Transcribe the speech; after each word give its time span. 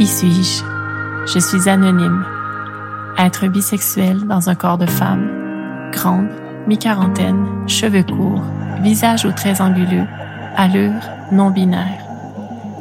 Qui 0.00 0.06
suis-je? 0.06 0.64
Je 1.26 1.38
suis 1.38 1.68
anonyme. 1.68 2.24
Être 3.18 3.48
bisexuel 3.48 4.26
dans 4.26 4.48
un 4.48 4.54
corps 4.54 4.78
de 4.78 4.86
femme, 4.86 5.28
grande, 5.92 6.30
mi-quarantaine, 6.66 7.46
cheveux 7.66 8.02
courts, 8.02 8.42
visage 8.80 9.26
aux 9.26 9.32
traits 9.32 9.60
anguleux, 9.60 10.06
allure 10.56 11.02
non 11.32 11.50
binaire. 11.50 12.02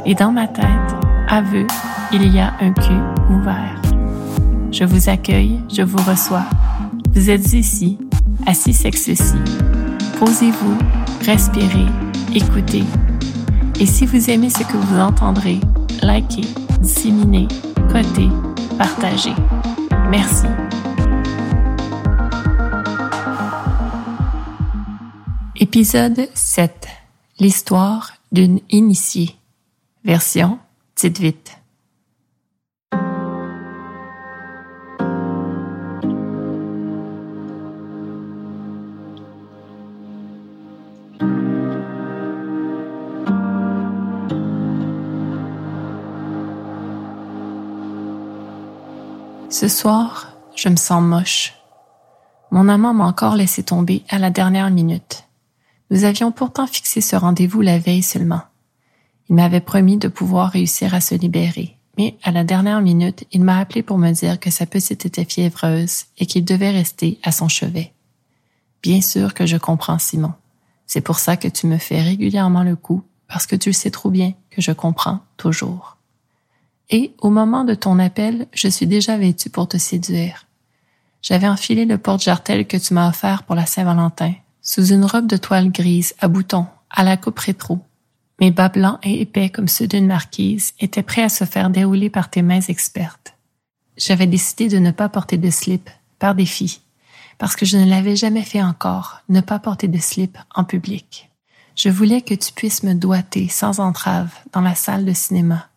Et 0.05 0.15
dans 0.15 0.31
ma 0.31 0.47
tête, 0.47 0.63
aveu, 1.27 1.67
il 2.13 2.33
y 2.33 2.39
a 2.39 2.53
un 2.61 2.71
cul 2.71 3.03
ouvert. 3.29 3.75
Je 4.71 4.85
vous 4.85 5.09
accueille, 5.09 5.59
je 5.69 5.81
vous 5.81 6.01
reçois. 6.09 6.45
Vous 7.13 7.29
êtes 7.29 7.51
ici, 7.51 7.97
assis 8.47 8.71
sexe 8.71 9.35
Posez-vous, 10.19 10.77
respirez, 11.25 11.87
écoutez. 12.33 12.85
Et 13.77 13.85
si 13.85 14.05
vous 14.05 14.29
aimez 14.29 14.49
ce 14.49 14.63
que 14.63 14.77
vous 14.77 14.99
entendrez, 15.01 15.59
likez, 16.01 16.47
disséminez, 16.81 17.47
cotez, 17.91 18.29
partagez. 18.77 19.33
Merci. 20.09 20.47
Épisode 25.55 26.27
7. 26.33 26.87
L'histoire 27.39 28.13
d'une 28.31 28.59
initiée. 28.69 29.35
Version 30.03 30.59
Tite 30.95 31.19
vite. 31.19 31.58
Ce 49.59 49.67
soir, 49.67 50.37
je 50.55 50.69
me 50.69 50.77
sens 50.77 51.03
moche. 51.03 51.53
Mon 52.49 52.69
amant 52.69 52.93
m'a 52.93 53.03
encore 53.03 53.35
laissé 53.35 53.61
tomber 53.61 54.05
à 54.07 54.17
la 54.17 54.29
dernière 54.29 54.71
minute. 54.71 55.25
Nous 55.91 56.05
avions 56.05 56.31
pourtant 56.31 56.65
fixé 56.65 57.01
ce 57.01 57.17
rendez-vous 57.17 57.59
la 57.59 57.77
veille 57.77 58.01
seulement. 58.01 58.43
Il 59.27 59.35
m'avait 59.35 59.59
promis 59.59 59.97
de 59.97 60.07
pouvoir 60.07 60.51
réussir 60.51 60.93
à 60.93 61.01
se 61.01 61.13
libérer, 61.13 61.75
mais 61.97 62.17
à 62.23 62.31
la 62.31 62.45
dernière 62.45 62.79
minute, 62.79 63.25
il 63.33 63.43
m'a 63.43 63.57
appelé 63.57 63.83
pour 63.83 63.97
me 63.97 64.11
dire 64.11 64.39
que 64.39 64.49
sa 64.49 64.65
petite 64.65 65.05
était 65.05 65.25
fiévreuse 65.25 66.05
et 66.19 66.25
qu'il 66.25 66.45
devait 66.45 66.71
rester 66.71 67.19
à 67.23 67.33
son 67.33 67.49
chevet. 67.49 67.91
Bien 68.81 69.01
sûr 69.01 69.33
que 69.33 69.45
je 69.45 69.57
comprends 69.57 69.99
Simon. 69.99 70.31
C'est 70.87 71.01
pour 71.01 71.19
ça 71.19 71.35
que 71.35 71.49
tu 71.49 71.67
me 71.67 71.79
fais 71.79 72.01
régulièrement 72.01 72.63
le 72.63 72.77
coup, 72.77 73.03
parce 73.27 73.45
que 73.45 73.57
tu 73.57 73.73
sais 73.73 73.91
trop 73.91 74.09
bien 74.09 74.31
que 74.51 74.61
je 74.61 74.71
comprends 74.71 75.19
toujours. 75.35 75.98
Et 76.89 77.13
au 77.19 77.29
moment 77.29 77.63
de 77.63 77.75
ton 77.75 77.99
appel, 77.99 78.47
je 78.53 78.67
suis 78.67 78.87
déjà 78.87 79.17
vêtue 79.17 79.49
pour 79.49 79.67
te 79.67 79.77
séduire. 79.77 80.45
J'avais 81.21 81.47
enfilé 81.47 81.85
le 81.85 81.97
porte-jartel 81.97 82.65
que 82.65 82.77
tu 82.77 82.93
m'as 82.93 83.09
offert 83.09 83.43
pour 83.43 83.55
la 83.55 83.65
Saint-Valentin, 83.65 84.33
sous 84.61 84.87
une 84.87 85.05
robe 85.05 85.27
de 85.27 85.37
toile 85.37 85.71
grise 85.71 86.15
à 86.19 86.27
boutons, 86.27 86.67
à 86.89 87.03
la 87.03 87.17
coupe 87.17 87.39
rétro. 87.39 87.79
Mes 88.39 88.51
bas 88.51 88.69
blancs 88.69 88.99
et 89.03 89.21
épais 89.21 89.49
comme 89.49 89.67
ceux 89.67 89.87
d'une 89.87 90.07
marquise 90.07 90.73
étaient 90.79 91.03
prêts 91.03 91.23
à 91.23 91.29
se 91.29 91.43
faire 91.43 91.69
dérouler 91.69 92.09
par 92.09 92.29
tes 92.29 92.41
mains 92.41 92.61
expertes. 92.61 93.35
J'avais 93.97 94.27
décidé 94.27 94.69
de 94.69 94.79
ne 94.79 94.91
pas 94.91 95.09
porter 95.09 95.37
de 95.37 95.49
slip, 95.49 95.89
par 96.19 96.35
défi, 96.35 96.81
parce 97.37 97.55
que 97.55 97.65
je 97.65 97.77
ne 97.77 97.89
l'avais 97.89 98.15
jamais 98.15 98.43
fait 98.43 98.63
encore, 98.63 99.21
ne 99.29 99.41
pas 99.41 99.59
porter 99.59 99.87
de 99.87 99.97
slip 99.97 100.37
en 100.55 100.63
public. 100.63 101.29
Je 101.75 101.89
voulais 101.89 102.21
que 102.21 102.33
tu 102.33 102.51
puisses 102.53 102.83
me 102.83 102.93
doiter 102.93 103.47
sans 103.49 103.79
entrave 103.79 104.33
dans 104.53 104.61
la 104.61 104.75
salle 104.75 105.05
de 105.05 105.13
cinéma, 105.13 105.68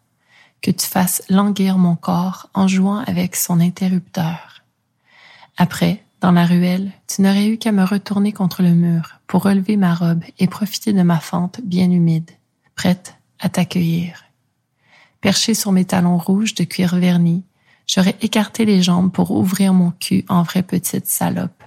que 0.63 0.71
tu 0.71 0.87
fasses 0.87 1.23
languir 1.29 1.77
mon 1.77 1.97
corps 1.97 2.49
en 2.55 2.69
jouant 2.69 2.99
avec 2.99 3.37
son 3.37 3.61
interrupteur. 3.61 4.63
Après, 5.59 6.03
dans 6.21 6.31
la 6.31 6.47
ruelle, 6.47 6.93
tu 7.09 7.21
n'aurais 7.21 7.49
eu 7.49 7.59
qu'à 7.59 7.73
me 7.73 7.85
retourner 7.85 8.33
contre 8.33 8.63
le 8.63 8.71
mur 8.71 9.19
pour 9.27 9.43
relever 9.43 9.77
ma 9.77 9.93
robe 9.93 10.23
et 10.39 10.47
profiter 10.47 10.93
de 10.93 11.03
ma 11.03 11.19
fente 11.19 11.61
bien 11.65 11.91
humide, 11.91 12.31
prête 12.77 13.17
à 13.41 13.49
t'accueillir. 13.49 14.25
Perché 15.21 15.55
sur 15.55 15.73
mes 15.73 15.85
talons 15.85 16.19
rouges 16.19 16.55
de 16.55 16.65
cuir 16.65 16.95
verni, 16.95 17.45
j'aurais 17.89 18.17
écarté 18.23 18.65
les 18.65 18.83
jambes 18.83 19.11
pour 19.11 19.33
ouvrir 19.33 19.75
mon 19.75 19.91
cul 19.91 20.25
en 20.29 20.45
vraie 20.45 20.63
petite 20.63 21.09
salope. 21.09 21.63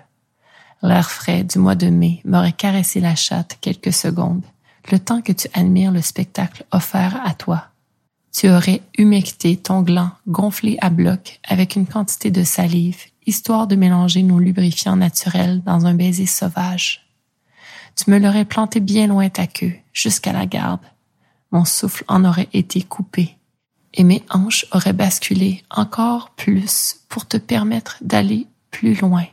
L'air 0.81 1.12
frais 1.12 1.44
du 1.44 1.59
mois 1.59 1.75
de 1.75 1.88
mai 1.88 2.22
m'aurait 2.23 2.53
caressé 2.53 3.01
la 3.01 3.16
chatte 3.16 3.57
quelques 3.59 3.94
secondes, 3.94 4.44
le 4.89 5.00
temps 5.00 5.22
que 5.22 5.33
tu 5.33 5.50
admires 5.53 5.91
le 5.91 6.01
spectacle 6.01 6.63
offert 6.72 7.19
à 7.25 7.33
toi 7.33 7.69
tu 8.35 8.50
aurais 8.50 8.81
humecté 8.97 9.56
ton 9.56 9.81
gland 9.81 10.12
gonflé 10.28 10.78
à 10.81 10.90
bloc 10.90 11.40
avec 11.47 11.78
une 11.78 11.88
quantité 11.88 12.31
de 12.31 12.44
salive, 12.44 12.97
histoire 13.25 13.66
de 13.66 13.78
mélanger 13.78 14.23
nos 14.23 14.40
lubrifiants 14.40 14.97
naturels 14.97 15.63
dans 15.63 15.85
un 15.85 15.94
baiser 15.94 16.25
sauvage. 16.25 17.07
Tu 17.95 18.12
me 18.12 18.19
l'aurais 18.19 18.44
planté 18.44 18.81
bien 18.81 19.07
loin 19.07 19.29
ta 19.29 19.47
queue, 19.47 19.75
jusqu'à 19.94 20.34
la 20.34 20.45
garde. 20.45 20.81
Mon 21.51 21.63
souffle 21.63 22.03
en 22.09 22.25
aurait 22.25 22.50
été 22.51 22.81
coupé, 22.81 23.38
et 23.94 24.03
mes 24.03 24.22
hanches 24.29 24.66
auraient 24.74 24.91
basculé 24.91 25.63
encore 25.69 26.31
plus 26.31 26.97
pour 27.07 27.25
te 27.25 27.38
permettre 27.38 27.97
d'aller 28.01 28.47
plus 28.69 29.00
loin, 29.00 29.24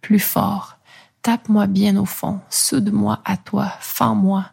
plus 0.00 0.20
fort. 0.20 0.78
Tape-moi 1.20 1.66
bien 1.66 1.98
au 1.98 2.06
fond, 2.06 2.40
soude-moi 2.48 3.20
à 3.26 3.36
toi, 3.36 3.70
fends-moi, 3.80 4.46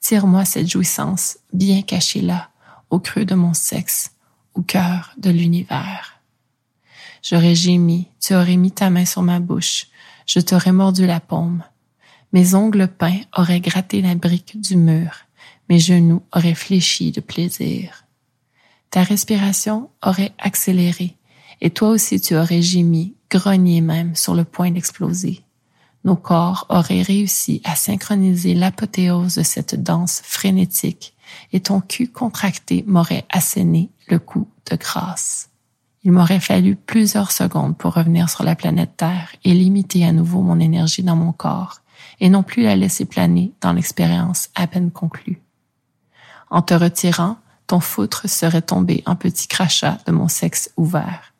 tire-moi 0.00 0.44
cette 0.44 0.68
jouissance 0.68 1.38
bien 1.52 1.82
cachée 1.82 2.20
là, 2.20 2.48
au 2.90 2.98
creux 2.98 3.24
de 3.24 3.34
mon 3.34 3.54
sexe, 3.54 4.12
au 4.54 4.62
cœur 4.62 5.12
de 5.18 5.30
l'univers. 5.30 6.20
J'aurais 7.22 7.54
gémi, 7.54 8.08
tu 8.20 8.34
aurais 8.34 8.56
mis 8.56 8.72
ta 8.72 8.90
main 8.90 9.04
sur 9.04 9.22
ma 9.22 9.40
bouche, 9.40 9.86
je 10.26 10.40
t'aurais 10.40 10.72
mordu 10.72 11.06
la 11.06 11.20
paume. 11.20 11.62
Mes 12.32 12.54
ongles 12.54 12.88
peints 12.88 13.20
auraient 13.36 13.60
gratté 13.60 14.02
la 14.02 14.14
brique 14.14 14.60
du 14.60 14.76
mur, 14.76 15.10
mes 15.68 15.78
genoux 15.78 16.22
auraient 16.34 16.54
fléchi 16.54 17.12
de 17.12 17.20
plaisir. 17.20 18.04
Ta 18.90 19.02
respiration 19.02 19.90
aurait 20.02 20.32
accéléré, 20.38 21.16
et 21.60 21.70
toi 21.70 21.88
aussi 21.88 22.20
tu 22.20 22.36
aurais 22.36 22.62
gémi, 22.62 23.14
grogné 23.30 23.80
même 23.80 24.14
sur 24.14 24.34
le 24.34 24.44
point 24.44 24.70
d'exploser. 24.70 25.42
Nos 26.04 26.16
corps 26.16 26.66
auraient 26.68 27.02
réussi 27.02 27.62
à 27.64 27.74
synchroniser 27.74 28.54
l'apothéose 28.54 29.36
de 29.36 29.42
cette 29.42 29.82
danse 29.82 30.20
frénétique 30.22 31.13
et 31.52 31.60
ton 31.60 31.80
cul 31.80 32.08
contracté 32.08 32.84
m'aurait 32.86 33.26
asséné 33.30 33.90
le 34.08 34.18
coup 34.18 34.48
de 34.70 34.76
grâce. 34.76 35.50
Il 36.02 36.12
m'aurait 36.12 36.40
fallu 36.40 36.76
plusieurs 36.76 37.32
secondes 37.32 37.76
pour 37.76 37.94
revenir 37.94 38.28
sur 38.28 38.44
la 38.44 38.54
planète 38.54 38.96
Terre 38.98 39.30
et 39.42 39.54
limiter 39.54 40.04
à 40.04 40.12
nouveau 40.12 40.42
mon 40.42 40.60
énergie 40.60 41.02
dans 41.02 41.16
mon 41.16 41.32
corps, 41.32 41.80
et 42.20 42.28
non 42.28 42.42
plus 42.42 42.62
la 42.62 42.76
laisser 42.76 43.06
planer 43.06 43.52
dans 43.60 43.72
l'expérience 43.72 44.50
à 44.54 44.66
peine 44.66 44.90
conclue. 44.90 45.40
En 46.50 46.62
te 46.62 46.74
retirant, 46.74 47.38
ton 47.66 47.80
foutre 47.80 48.28
serait 48.28 48.62
tombé 48.62 49.02
en 49.06 49.16
petits 49.16 49.48
crachats 49.48 49.98
de 50.06 50.12
mon 50.12 50.28
sexe 50.28 50.70
ouvert. 50.76 51.32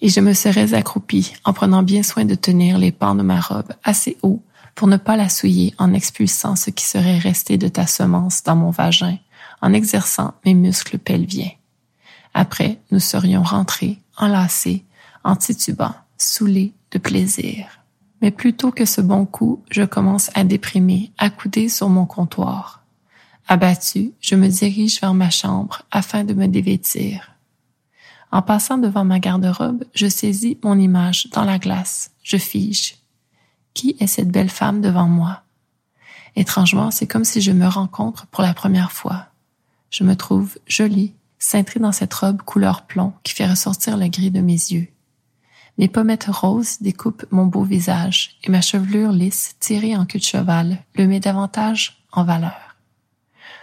Et 0.00 0.08
je 0.08 0.20
me 0.20 0.32
serais 0.32 0.74
accroupie 0.74 1.32
en 1.44 1.52
prenant 1.52 1.82
bien 1.82 2.02
soin 2.02 2.24
de 2.24 2.34
tenir 2.34 2.78
les 2.78 2.92
pans 2.92 3.14
de 3.14 3.22
ma 3.22 3.40
robe 3.40 3.72
assez 3.84 4.16
haut 4.22 4.42
pour 4.74 4.88
ne 4.88 4.96
pas 4.96 5.16
la 5.16 5.28
souiller 5.28 5.74
en 5.78 5.92
expulsant 5.92 6.54
ce 6.54 6.70
qui 6.70 6.84
serait 6.84 7.18
resté 7.18 7.56
de 7.56 7.68
ta 7.68 7.86
semence 7.86 8.42
dans 8.42 8.56
mon 8.56 8.70
vagin 8.70 9.18
en 9.60 9.72
exerçant 9.72 10.34
mes 10.44 10.54
muscles 10.54 10.98
pelviens. 10.98 11.50
Après, 12.34 12.78
nous 12.90 13.00
serions 13.00 13.42
rentrés, 13.42 13.98
enlacés, 14.16 14.84
en 15.24 15.36
titubant, 15.36 15.94
saoulés 16.16 16.72
de 16.90 16.98
plaisir. 16.98 17.66
Mais 18.20 18.30
plutôt 18.30 18.70
que 18.70 18.84
ce 18.84 19.00
bon 19.00 19.26
coup, 19.26 19.62
je 19.70 19.82
commence 19.82 20.30
à 20.34 20.44
déprimer, 20.44 21.12
accoudé 21.18 21.68
sur 21.68 21.88
mon 21.88 22.06
comptoir. 22.06 22.82
Abattu, 23.46 24.12
je 24.20 24.34
me 24.34 24.48
dirige 24.48 25.00
vers 25.00 25.14
ma 25.14 25.30
chambre 25.30 25.82
afin 25.90 26.24
de 26.24 26.34
me 26.34 26.46
dévêtir. 26.46 27.30
En 28.30 28.42
passant 28.42 28.76
devant 28.76 29.04
ma 29.04 29.20
garde-robe, 29.20 29.84
je 29.94 30.06
saisis 30.06 30.58
mon 30.62 30.78
image 30.78 31.28
dans 31.32 31.44
la 31.44 31.58
glace. 31.58 32.10
Je 32.22 32.36
fige. 32.36 32.96
Qui 33.72 33.96
est 34.00 34.06
cette 34.06 34.30
belle 34.30 34.50
femme 34.50 34.82
devant 34.82 35.08
moi? 35.08 35.42
Étrangement, 36.36 36.90
c'est 36.90 37.06
comme 37.06 37.24
si 37.24 37.40
je 37.40 37.52
me 37.52 37.66
rencontre 37.66 38.26
pour 38.26 38.42
la 38.42 38.52
première 38.52 38.92
fois. 38.92 39.28
Je 39.90 40.04
me 40.04 40.16
trouve 40.16 40.58
jolie, 40.66 41.14
cintrée 41.38 41.80
dans 41.80 41.92
cette 41.92 42.14
robe 42.14 42.42
couleur 42.42 42.86
plomb 42.86 43.12
qui 43.22 43.34
fait 43.34 43.46
ressortir 43.46 43.96
le 43.96 44.08
gris 44.08 44.30
de 44.30 44.40
mes 44.40 44.52
yeux. 44.52 44.88
Mes 45.78 45.88
pommettes 45.88 46.26
roses 46.28 46.78
découpent 46.80 47.24
mon 47.30 47.46
beau 47.46 47.62
visage 47.62 48.36
et 48.42 48.50
ma 48.50 48.60
chevelure 48.60 49.12
lisse 49.12 49.54
tirée 49.60 49.96
en 49.96 50.06
queue 50.06 50.18
de 50.18 50.24
cheval 50.24 50.78
le 50.96 51.06
met 51.06 51.20
davantage 51.20 52.02
en 52.12 52.24
valeur. 52.24 52.76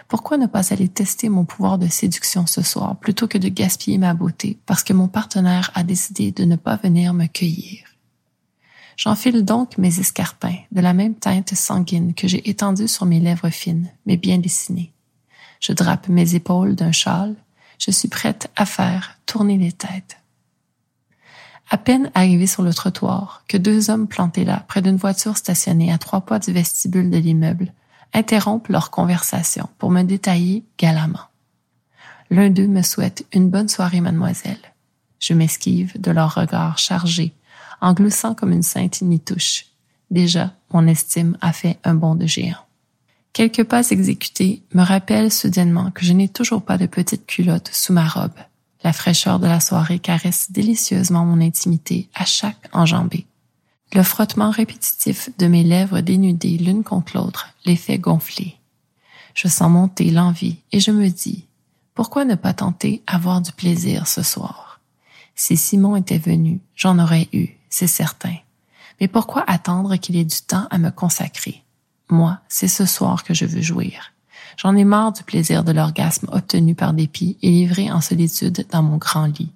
Pourquoi 0.08 0.38
ne 0.38 0.46
pas 0.46 0.72
aller 0.72 0.88
tester 0.88 1.28
mon 1.28 1.44
pouvoir 1.44 1.78
de 1.78 1.88
séduction 1.88 2.46
ce 2.46 2.62
soir 2.62 2.96
plutôt 2.96 3.26
que 3.26 3.38
de 3.38 3.48
gaspiller 3.48 3.98
ma 3.98 4.14
beauté 4.14 4.58
parce 4.64 4.82
que 4.82 4.92
mon 4.92 5.08
partenaire 5.08 5.70
a 5.74 5.82
décidé 5.82 6.30
de 6.30 6.44
ne 6.44 6.56
pas 6.56 6.76
venir 6.76 7.12
me 7.12 7.26
cueillir? 7.26 7.84
J'enfile 8.96 9.44
donc 9.44 9.76
mes 9.76 10.00
escarpins 10.00 10.56
de 10.72 10.80
la 10.80 10.94
même 10.94 11.16
teinte 11.16 11.54
sanguine 11.54 12.14
que 12.14 12.28
j'ai 12.28 12.48
étendue 12.48 12.88
sur 12.88 13.04
mes 13.04 13.20
lèvres 13.20 13.50
fines, 13.50 13.90
mais 14.06 14.16
bien 14.16 14.38
dessinées. 14.38 14.92
Je 15.60 15.72
drape 15.72 16.08
mes 16.08 16.34
épaules 16.34 16.74
d'un 16.74 16.92
châle, 16.92 17.34
Je 17.78 17.90
suis 17.90 18.08
prête 18.08 18.50
à 18.56 18.64
faire 18.64 19.18
tourner 19.26 19.58
les 19.58 19.72
têtes. 19.72 20.16
À 21.68 21.78
peine 21.78 22.10
arrivé 22.14 22.46
sur 22.46 22.62
le 22.62 22.72
trottoir, 22.72 23.42
que 23.48 23.56
deux 23.56 23.90
hommes 23.90 24.06
plantés 24.06 24.44
là, 24.44 24.64
près 24.68 24.82
d'une 24.82 24.96
voiture 24.96 25.36
stationnée 25.36 25.92
à 25.92 25.98
trois 25.98 26.20
pas 26.20 26.38
du 26.38 26.52
vestibule 26.52 27.10
de 27.10 27.18
l'immeuble, 27.18 27.72
interrompent 28.14 28.68
leur 28.68 28.90
conversation 28.90 29.68
pour 29.78 29.90
me 29.90 30.02
détailler 30.02 30.64
galamment. 30.78 31.28
L'un 32.30 32.50
d'eux 32.50 32.66
me 32.68 32.82
souhaite 32.82 33.26
une 33.32 33.50
bonne 33.50 33.68
soirée, 33.68 34.00
mademoiselle. 34.00 34.58
Je 35.18 35.34
m'esquive 35.34 36.00
de 36.00 36.10
leur 36.10 36.34
regard 36.34 36.78
chargé, 36.78 37.34
en 37.80 37.94
gloussant 37.94 38.34
comme 38.34 38.52
une 38.52 38.62
sainte 38.62 39.02
nitouche. 39.02 39.66
Déjà, 40.10 40.52
mon 40.72 40.86
estime 40.86 41.36
a 41.40 41.52
fait 41.52 41.78
un 41.84 41.94
bond 41.94 42.14
de 42.14 42.26
géant. 42.26 42.65
Quelques 43.36 43.64
pas 43.64 43.90
exécutés 43.90 44.62
me 44.72 44.82
rappellent 44.82 45.30
soudainement 45.30 45.90
que 45.90 46.06
je 46.06 46.14
n'ai 46.14 46.26
toujours 46.26 46.62
pas 46.62 46.78
de 46.78 46.86
petite 46.86 47.26
culotte 47.26 47.68
sous 47.70 47.92
ma 47.92 48.08
robe. 48.08 48.32
La 48.82 48.94
fraîcheur 48.94 49.38
de 49.38 49.46
la 49.46 49.60
soirée 49.60 49.98
caresse 49.98 50.50
délicieusement 50.52 51.26
mon 51.26 51.42
intimité 51.42 52.08
à 52.14 52.24
chaque 52.24 52.66
enjambée. 52.72 53.26
Le 53.92 54.02
frottement 54.02 54.48
répétitif 54.48 55.28
de 55.36 55.48
mes 55.48 55.64
lèvres 55.64 56.00
dénudées 56.00 56.56
l'une 56.56 56.82
contre 56.82 57.14
l'autre 57.14 57.48
les 57.66 57.76
fait 57.76 57.98
gonfler. 57.98 58.56
Je 59.34 59.48
sens 59.48 59.70
monter 59.70 60.10
l'envie 60.10 60.56
et 60.72 60.80
je 60.80 60.90
me 60.90 61.10
dis, 61.10 61.44
pourquoi 61.92 62.24
ne 62.24 62.36
pas 62.36 62.54
tenter 62.54 63.02
avoir 63.06 63.42
du 63.42 63.52
plaisir 63.52 64.06
ce 64.06 64.22
soir? 64.22 64.80
Si 65.34 65.58
Simon 65.58 65.96
était 65.96 66.16
venu, 66.16 66.60
j'en 66.74 66.98
aurais 66.98 67.28
eu, 67.34 67.48
c'est 67.68 67.86
certain. 67.86 68.36
Mais 68.98 69.08
pourquoi 69.08 69.44
attendre 69.46 69.96
qu'il 69.96 70.16
ait 70.16 70.24
du 70.24 70.40
temps 70.40 70.66
à 70.70 70.78
me 70.78 70.90
consacrer? 70.90 71.65
Moi, 72.08 72.38
c'est 72.48 72.68
ce 72.68 72.86
soir 72.86 73.24
que 73.24 73.34
je 73.34 73.44
veux 73.44 73.62
jouir. 73.62 74.12
J'en 74.56 74.76
ai 74.76 74.84
marre 74.84 75.12
du 75.12 75.22
plaisir 75.22 75.64
de 75.64 75.72
l'orgasme 75.72 76.28
obtenu 76.32 76.74
par 76.74 76.94
dépit 76.94 77.36
et 77.42 77.50
livré 77.50 77.90
en 77.90 78.00
solitude 78.00 78.66
dans 78.70 78.82
mon 78.82 78.96
grand 78.96 79.26
lit. 79.26 79.52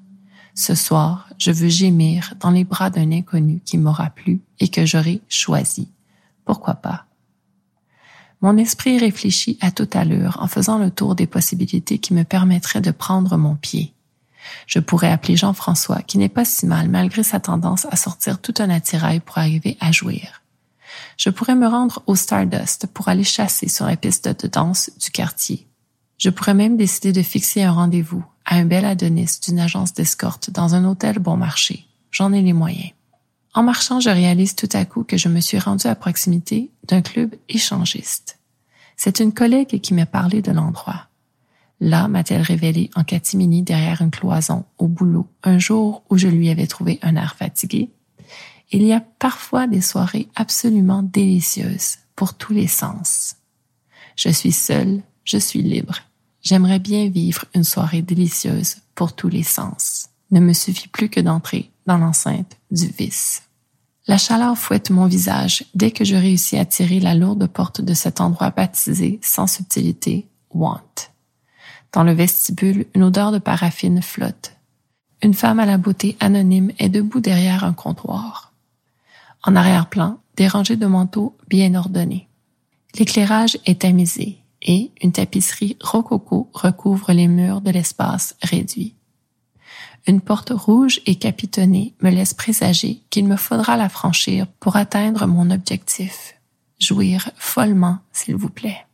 Ce 0.54 0.74
soir, 0.74 1.28
je 1.38 1.52
veux 1.52 1.68
gémir 1.68 2.34
dans 2.40 2.50
les 2.50 2.64
bras 2.64 2.90
d'un 2.90 3.12
inconnu 3.12 3.60
qui 3.64 3.78
m'aura 3.78 4.10
plu 4.10 4.40
et 4.58 4.68
que 4.68 4.84
j'aurai 4.84 5.22
choisi. 5.28 5.88
Pourquoi 6.44 6.74
pas? 6.74 7.06
Mon 8.42 8.56
esprit 8.56 8.98
réfléchit 8.98 9.58
à 9.60 9.70
toute 9.70 9.96
allure 9.96 10.38
en 10.40 10.48
faisant 10.48 10.78
le 10.78 10.90
tour 10.90 11.14
des 11.14 11.26
possibilités 11.26 11.98
qui 11.98 12.14
me 12.14 12.24
permettraient 12.24 12.80
de 12.80 12.90
prendre 12.90 13.36
mon 13.36 13.54
pied. 13.54 13.92
Je 14.66 14.80
pourrais 14.80 15.12
appeler 15.12 15.36
Jean-François, 15.36 16.02
qui 16.02 16.18
n'est 16.18 16.28
pas 16.28 16.44
si 16.44 16.66
mal 16.66 16.88
malgré 16.88 17.22
sa 17.22 17.38
tendance 17.38 17.86
à 17.90 17.96
sortir 17.96 18.40
tout 18.40 18.54
un 18.58 18.70
attirail 18.70 19.20
pour 19.20 19.38
arriver 19.38 19.76
à 19.80 19.92
jouir. 19.92 20.39
Je 21.16 21.30
pourrais 21.30 21.54
me 21.54 21.66
rendre 21.66 22.02
au 22.06 22.14
Stardust 22.14 22.86
pour 22.88 23.08
aller 23.08 23.24
chasser 23.24 23.68
sur 23.68 23.86
la 23.86 23.96
piste 23.96 24.28
de 24.28 24.48
danse 24.48 24.90
du 24.98 25.10
quartier. 25.10 25.66
Je 26.18 26.30
pourrais 26.30 26.54
même 26.54 26.76
décider 26.76 27.12
de 27.12 27.22
fixer 27.22 27.62
un 27.62 27.72
rendez-vous 27.72 28.24
à 28.44 28.56
un 28.56 28.64
bel 28.64 28.84
Adonis 28.84 29.38
d'une 29.42 29.60
agence 29.60 29.94
d'escorte 29.94 30.50
dans 30.50 30.74
un 30.74 30.84
hôtel 30.84 31.18
bon 31.18 31.36
marché. 31.36 31.86
J'en 32.10 32.32
ai 32.32 32.42
les 32.42 32.52
moyens. 32.52 32.90
En 33.54 33.62
marchant, 33.62 34.00
je 34.00 34.10
réalise 34.10 34.54
tout 34.54 34.68
à 34.72 34.84
coup 34.84 35.02
que 35.02 35.16
je 35.16 35.28
me 35.28 35.40
suis 35.40 35.58
rendue 35.58 35.86
à 35.86 35.94
proximité 35.94 36.70
d'un 36.86 37.02
club 37.02 37.34
échangiste. 37.48 38.38
C'est 38.96 39.20
une 39.20 39.32
collègue 39.32 39.80
qui 39.80 39.94
m'a 39.94 40.06
parlé 40.06 40.42
de 40.42 40.52
l'endroit. 40.52 41.08
Là, 41.80 42.06
m'a-t-elle 42.06 42.42
révélé 42.42 42.90
en 42.94 43.02
catimini 43.02 43.62
derrière 43.62 44.02
une 44.02 44.10
cloison 44.10 44.64
au 44.76 44.86
boulot 44.86 45.26
un 45.42 45.58
jour 45.58 46.02
où 46.10 46.18
je 46.18 46.28
lui 46.28 46.50
avais 46.50 46.66
trouvé 46.66 46.98
un 47.00 47.16
air 47.16 47.34
fatigué. 47.36 47.90
Il 48.72 48.82
y 48.82 48.92
a 48.92 49.00
parfois 49.00 49.66
des 49.66 49.80
soirées 49.80 50.28
absolument 50.36 51.02
délicieuses 51.02 51.96
pour 52.14 52.34
tous 52.34 52.52
les 52.52 52.68
sens. 52.68 53.36
Je 54.16 54.28
suis 54.28 54.52
seule, 54.52 55.02
je 55.24 55.38
suis 55.38 55.62
libre. 55.62 55.98
J'aimerais 56.42 56.78
bien 56.78 57.08
vivre 57.08 57.44
une 57.54 57.64
soirée 57.64 58.02
délicieuse 58.02 58.76
pour 58.94 59.14
tous 59.14 59.28
les 59.28 59.42
sens. 59.42 60.08
Ne 60.30 60.40
me 60.40 60.52
suffit 60.52 60.88
plus 60.88 61.08
que 61.08 61.20
d'entrer 61.20 61.70
dans 61.86 61.98
l'enceinte 61.98 62.58
du 62.70 62.86
vice. 62.86 63.42
La 64.06 64.18
chaleur 64.18 64.56
fouette 64.56 64.90
mon 64.90 65.06
visage 65.06 65.64
dès 65.74 65.90
que 65.90 66.04
je 66.04 66.16
réussis 66.16 66.56
à 66.56 66.64
tirer 66.64 67.00
la 67.00 67.14
lourde 67.14 67.46
porte 67.46 67.80
de 67.80 67.94
cet 67.94 68.20
endroit 68.20 68.50
baptisé 68.50 69.18
sans 69.22 69.46
subtilité 69.46 70.28
Want. 70.52 70.80
Dans 71.92 72.04
le 72.04 72.12
vestibule, 72.12 72.86
une 72.94 73.02
odeur 73.02 73.32
de 73.32 73.38
paraffine 73.38 74.00
flotte. 74.00 74.52
Une 75.22 75.34
femme 75.34 75.60
à 75.60 75.66
la 75.66 75.76
beauté 75.76 76.16
anonyme 76.20 76.72
est 76.78 76.88
debout 76.88 77.20
derrière 77.20 77.64
un 77.64 77.72
comptoir. 77.72 78.49
En 79.42 79.56
arrière-plan, 79.56 80.20
des 80.36 80.48
rangées 80.48 80.76
de 80.76 80.86
manteaux 80.86 81.36
bien 81.48 81.74
ordonnés. 81.74 82.28
L'éclairage 82.98 83.58
est 83.66 83.82
tamisé 83.82 84.38
et 84.62 84.90
une 85.02 85.12
tapisserie 85.12 85.76
rococo 85.80 86.50
recouvre 86.52 87.12
les 87.12 87.28
murs 87.28 87.60
de 87.60 87.70
l'espace 87.70 88.36
réduit. 88.42 88.94
Une 90.06 90.20
porte 90.20 90.50
rouge 90.50 91.00
et 91.06 91.16
capitonnée 91.16 91.94
me 92.00 92.10
laisse 92.10 92.34
présager 92.34 93.02
qu'il 93.10 93.26
me 93.26 93.36
faudra 93.36 93.76
la 93.76 93.88
franchir 93.88 94.46
pour 94.58 94.76
atteindre 94.76 95.26
mon 95.26 95.50
objectif. 95.50 96.34
Jouir 96.78 97.30
follement, 97.36 97.98
s'il 98.12 98.36
vous 98.36 98.48
plaît. 98.48 98.86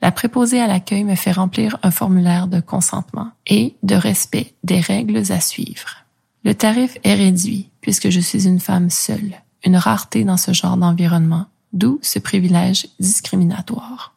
La 0.00 0.12
préposée 0.12 0.60
à 0.60 0.66
l'accueil 0.66 1.04
me 1.04 1.14
fait 1.14 1.32
remplir 1.32 1.78
un 1.82 1.90
formulaire 1.90 2.46
de 2.46 2.60
consentement 2.60 3.30
et 3.46 3.74
de 3.82 3.94
respect 3.94 4.54
des 4.62 4.80
règles 4.80 5.32
à 5.32 5.40
suivre. 5.40 6.03
Le 6.44 6.54
tarif 6.54 6.98
est 7.04 7.14
réduit 7.14 7.70
puisque 7.80 8.10
je 8.10 8.20
suis 8.20 8.46
une 8.46 8.60
femme 8.60 8.90
seule, 8.90 9.42
une 9.64 9.76
rareté 9.76 10.24
dans 10.24 10.36
ce 10.36 10.52
genre 10.52 10.76
d'environnement, 10.76 11.46
d'où 11.72 11.98
ce 12.02 12.18
privilège 12.18 12.88
discriminatoire. 13.00 14.14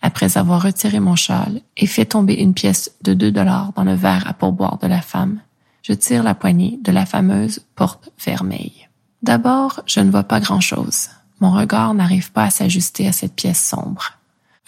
Après 0.00 0.38
avoir 0.38 0.62
retiré 0.62 1.00
mon 1.00 1.16
châle 1.16 1.60
et 1.76 1.86
fait 1.86 2.06
tomber 2.06 2.34
une 2.34 2.54
pièce 2.54 2.92
de 3.02 3.14
deux 3.14 3.32
dollars 3.32 3.72
dans 3.74 3.84
le 3.84 3.94
verre 3.94 4.28
à 4.28 4.32
pourboire 4.32 4.78
de 4.78 4.86
la 4.86 5.02
femme, 5.02 5.40
je 5.82 5.92
tire 5.92 6.22
la 6.22 6.34
poignée 6.34 6.78
de 6.82 6.92
la 6.92 7.06
fameuse 7.06 7.60
porte 7.74 8.10
vermeille. 8.24 8.88
D'abord, 9.22 9.82
je 9.86 10.00
ne 10.00 10.10
vois 10.10 10.24
pas 10.24 10.40
grand-chose. 10.40 11.08
Mon 11.40 11.52
regard 11.52 11.94
n'arrive 11.94 12.32
pas 12.32 12.44
à 12.44 12.50
s'ajuster 12.50 13.08
à 13.08 13.12
cette 13.12 13.34
pièce 13.34 13.64
sombre 13.64 14.18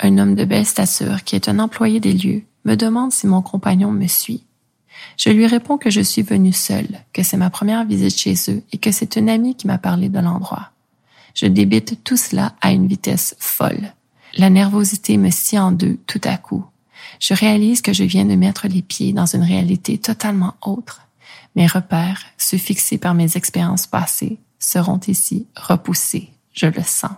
un 0.00 0.18
homme 0.18 0.34
de 0.34 0.44
belle 0.44 0.66
stature 0.66 1.24
qui 1.24 1.36
est 1.36 1.48
un 1.48 1.58
employé 1.58 2.00
des 2.00 2.12
lieux, 2.12 2.42
me 2.64 2.74
demande 2.74 3.12
si 3.12 3.26
mon 3.26 3.42
compagnon 3.42 3.90
me 3.90 4.06
suit. 4.06 4.44
Je 5.16 5.30
lui 5.30 5.46
réponds 5.46 5.78
que 5.78 5.90
je 5.90 6.00
suis 6.00 6.22
venue 6.22 6.52
seule, 6.52 7.00
que 7.12 7.22
c'est 7.22 7.36
ma 7.36 7.50
première 7.50 7.84
visite 7.84 8.18
chez 8.18 8.34
eux 8.48 8.62
et 8.72 8.78
que 8.78 8.92
c'est 8.92 9.16
une 9.16 9.28
amie 9.28 9.54
qui 9.54 9.66
m'a 9.66 9.78
parlé 9.78 10.08
de 10.08 10.18
l'endroit. 10.18 10.70
Je 11.34 11.46
débite 11.46 12.02
tout 12.04 12.16
cela 12.16 12.54
à 12.60 12.72
une 12.72 12.86
vitesse 12.86 13.36
folle. 13.38 13.92
La 14.34 14.50
nervosité 14.50 15.16
me 15.16 15.30
scie 15.30 15.58
en 15.58 15.72
deux 15.72 15.98
tout 16.06 16.20
à 16.24 16.36
coup. 16.36 16.64
Je 17.18 17.34
réalise 17.34 17.82
que 17.82 17.92
je 17.92 18.04
viens 18.04 18.24
de 18.24 18.34
mettre 18.34 18.68
les 18.68 18.82
pieds 18.82 19.12
dans 19.12 19.26
une 19.26 19.42
réalité 19.42 19.98
totalement 19.98 20.54
autre. 20.62 21.02
Mes 21.56 21.66
repères, 21.66 22.22
ceux 22.38 22.58
fixés 22.58 22.98
par 22.98 23.14
mes 23.14 23.36
expériences 23.36 23.86
passées, 23.86 24.38
seront 24.58 25.00
ici 25.06 25.46
repoussés. 25.56 26.30
Je 26.52 26.66
le 26.66 26.82
sens. 26.82 27.12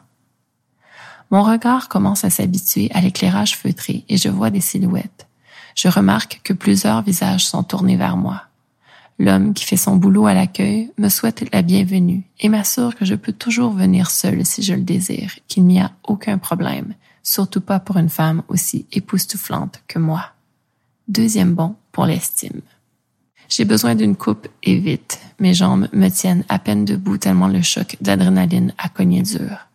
Mon 1.31 1.43
regard 1.43 1.89
commence 1.89 2.25
à 2.25 2.31
s'habituer 2.31 2.91
à 2.93 3.01
l'éclairage 3.01 3.57
feutré 3.57 4.05
et 4.09 4.17
je 4.17 4.29
vois 4.29 4.51
des 4.51 4.61
silhouettes. 4.61 5.27
Je 5.75 5.89
remarque 5.89 6.41
que 6.45 6.53
plusieurs 6.53 7.03
visages 7.03 7.47
sont 7.47 7.63
tournés 7.63 7.97
vers 7.97 8.17
moi. 8.17 8.43
L'homme 9.19 9.55
qui 9.55 9.65
fait 9.65 9.77
son 9.77 9.97
boulot 9.97 10.27
à 10.27 10.35
l'accueil 10.35 10.91
me 10.99 11.09
souhaite 11.09 11.45
la 11.53 11.63
bienvenue 11.63 12.23
et 12.41 12.49
m'assure 12.49 12.97
que 12.97 13.05
je 13.05 13.15
peux 13.15 13.33
toujours 13.33 13.73
venir 13.73 14.11
seule 14.11 14.45
si 14.45 14.63
je 14.63 14.75
le 14.75 14.83
désire, 14.83 15.33
qu'il 15.49 15.65
n'y 15.65 15.81
a 15.81 15.93
aucun 16.05 16.39
problème, 16.39 16.95
surtout 17.23 17.61
pas 17.61 17.79
pour 17.79 17.99
une 17.99 18.09
femme 18.09 18.43
aussi 18.49 18.87
époustouflante 18.93 19.83
que 19.87 19.99
moi. 19.99 20.33
Deuxième 21.09 21.55
bon 21.55 21.77
pour 21.93 22.07
l'estime. 22.07 22.63
J'ai 23.49 23.65
besoin 23.65 23.95
d'une 23.95 24.17
coupe 24.17 24.49
et 24.63 24.77
vite. 24.77 25.21
Mes 25.39 25.53
jambes 25.53 25.89
me 25.93 26.09
tiennent 26.09 26.45
à 26.49 26.59
peine 26.59 26.85
debout 26.85 27.19
tellement 27.19 27.49
le 27.49 27.61
choc 27.61 27.97
d'adrénaline 28.01 28.73
a 28.79 28.89
cogné 28.89 29.23
dur. 29.23 29.69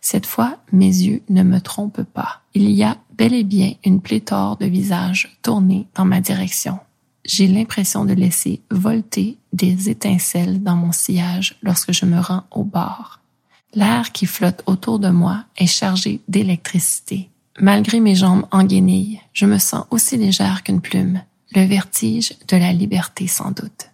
Cette 0.00 0.26
fois, 0.26 0.56
mes 0.72 0.86
yeux 0.86 1.20
ne 1.28 1.42
me 1.42 1.60
trompent 1.60 2.02
pas. 2.02 2.40
Il 2.54 2.70
y 2.70 2.82
a 2.82 2.96
bel 3.20 3.34
et 3.34 3.44
bien 3.44 3.74
une 3.84 4.00
pléthore 4.00 4.56
de 4.56 4.64
visages 4.64 5.36
tournés 5.42 5.86
dans 5.94 6.06
ma 6.06 6.22
direction. 6.22 6.78
J'ai 7.26 7.46
l'impression 7.46 8.06
de 8.06 8.14
laisser 8.14 8.62
volter 8.70 9.36
des 9.52 9.90
étincelles 9.90 10.62
dans 10.62 10.74
mon 10.74 10.90
sillage 10.90 11.54
lorsque 11.62 11.92
je 11.92 12.06
me 12.06 12.18
rends 12.18 12.44
au 12.50 12.64
bord. 12.64 13.20
L'air 13.74 14.12
qui 14.12 14.24
flotte 14.24 14.62
autour 14.64 14.98
de 14.98 15.10
moi 15.10 15.44
est 15.58 15.66
chargé 15.66 16.22
d'électricité. 16.28 17.28
Malgré 17.60 18.00
mes 18.00 18.14
jambes 18.14 18.46
en 18.52 18.64
guenilles, 18.64 19.20
je 19.34 19.44
me 19.44 19.58
sens 19.58 19.84
aussi 19.90 20.16
légère 20.16 20.62
qu'une 20.62 20.80
plume, 20.80 21.20
le 21.54 21.66
vertige 21.66 22.32
de 22.48 22.56
la 22.56 22.72
liberté 22.72 23.26
sans 23.26 23.50
doute. 23.50 23.90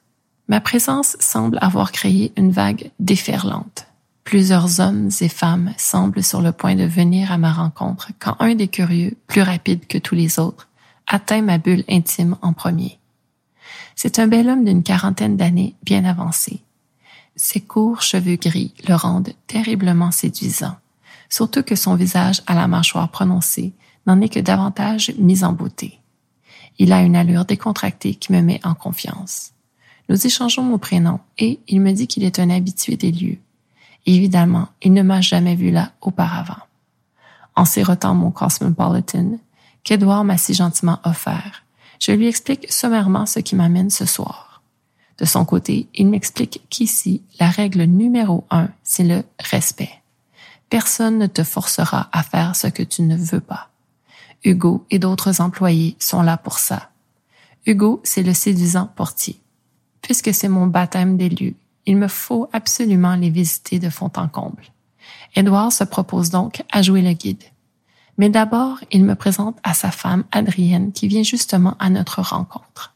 Ma 0.47 0.61
présence 0.61 1.17
semble 1.19 1.59
avoir 1.61 1.91
créé 1.91 2.31
une 2.37 2.53
vague 2.53 2.93
déferlante. 3.01 3.89
Plusieurs 4.27 4.81
hommes 4.81 5.09
et 5.21 5.29
femmes 5.29 5.73
semblent 5.79 6.25
sur 6.25 6.43
le 6.43 6.51
point 6.51 6.75
de 6.75 6.83
venir 6.83 7.31
à 7.31 7.39
ma 7.39 7.53
rencontre 7.53 8.11
quand 8.19 8.35
un 8.41 8.57
des 8.57 8.67
curieux, 8.67 9.17
plus 9.29 9.41
rapide 9.41 9.87
que 9.87 9.99
tous 9.99 10.17
les 10.17 10.41
autres, 10.41 10.69
atteint 11.07 11.43
ma 11.43 11.59
bulle 11.59 11.85
intime 11.89 12.37
en 12.43 12.53
premier. 12.53 12.99
C'est 13.95 14.19
un 14.19 14.27
bel 14.27 14.49
homme 14.49 14.65
d'une 14.65 14.83
quarantaine 14.83 15.37
d'années 15.37 15.77
bien 15.85 16.05
avancé. 16.05 16.61
Ses 17.37 17.61
courts 17.61 18.03
cheveux 18.03 18.35
gris 18.35 18.75
le 18.89 18.97
rendent 18.97 19.33
terriblement 19.47 20.11
séduisant, 20.11 20.75
surtout 21.29 21.63
que 21.63 21.77
son 21.77 21.95
visage 21.95 22.43
à 22.49 22.57
la 22.57 22.67
mâchoire 22.67 23.13
prononcée 23.13 23.75
n'en 24.09 24.21
est 24.21 24.29
que 24.29 24.41
davantage 24.41 25.15
mis 25.21 25.45
en 25.45 25.53
beauté. 25.53 26.01
Il 26.81 26.93
a 26.93 27.03
une 27.03 27.15
allure 27.15 27.45
décontractée 27.45 28.17
qui 28.17 28.33
me 28.33 28.43
met 28.43 28.61
en 28.65 28.75
confiance. 28.75 29.53
Nous 30.09 30.27
échangeons 30.27 30.65
nos 30.65 30.79
prénoms 30.79 31.21
et 31.39 31.61
il 31.69 31.81
me 31.81 31.93
dit 31.93 32.09
qu'il 32.09 32.25
est 32.25 32.41
un 32.41 32.51
habitué 32.51 32.97
des 32.97 33.13
lieux. 33.13 33.39
Évidemment, 34.07 34.69
il 34.83 34.93
ne 34.93 35.03
m'a 35.03 35.21
jamais 35.21 35.57
vu 35.57 35.71
là 35.71 35.93
auparavant. 36.01 36.63
En 37.57 37.65
sirotant 37.65 38.15
mon 38.15 38.31
Cosmopolitan, 38.31 39.39
qu'Edouard 39.83 40.25
m'a 40.25 40.39
si 40.39 40.55
gentiment 40.55 41.01
offert, 41.05 41.65
je 42.01 42.13
lui 42.13 42.29
explique 42.29 42.71
sommairement 42.71 43.27
ce 43.27 43.41
qui 43.41 43.57
m'amène 43.57 43.91
ce 43.91 44.07
soir. 44.07 44.63
De 45.19 45.25
son 45.25 45.45
côté, 45.45 45.89
il 45.95 46.09
m'explique 46.09 46.63
qu'ici, 46.69 47.23
la 47.41 47.49
règle 47.49 47.85
numéro 47.85 48.45
un, 48.51 48.69
c'est 48.83 49.05
le 49.05 49.25
respect. 49.41 49.91
Personne 50.69 51.19
ne 51.19 51.27
te 51.27 51.43
forcera 51.43 52.09
à 52.13 52.23
faire 52.23 52.55
ce 52.55 52.67
que 52.67 52.83
tu 52.83 53.03
ne 53.03 53.17
veux 53.17 53.41
pas. 53.41 53.71
Hugo 54.45 54.85
et 54.91 54.99
d'autres 54.99 55.41
employés 55.41 55.97
sont 55.99 56.23
là 56.23 56.37
pour 56.37 56.59
ça. 56.59 56.91
Hugo, 57.65 58.01
c'est 58.05 58.23
le 58.23 58.35
séduisant 58.35 58.87
portier. 58.95 59.41
Puisque 60.03 60.35
c'est 60.35 60.49
mon 60.49 60.67
baptême 60.67 61.17
d'élu, 61.17 61.57
il 61.87 61.97
me 61.97 62.09
faut 62.09 62.49
absolument 62.53 63.17
les 63.17 63.31
visiter 63.31 63.79
de 63.79 63.91
fond 63.91 64.11
en 64.17 64.29
comble. 64.29 64.65
Édouard 65.35 65.73
se 65.73 65.85
propose 65.85 66.31
donc 66.31 66.63
à 66.73 66.83
jouer 66.83 67.03
le 67.03 67.13
guide. 67.13 67.43
Mais 68.19 68.29
d'abord, 68.29 68.79
il 68.91 69.05
me 69.05 69.15
présente 69.15 69.59
à 69.63 69.75
sa 69.75 69.91
femme 69.91 70.25
Adrienne 70.33 70.93
qui 70.93 71.07
vient 71.07 71.23
justement 71.23 71.77
à 71.79 71.91
notre 71.91 72.23
rencontre. 72.23 72.95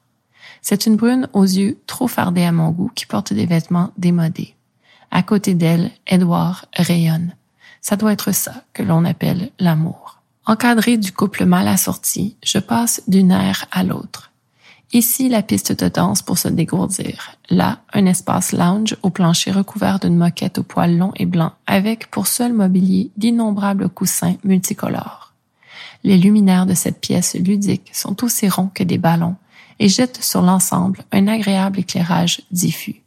C'est 0.62 0.86
une 0.86 0.96
brune 0.96 1.28
aux 1.32 1.44
yeux 1.44 1.78
trop 1.86 2.08
fardés 2.08 2.44
à 2.44 2.52
mon 2.52 2.70
goût 2.70 2.90
qui 2.94 3.06
porte 3.06 3.32
des 3.32 3.46
vêtements 3.46 3.92
démodés. 3.96 4.54
À 5.10 5.22
côté 5.22 5.54
d'elle, 5.54 5.90
Édouard 6.06 6.66
rayonne. 6.74 7.34
Ça 7.80 7.96
doit 7.96 8.12
être 8.12 8.32
ça 8.32 8.64
que 8.72 8.82
l'on 8.82 9.04
appelle 9.04 9.50
l'amour. 9.58 10.20
Encadré 10.46 10.96
du 10.96 11.12
couple 11.12 11.44
mal 11.44 11.68
assorti, 11.68 12.36
je 12.42 12.58
passe 12.58 13.02
d'une 13.08 13.30
ère 13.30 13.66
à 13.70 13.82
l'autre. 13.84 14.29
Ici, 14.92 15.28
la 15.28 15.42
piste 15.42 15.72
de 15.72 15.88
danse 15.88 16.20
pour 16.20 16.36
se 16.36 16.48
dégourdir. 16.48 17.36
Là, 17.48 17.78
un 17.92 18.06
espace 18.06 18.50
lounge 18.50 18.96
au 19.04 19.10
plancher 19.10 19.52
recouvert 19.52 20.00
d'une 20.00 20.16
moquette 20.16 20.58
aux 20.58 20.64
poils 20.64 20.98
longs 20.98 21.12
et 21.14 21.26
blancs 21.26 21.52
avec 21.68 22.10
pour 22.10 22.26
seul 22.26 22.52
mobilier 22.52 23.12
d'innombrables 23.16 23.88
coussins 23.88 24.34
multicolores. 24.42 25.32
Les 26.02 26.18
luminaires 26.18 26.66
de 26.66 26.74
cette 26.74 27.00
pièce 27.00 27.36
ludique 27.36 27.88
sont 27.92 28.24
aussi 28.24 28.48
ronds 28.48 28.70
que 28.74 28.82
des 28.82 28.98
ballons 28.98 29.36
et 29.78 29.88
jettent 29.88 30.22
sur 30.22 30.42
l'ensemble 30.42 31.04
un 31.12 31.28
agréable 31.28 31.78
éclairage 31.78 32.42
diffus. 32.50 33.02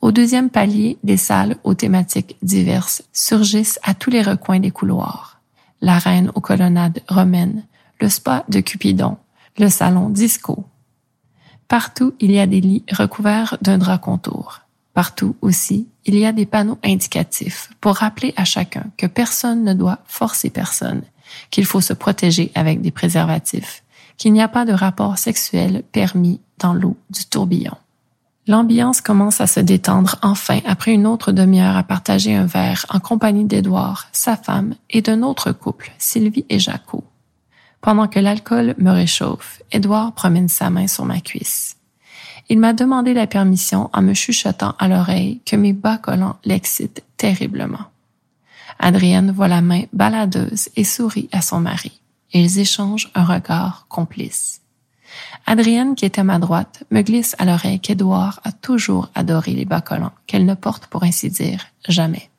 Au 0.00 0.12
deuxième 0.12 0.48
palier, 0.48 0.96
des 1.04 1.18
salles 1.18 1.56
aux 1.62 1.74
thématiques 1.74 2.36
diverses 2.40 3.02
surgissent 3.12 3.80
à 3.82 3.92
tous 3.92 4.10
les 4.10 4.22
recoins 4.22 4.60
des 4.60 4.70
couloirs. 4.70 5.42
La 5.82 5.98
reine 5.98 6.32
aux 6.34 6.40
colonnades 6.40 7.02
romaines, 7.06 7.64
le 8.00 8.08
spa 8.08 8.44
de 8.48 8.60
Cupidon, 8.60 9.18
le 9.58 9.68
salon 9.68 10.08
disco, 10.08 10.64
Partout, 11.68 12.14
il 12.20 12.30
y 12.30 12.38
a 12.38 12.46
des 12.46 12.60
lits 12.60 12.84
recouverts 12.92 13.58
d'un 13.60 13.78
drap 13.78 13.98
contour. 13.98 14.60
Partout 14.94 15.36
aussi, 15.42 15.88
il 16.04 16.16
y 16.16 16.24
a 16.24 16.32
des 16.32 16.46
panneaux 16.46 16.78
indicatifs 16.84 17.70
pour 17.80 17.96
rappeler 17.96 18.32
à 18.36 18.44
chacun 18.44 18.84
que 18.96 19.06
personne 19.06 19.64
ne 19.64 19.74
doit 19.74 19.98
forcer 20.06 20.48
personne, 20.48 21.02
qu'il 21.50 21.66
faut 21.66 21.80
se 21.80 21.92
protéger 21.92 22.50
avec 22.54 22.80
des 22.80 22.90
préservatifs, 22.90 23.82
qu'il 24.16 24.32
n'y 24.32 24.40
a 24.40 24.48
pas 24.48 24.64
de 24.64 24.72
rapport 24.72 25.18
sexuel 25.18 25.82
permis 25.92 26.40
dans 26.58 26.72
l'eau 26.72 26.96
du 27.10 27.26
tourbillon. 27.26 27.76
L'ambiance 28.46 29.00
commence 29.00 29.40
à 29.40 29.48
se 29.48 29.58
détendre 29.58 30.16
enfin 30.22 30.60
après 30.66 30.94
une 30.94 31.06
autre 31.06 31.32
demi-heure 31.32 31.76
à 31.76 31.82
partager 31.82 32.34
un 32.34 32.46
verre 32.46 32.86
en 32.88 33.00
compagnie 33.00 33.44
d'Édouard, 33.44 34.06
sa 34.12 34.36
femme 34.36 34.76
et 34.88 35.02
d'un 35.02 35.22
autre 35.22 35.50
couple, 35.50 35.90
Sylvie 35.98 36.46
et 36.48 36.60
Jaco. 36.60 37.02
Pendant 37.80 38.08
que 38.08 38.18
l'alcool 38.18 38.74
me 38.78 38.90
réchauffe, 38.90 39.62
Édouard 39.72 40.12
promène 40.12 40.48
sa 40.48 40.70
main 40.70 40.86
sur 40.86 41.04
ma 41.04 41.20
cuisse. 41.20 41.76
Il 42.48 42.58
m'a 42.58 42.72
demandé 42.72 43.14
la 43.14 43.26
permission 43.26 43.90
en 43.92 44.02
me 44.02 44.14
chuchotant 44.14 44.74
à 44.78 44.88
l'oreille 44.88 45.40
que 45.44 45.56
mes 45.56 45.72
bas 45.72 45.98
collants 45.98 46.38
l'excitent 46.44 47.02
terriblement. 47.16 47.86
Adrienne 48.78 49.30
voit 49.30 49.48
la 49.48 49.62
main 49.62 49.84
baladeuse 49.92 50.68
et 50.76 50.84
sourit 50.84 51.28
à 51.32 51.40
son 51.40 51.60
mari. 51.60 52.00
Ils 52.32 52.58
échangent 52.58 53.10
un 53.14 53.24
regard 53.24 53.86
complice. 53.88 54.60
Adrienne, 55.46 55.94
qui 55.94 56.04
était 56.04 56.20
à 56.20 56.24
ma 56.24 56.38
droite, 56.38 56.84
me 56.90 57.02
glisse 57.02 57.34
à 57.38 57.44
l'oreille 57.44 57.80
qu'Édouard 57.80 58.40
a 58.44 58.52
toujours 58.52 59.08
adoré 59.14 59.52
les 59.52 59.64
bas 59.64 59.80
collants, 59.80 60.12
qu'elle 60.26 60.44
ne 60.44 60.54
porte 60.54 60.86
pour 60.88 61.04
ainsi 61.04 61.30
dire 61.30 61.66
jamais. 61.88 62.30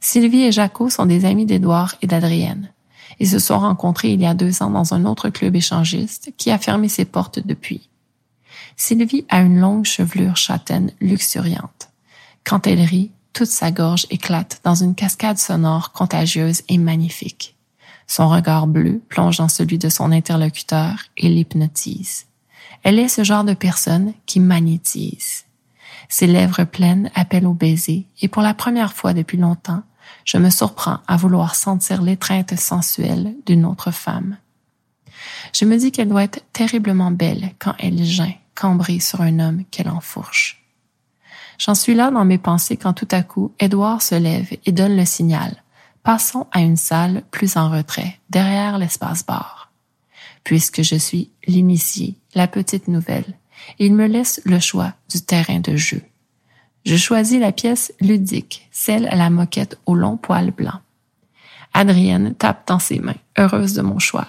Sylvie 0.00 0.44
et 0.44 0.52
Jaco 0.52 0.90
sont 0.90 1.06
des 1.06 1.24
amis 1.24 1.46
d'Édouard 1.46 1.96
et 2.02 2.06
d'Adrienne. 2.06 2.70
Ils 3.18 3.28
se 3.28 3.38
sont 3.38 3.58
rencontrés 3.58 4.12
il 4.12 4.20
y 4.20 4.26
a 4.26 4.34
deux 4.34 4.62
ans 4.62 4.70
dans 4.70 4.94
un 4.94 5.04
autre 5.04 5.30
club 5.30 5.56
échangiste 5.56 6.32
qui 6.36 6.50
a 6.50 6.58
fermé 6.58 6.88
ses 6.88 7.04
portes 7.04 7.38
depuis. 7.38 7.88
Sylvie 8.76 9.24
a 9.28 9.40
une 9.40 9.58
longue 9.58 9.84
chevelure 9.84 10.36
châtaine 10.36 10.92
luxuriante. 11.00 11.90
Quand 12.44 12.66
elle 12.66 12.82
rit, 12.82 13.10
toute 13.32 13.46
sa 13.48 13.70
gorge 13.70 14.06
éclate 14.10 14.60
dans 14.64 14.74
une 14.74 14.94
cascade 14.94 15.38
sonore 15.38 15.92
contagieuse 15.92 16.62
et 16.68 16.78
magnifique. 16.78 17.56
Son 18.06 18.28
regard 18.28 18.66
bleu 18.66 19.02
plonge 19.08 19.38
dans 19.38 19.48
celui 19.48 19.78
de 19.78 19.88
son 19.88 20.12
interlocuteur 20.12 21.00
et 21.16 21.28
l'hypnotise. 21.28 22.26
Elle 22.82 22.98
est 22.98 23.08
ce 23.08 23.24
genre 23.24 23.44
de 23.44 23.54
personne 23.54 24.12
qui 24.26 24.40
magnétise. 24.40 25.44
Ses 26.08 26.26
lèvres 26.26 26.64
pleines 26.64 27.10
appellent 27.14 27.46
au 27.46 27.52
baiser 27.52 28.06
et 28.22 28.28
pour 28.28 28.42
la 28.42 28.54
première 28.54 28.92
fois 28.92 29.12
depuis 29.12 29.38
longtemps, 29.38 29.82
je 30.26 30.36
me 30.36 30.50
surprends 30.50 30.98
à 31.06 31.16
vouloir 31.16 31.54
sentir 31.54 32.02
l'étreinte 32.02 32.58
sensuelle 32.58 33.34
d'une 33.46 33.64
autre 33.64 33.92
femme. 33.92 34.36
Je 35.54 35.64
me 35.64 35.78
dis 35.78 35.92
qu'elle 35.92 36.08
doit 36.08 36.24
être 36.24 36.44
terriblement 36.52 37.10
belle 37.10 37.52
quand 37.58 37.74
elle 37.78 38.04
geint, 38.04 38.34
cambrée 38.54 39.00
sur 39.00 39.22
un 39.22 39.38
homme 39.38 39.64
qu'elle 39.70 39.88
enfourche. 39.88 40.62
J'en 41.58 41.74
suis 41.74 41.94
là 41.94 42.10
dans 42.10 42.24
mes 42.24 42.38
pensées 42.38 42.76
quand 42.76 42.92
tout 42.92 43.08
à 43.12 43.22
coup, 43.22 43.52
Edouard 43.60 44.02
se 44.02 44.16
lève 44.16 44.50
et 44.66 44.72
donne 44.72 44.96
le 44.96 45.06
signal. 45.06 45.62
Passons 46.02 46.46
à 46.52 46.60
une 46.60 46.76
salle 46.76 47.22
plus 47.30 47.56
en 47.56 47.70
retrait, 47.70 48.18
derrière 48.28 48.78
l'espace 48.78 49.24
bar. 49.24 49.72
Puisque 50.44 50.82
je 50.82 50.96
suis 50.96 51.30
l'initié, 51.46 52.16
la 52.34 52.46
petite 52.46 52.88
nouvelle, 52.88 53.24
il 53.78 53.94
me 53.94 54.06
laisse 54.06 54.40
le 54.44 54.60
choix 54.60 54.92
du 55.08 55.22
terrain 55.22 55.60
de 55.60 55.76
jeu. 55.76 56.02
Je 56.86 56.96
choisis 56.96 57.40
la 57.40 57.50
pièce 57.50 57.92
ludique, 58.00 58.68
celle 58.70 59.08
à 59.08 59.16
la 59.16 59.28
moquette 59.28 59.76
au 59.86 59.96
long 59.96 60.16
poil 60.16 60.52
blanc. 60.52 60.80
Adrienne 61.74 62.36
tape 62.36 62.68
dans 62.68 62.78
ses 62.78 63.00
mains, 63.00 63.16
heureuse 63.36 63.74
de 63.74 63.82
mon 63.82 63.98
choix. 63.98 64.28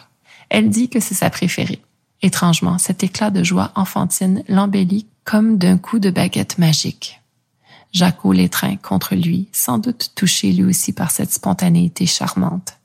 Elle 0.50 0.72
dit 0.72 0.90
que 0.90 1.00
c'est 1.00 1.14
sa 1.14 1.30
préférée. 1.30 1.84
Étrangement, 2.24 2.80
cet 2.80 3.04
éclat 3.04 3.30
de 3.30 3.44
joie 3.44 3.72
enfantine 3.76 4.44
l'embellit 4.48 5.06
comme 5.24 5.60
d'un 5.60 5.78
coup 5.78 6.00
de 6.00 6.10
baguette 6.10 6.58
magique. 6.58 7.22
Jaco 7.94 8.32
l'étreint 8.32 8.76
contre 8.78 9.14
lui, 9.14 9.50
sans 9.52 9.78
doute 9.78 10.14
touché 10.16 10.52
lui 10.52 10.64
aussi 10.64 10.94
par 10.94 11.12
cette 11.12 11.32
spontanéité 11.32 12.08
charmante. 12.08 12.80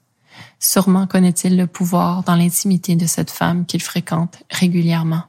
Sûrement 0.61 1.07
connaît-il 1.07 1.57
le 1.57 1.67
pouvoir 1.67 2.25
dans 2.25 2.37
l'intimité 2.37 2.95
de 2.95 3.07
cette 3.07 3.31
femme 3.31 3.65
qu'il 3.65 3.81
fréquente 3.81 4.43
régulièrement. 4.51 5.23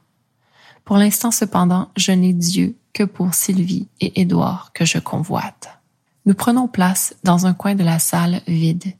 Pour 0.84 0.98
l'instant 0.98 1.30
cependant, 1.30 1.90
je 1.96 2.12
n'ai 2.12 2.32
Dieu 2.32 2.76
que 2.92 3.04
pour 3.04 3.34
Sylvie 3.34 3.88
et 4.00 4.20
Édouard 4.20 4.72
que 4.74 4.84
je 4.84 4.98
convoite. 4.98 5.78
Nous 6.26 6.34
prenons 6.34 6.68
place 6.68 7.14
dans 7.24 7.46
un 7.46 7.54
coin 7.54 7.74
de 7.74 7.84
la 7.84 7.98
salle 7.98 8.40
vide, 8.46 8.94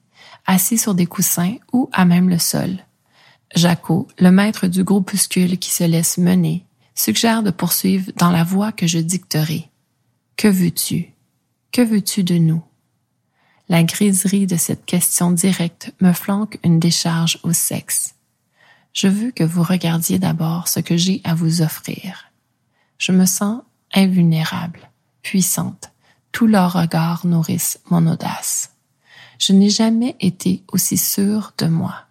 assis 0.47 0.79
sur 0.79 0.95
des 0.95 1.07
coussins 1.07 1.57
ou 1.73 1.88
à 1.93 2.05
même 2.05 2.29
le 2.29 2.38
sol. 2.38 2.79
Jaco, 3.55 4.09
le 4.19 4.31
maître 4.31 4.67
du 4.67 4.83
groupuscule 4.83 5.59
qui 5.59 5.71
se 5.71 5.85
laisse 5.85 6.19
mener, 6.19 6.67
suggère 6.95 7.43
de 7.43 7.50
poursuivre 7.50 8.11
dans 8.17 8.31
la 8.31 8.45
voie 8.45 8.73
que 8.73 8.87
je 8.87 8.99
dicterai. 8.99 9.71
Que 10.37 10.49
veux-tu? 10.49 11.12
Que 11.71 11.83
veux-tu 11.83 12.25
de 12.25 12.37
nous? 12.37 12.62
La 13.69 13.83
griserie 13.83 14.47
de 14.47 14.57
cette 14.57 14.85
question 14.85 15.31
directe 15.31 15.93
me 16.00 16.12
flanque 16.12 16.59
une 16.64 16.79
décharge 16.79 17.38
au 17.43 17.53
sexe. 17.53 18.13
Je 18.95 19.09
veux 19.09 19.33
que 19.33 19.43
vous 19.43 19.65
regardiez 19.65 20.21
d'abord 20.21 20.69
ce 20.69 20.79
que 20.79 20.97
j'ai 20.97 21.21
à 21.25 21.35
vous 21.35 21.63
offrir. 21.63 22.31
Je 22.97 23.11
me 23.11 23.27
sens 23.27 23.61
invulnérable, 23.93 24.89
puissante. 25.21 25.91
Tous 26.31 26.47
leurs 26.47 26.73
regards 26.73 27.27
nourrissent 27.27 27.81
mon 27.91 28.07
audace. 28.07 28.73
Je 29.41 29.53
n'ai 29.53 29.69
jamais 29.69 30.17
été 30.21 30.63
aussi 30.73 30.97
sûre 30.97 31.53
de 31.59 31.67
moi. 31.67 32.05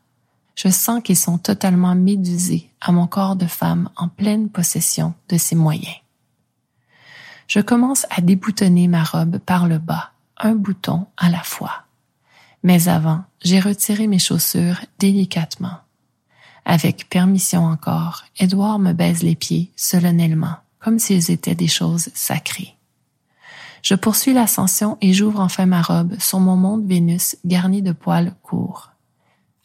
Je 0.56 0.68
sens 0.68 1.02
qu'ils 1.02 1.18
sont 1.18 1.38
totalement 1.38 1.96
médusés 1.96 2.70
à 2.82 2.92
mon 2.92 3.08
corps 3.08 3.38
de 3.38 3.48
femme 3.48 3.90
en 3.96 4.10
pleine 4.10 4.50
possession 4.50 5.14
de 5.30 5.38
ses 5.38 5.56
moyens. 5.56 5.96
Je 7.48 7.62
commence 7.62 8.06
à 8.10 8.20
déboutonner 8.20 8.90
ma 8.90 9.04
robe 9.04 9.38
par 9.38 9.68
le 9.68 9.78
bas, 9.78 10.12
un 10.38 10.54
bouton 10.54 11.08
à 11.16 11.30
la 11.30 11.44
fois. 11.44 11.84
Mais 12.62 12.90
avant, 12.90 13.24
j'ai 13.42 13.62
retiré 13.62 14.08
mes 14.08 14.20
chaussures 14.20 14.82
délicatement. 15.00 15.78
Avec 16.66 17.10
permission 17.10 17.66
encore, 17.66 18.24
Édouard 18.38 18.80
me 18.80 18.94
baise 18.94 19.24
les 19.24 19.36
pieds 19.36 19.72
solennellement 19.76 20.58
comme 20.84 21.00
s'ils 21.00 21.32
étaient 21.32 21.56
des 21.56 21.68
choses 21.68 22.10
sacrées. 22.14 22.76
Je 23.82 23.96
poursuis 23.96 24.34
l'ascension 24.34 24.98
et 25.02 25.14
j'ouvre 25.14 25.40
enfin 25.40 25.66
ma 25.66 25.82
robe 25.82 26.20
sur 26.20 26.40
mon 26.40 26.56
monde 26.56 26.86
Vénus 26.86 27.38
garni 27.46 27.82
de 27.82 27.92
poils 27.92 28.34
courts. 28.44 28.92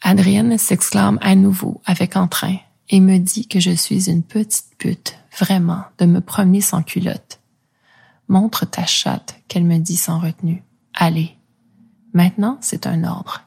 Adrienne 0.01 0.57
s'exclame 0.57 1.19
à 1.21 1.35
nouveau 1.35 1.81
avec 1.85 2.15
entrain 2.15 2.55
et 2.89 3.01
me 3.01 3.17
dit 3.17 3.47
que 3.47 3.59
je 3.59 3.71
suis 3.71 4.09
une 4.09 4.23
petite 4.23 4.77
pute, 4.77 5.17
vraiment, 5.37 5.83
de 5.99 6.05
me 6.05 6.21
promener 6.21 6.61
sans 6.61 6.83
culotte. 6.83 7.39
Montre 8.29 8.65
ta 8.65 8.85
chatte, 8.85 9.39
qu'elle 9.47 9.65
me 9.65 9.77
dit 9.77 9.97
sans 9.97 10.19
retenue. 10.19 10.63
Allez. 10.93 11.35
Maintenant, 12.13 12.57
c'est 12.61 12.87
un 12.87 13.03
ordre. 13.03 13.43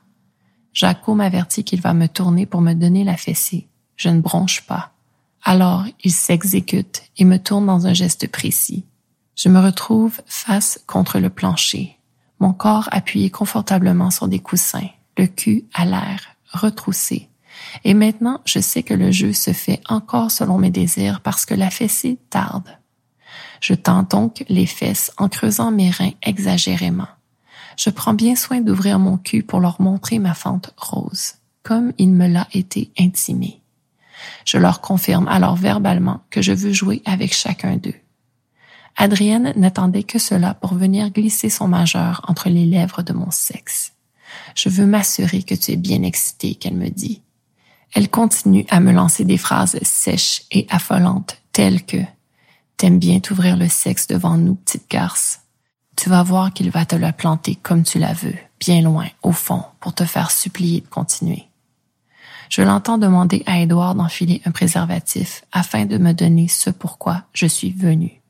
Jaco 0.73 1.15
m'avertit 1.15 1.65
qu'il 1.65 1.81
va 1.81 1.95
me 1.95 2.09
tourner 2.09 2.47
pour 2.47 2.61
me 2.61 2.75
donner 2.75 3.05
la 3.05 3.17
fessée. 3.17 3.69
Je 3.97 4.09
ne 4.09 4.21
bronche 4.21 4.63
pas. 4.63 4.93
Alors, 5.43 5.85
il 6.03 6.13
s'exécute 6.13 7.03
et 7.19 7.25
me 7.25 7.39
tourne 7.39 7.67
dans 7.67 7.87
un 7.87 7.95
geste 7.95 8.29
précis. 8.29 8.85
Je 9.37 9.49
me 9.49 9.61
retrouve 9.61 10.21
face 10.27 10.81
contre 10.87 11.19
le 11.19 11.31
plancher, 11.31 11.99
mon 12.39 12.53
corps 12.53 12.89
appuyé 12.93 13.31
confortablement 13.31 14.11
sur 14.11 14.29
des 14.29 14.39
coussins, 14.39 14.89
le 15.17 15.27
cul 15.27 15.65
à 15.75 15.85
l'air, 15.85 16.37
retroussé. 16.53 17.29
Et 17.85 17.95
maintenant, 17.95 18.41
je 18.45 18.61
sais 18.61 18.83
que 18.83 18.95
le 18.95 19.11
jeu 19.11 19.33
se 19.33 19.53
fait 19.53 19.81
encore 19.89 20.31
selon 20.31 20.59
mes 20.59 20.71
désirs 20.71 21.21
parce 21.21 21.45
que 21.45 21.55
la 21.55 21.71
fessée 21.71 22.19
tarde. 22.31 22.79
Je 23.61 23.75
tends 23.75 24.03
donc 24.03 24.45
les 24.49 24.67
fesses 24.67 25.13
en 25.19 25.29
creusant 25.29 25.71
mes 25.71 25.91
reins 25.91 26.13
exagérément. 26.23 27.09
Je 27.77 27.91
prends 27.91 28.15
bien 28.15 28.37
soin 28.37 28.61
d'ouvrir 28.61 28.99
mon 28.99 29.17
cul 29.17 29.43
pour 29.43 29.61
leur 29.61 29.81
montrer 29.81 30.19
ma 30.19 30.35
fente 30.35 30.73
rose, 30.77 31.35
comme 31.63 31.93
il 31.99 32.11
me 32.11 32.29
l'a 32.29 32.49
été 32.53 32.91
intimé. 32.99 33.61
Je 34.45 34.59
leur 34.59 34.81
confirme 34.81 35.29
alors 35.29 35.57
verbalement 35.57 36.21
que 36.31 36.43
je 36.43 36.53
veux 36.53 36.73
jouer 36.73 37.03
avec 37.05 37.35
chacun 37.35 37.77
d'eux. 37.77 37.95
Adrienne 38.97 39.53
n'attendait 39.57 40.03
que 40.03 40.19
cela 40.19 40.55
pour 40.55 40.75
venir 40.75 41.11
glisser 41.11 41.49
son 41.49 41.67
majeur 41.67 42.23
entre 42.29 42.49
les 42.49 42.67
lèvres 42.67 43.03
de 43.03 43.13
mon 43.13 43.31
sexe. 43.31 43.93
Je 44.55 44.69
veux 44.69 44.87
m'assurer 44.87 45.43
que 45.43 45.55
tu 45.55 45.73
es 45.73 45.77
bien 45.77 46.03
excité, 46.03 46.55
qu'elle 46.55 46.77
me 46.77 46.91
dit. 46.91 47.23
Elle 47.95 48.11
continue 48.11 48.67
à 48.71 48.81
me 48.81 48.93
lancer 48.93 49.25
des 49.25 49.39
phrases 49.39 49.79
sèches 49.83 50.45
et 50.51 50.67
affolantes, 50.71 51.39
telles 51.53 51.85
que 51.85 51.99
T'aimes 52.83 52.99
bien 52.99 53.21
t'ouvrir 53.21 53.57
le 53.57 53.69
sexe 53.69 54.09
devant 54.09 54.37
nous, 54.37 54.57
petite 54.57 54.91
garce. 54.91 55.42
Tu 55.97 56.09
vas 56.09 56.23
voir 56.23 56.53
qu'il 56.53 56.71
va 56.71 56.85
te 56.85 56.97
la 56.97 57.13
planter 57.13 57.57
comme 57.57 57.83
tu 57.83 57.99
la 57.99 58.13
veux, 58.13 58.37
bien 58.59 58.81
loin, 58.81 59.07
au 59.23 59.33
fond, 59.33 59.65
pour 59.81 59.95
te 59.95 60.05
faire 60.05 60.31
supplier 60.31 60.81
de 60.81 60.89
continuer. 60.89 61.49
Je 62.49 62.63
l'entends 62.63 62.99
demander 62.99 63.43
à 63.47 63.61
Edouard 63.61 63.95
d'enfiler 63.95 64.43
un 64.45 64.51
préservatif 64.51 65.45
afin 65.53 65.87
de 65.87 65.99
me 65.99 66.13
donner 66.13 66.49
ce 66.49 66.71
pourquoi 66.71 67.23
je 67.33 67.47
suis 67.47 67.73
venue 67.73 68.23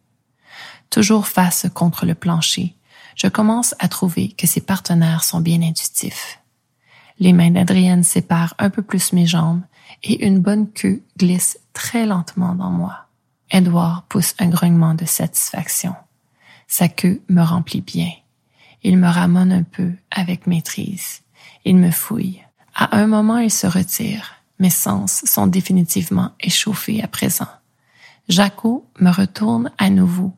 toujours 0.92 1.26
face 1.26 1.66
contre 1.73 2.04
le 2.07 2.14
plancher, 2.14 2.76
je 3.16 3.26
commence 3.26 3.75
à 3.78 3.88
trouver 3.88 4.28
que 4.28 4.47
ses 4.47 4.61
partenaires 4.61 5.25
sont 5.25 5.40
bien 5.40 5.62
intuitifs. 5.62 6.38
Les 7.19 7.33
mains 7.33 7.50
d'Adrienne 7.50 8.04
séparent 8.04 8.54
un 8.59 8.71
peu 8.71 8.83
plus 8.83 9.12
mes 9.12 9.26
jambes 9.26 9.62
et 10.02 10.25
une 10.26 10.38
bonne 10.38 10.71
queue 10.71 11.02
glisse 11.19 11.59
très 11.73 12.04
lentement 12.04 12.54
dans 12.54 12.71
moi. 12.71 13.07
Edouard 13.50 14.04
pousse 14.09 14.35
un 14.38 14.49
grognement 14.49 14.95
de 14.95 15.07
satisfaction. 15.07 15.95
Sa 16.73 16.88
queue 16.88 17.21
me 17.29 17.43
remplit 17.43 17.83
bien. 17.83 18.11
Il 18.83 18.97
me 18.97 19.07
ramène 19.07 19.52
un 19.52 19.62
peu 19.62 19.93
avec 20.11 20.47
maîtrise. 20.47 21.21
Il 21.67 21.76
me 21.76 21.91
fouille. 21.91 22.43
À 22.75 22.97
un 22.97 23.07
moment, 23.07 23.37
il 23.37 23.50
se 23.50 23.67
retire. 23.67 24.37
Mes 24.59 24.71
sens 24.71 25.23
sont 25.26 25.47
définitivement 25.47 26.31
échauffés 26.41 27.02
à 27.02 27.09
présent. 27.09 27.47
Jaco 28.31 28.87
me 29.00 29.11
retourne 29.11 29.71
à 29.76 29.91
nouveau 29.91 30.33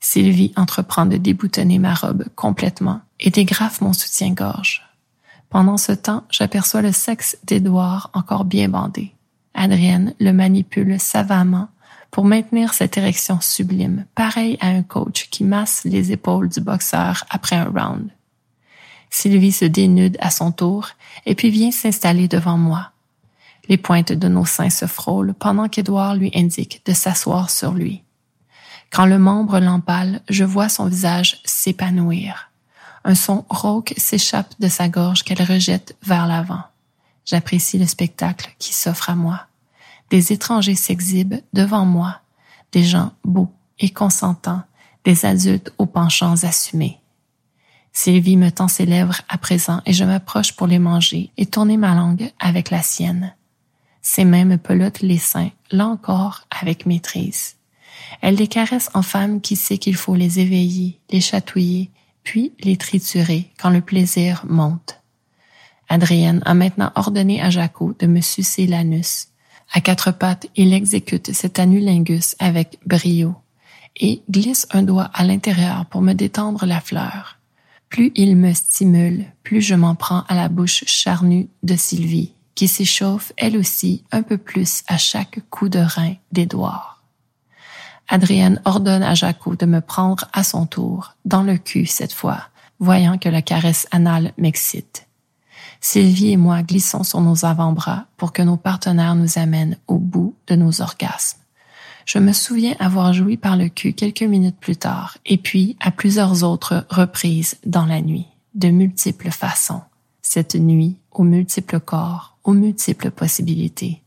Sylvie 0.00 0.52
entreprend 0.56 1.06
de 1.06 1.18
déboutonner 1.18 1.78
ma 1.78 1.94
robe 1.94 2.24
complètement 2.34 3.00
et 3.20 3.30
dégrafe 3.30 3.80
mon 3.80 3.92
soutien-gorge. 3.92 4.82
Pendant 5.50 5.76
ce 5.76 5.92
temps, 5.92 6.24
j'aperçois 6.30 6.82
le 6.82 6.90
sexe 6.90 7.38
d'Édouard 7.44 8.10
encore 8.12 8.44
bien 8.44 8.68
bandé. 8.68 9.14
Adrienne 9.54 10.14
le 10.18 10.32
manipule 10.32 10.98
savamment 10.98 11.68
pour 12.16 12.24
maintenir 12.24 12.72
cette 12.72 12.96
érection 12.96 13.42
sublime, 13.42 14.06
pareil 14.14 14.56
à 14.62 14.68
un 14.68 14.82
coach 14.82 15.28
qui 15.28 15.44
masse 15.44 15.82
les 15.84 16.12
épaules 16.12 16.48
du 16.48 16.62
boxeur 16.62 17.26
après 17.28 17.56
un 17.56 17.66
round. 17.66 18.08
Sylvie 19.10 19.52
se 19.52 19.66
dénude 19.66 20.16
à 20.20 20.30
son 20.30 20.50
tour 20.50 20.88
et 21.26 21.34
puis 21.34 21.50
vient 21.50 21.70
s'installer 21.70 22.26
devant 22.26 22.56
moi. 22.56 22.92
Les 23.68 23.76
pointes 23.76 24.12
de 24.12 24.28
nos 24.28 24.46
seins 24.46 24.70
se 24.70 24.86
frôlent 24.86 25.34
pendant 25.34 25.68
qu'Édouard 25.68 26.14
lui 26.14 26.30
indique 26.34 26.80
de 26.86 26.94
s'asseoir 26.94 27.50
sur 27.50 27.72
lui. 27.72 28.02
Quand 28.90 29.04
le 29.04 29.18
membre 29.18 29.58
l'empale, 29.58 30.22
je 30.30 30.44
vois 30.44 30.70
son 30.70 30.86
visage 30.86 31.42
s'épanouir. 31.44 32.50
Un 33.04 33.14
son 33.14 33.44
rauque 33.50 33.92
s'échappe 33.98 34.54
de 34.58 34.68
sa 34.68 34.88
gorge 34.88 35.22
qu'elle 35.22 35.42
rejette 35.42 35.94
vers 36.02 36.26
l'avant. 36.26 36.62
J'apprécie 37.26 37.76
le 37.76 37.86
spectacle 37.86 38.54
qui 38.58 38.72
s'offre 38.72 39.10
à 39.10 39.14
moi. 39.14 39.45
Des 40.10 40.32
étrangers 40.32 40.74
s'exhibent 40.74 41.40
devant 41.52 41.84
moi, 41.84 42.20
des 42.72 42.84
gens 42.84 43.12
beaux 43.24 43.52
et 43.78 43.90
consentants, 43.90 44.62
des 45.04 45.24
adultes 45.24 45.72
aux 45.78 45.86
penchants 45.86 46.44
assumés. 46.44 47.00
Sylvie 47.92 48.36
me 48.36 48.50
tend 48.50 48.68
ses 48.68 48.84
lèvres 48.84 49.22
à 49.28 49.38
présent 49.38 49.80
et 49.86 49.92
je 49.92 50.04
m'approche 50.04 50.52
pour 50.52 50.66
les 50.66 50.78
manger 50.78 51.30
et 51.38 51.46
tourner 51.46 51.76
ma 51.76 51.94
langue 51.94 52.30
avec 52.38 52.70
la 52.70 52.82
sienne. 52.82 53.34
Ses 54.02 54.24
mains 54.24 54.44
me 54.44 54.58
pelotent 54.58 55.00
les 55.00 55.18
seins, 55.18 55.50
là 55.70 55.86
encore 55.86 56.46
avec 56.50 56.86
maîtrise. 56.86 57.56
Elle 58.20 58.34
les 58.34 58.48
caresse 58.48 58.90
en 58.94 59.02
femme 59.02 59.40
qui 59.40 59.56
sait 59.56 59.78
qu'il 59.78 59.96
faut 59.96 60.14
les 60.14 60.38
éveiller, 60.40 61.00
les 61.10 61.20
chatouiller, 61.20 61.90
puis 62.22 62.52
les 62.60 62.76
triturer 62.76 63.50
quand 63.58 63.70
le 63.70 63.80
plaisir 63.80 64.44
monte. 64.48 65.00
Adrienne 65.88 66.42
a 66.44 66.54
maintenant 66.54 66.92
ordonné 66.96 67.40
à 67.40 67.50
Jaco 67.50 67.94
de 67.98 68.06
me 68.06 68.20
sucer 68.20 68.66
l'anus. 68.66 69.28
À 69.72 69.80
quatre 69.80 70.12
pattes, 70.12 70.46
il 70.56 70.72
exécute 70.72 71.32
cet 71.32 71.58
anulingus 71.58 72.36
avec 72.38 72.78
brio 72.86 73.34
et 73.96 74.22
glisse 74.30 74.66
un 74.70 74.82
doigt 74.82 75.10
à 75.12 75.24
l'intérieur 75.24 75.86
pour 75.86 76.02
me 76.02 76.12
détendre 76.12 76.66
la 76.66 76.80
fleur. 76.80 77.38
Plus 77.88 78.12
il 78.14 78.36
me 78.36 78.52
stimule, 78.52 79.24
plus 79.42 79.60
je 79.60 79.74
m'en 79.74 79.94
prends 79.94 80.24
à 80.28 80.34
la 80.34 80.48
bouche 80.48 80.84
charnue 80.86 81.48
de 81.62 81.76
Sylvie, 81.76 82.32
qui 82.54 82.68
s'échauffe 82.68 83.32
elle 83.36 83.56
aussi 83.56 84.04
un 84.12 84.22
peu 84.22 84.38
plus 84.38 84.82
à 84.88 84.98
chaque 84.98 85.40
coup 85.50 85.68
de 85.68 85.78
rein 85.78 86.14
d'Édouard. 86.32 87.04
Adrienne 88.08 88.60
ordonne 88.64 89.02
à 89.02 89.14
Jaco 89.14 89.56
de 89.56 89.66
me 89.66 89.80
prendre 89.80 90.28
à 90.32 90.44
son 90.44 90.66
tour, 90.66 91.14
dans 91.24 91.42
le 91.42 91.58
cul 91.58 91.86
cette 91.86 92.12
fois, 92.12 92.48
voyant 92.78 93.18
que 93.18 93.28
la 93.28 93.42
caresse 93.42 93.88
anale 93.90 94.32
m'excite. 94.38 95.05
Sylvie 95.80 96.32
et 96.32 96.36
moi 96.36 96.62
glissons 96.62 97.04
sur 97.04 97.20
nos 97.20 97.44
avant-bras 97.44 98.06
pour 98.16 98.32
que 98.32 98.42
nos 98.42 98.56
partenaires 98.56 99.14
nous 99.14 99.38
amènent 99.38 99.76
au 99.86 99.98
bout 99.98 100.34
de 100.46 100.56
nos 100.56 100.80
orgasmes. 100.80 101.38
Je 102.06 102.18
me 102.18 102.32
souviens 102.32 102.76
avoir 102.78 103.12
joui 103.12 103.36
par 103.36 103.56
le 103.56 103.68
cul 103.68 103.92
quelques 103.92 104.22
minutes 104.22 104.58
plus 104.60 104.76
tard, 104.76 105.18
et 105.26 105.38
puis 105.38 105.76
à 105.80 105.90
plusieurs 105.90 106.44
autres 106.44 106.86
reprises 106.88 107.56
dans 107.66 107.84
la 107.84 108.00
nuit, 108.00 108.26
de 108.54 108.68
multiples 108.68 109.30
façons. 109.30 109.82
Cette 110.22 110.54
nuit, 110.54 110.96
aux 111.10 111.24
multiples 111.24 111.80
corps, 111.80 112.36
aux 112.44 112.52
multiples 112.52 113.10
possibilités. 113.10 114.02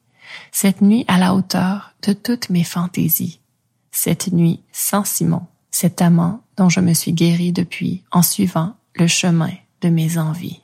Cette 0.52 0.82
nuit 0.82 1.04
à 1.10 1.18
la 1.18 1.36
hauteur 1.36 1.94
de 2.04 2.14
toutes 2.14 2.50
mes 2.50 2.64
fantaisies, 2.64 3.40
cette 3.92 4.32
nuit 4.32 4.62
sans 4.72 5.04
Simon, 5.04 5.42
cet 5.72 6.02
amant 6.02 6.42
dont 6.56 6.70
je 6.70 6.80
me 6.80 6.94
suis 6.94 7.14
guéri 7.14 7.52
depuis 7.52 8.04
en 8.12 8.22
suivant 8.22 8.76
le 8.96 9.08
chemin 9.08 9.52
de 9.82 9.90
mes 9.90 10.18
envies. 10.18 10.62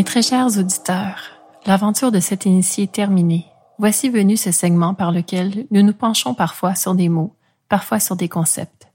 Mes 0.00 0.04
très 0.04 0.22
chers 0.22 0.56
auditeurs, 0.56 1.24
l'aventure 1.66 2.10
de 2.10 2.20
cette 2.20 2.46
initié 2.46 2.84
est 2.84 2.92
terminée 2.92 3.44
Voici 3.76 4.08
venu 4.08 4.38
ce 4.38 4.50
segment 4.50 4.94
par 4.94 5.12
lequel 5.12 5.66
nous 5.70 5.82
nous 5.82 5.92
penchons 5.92 6.32
parfois 6.32 6.74
sur 6.74 6.94
des 6.94 7.10
mots, 7.10 7.36
parfois 7.68 8.00
sur 8.00 8.16
des 8.16 8.30
concepts. 8.30 8.88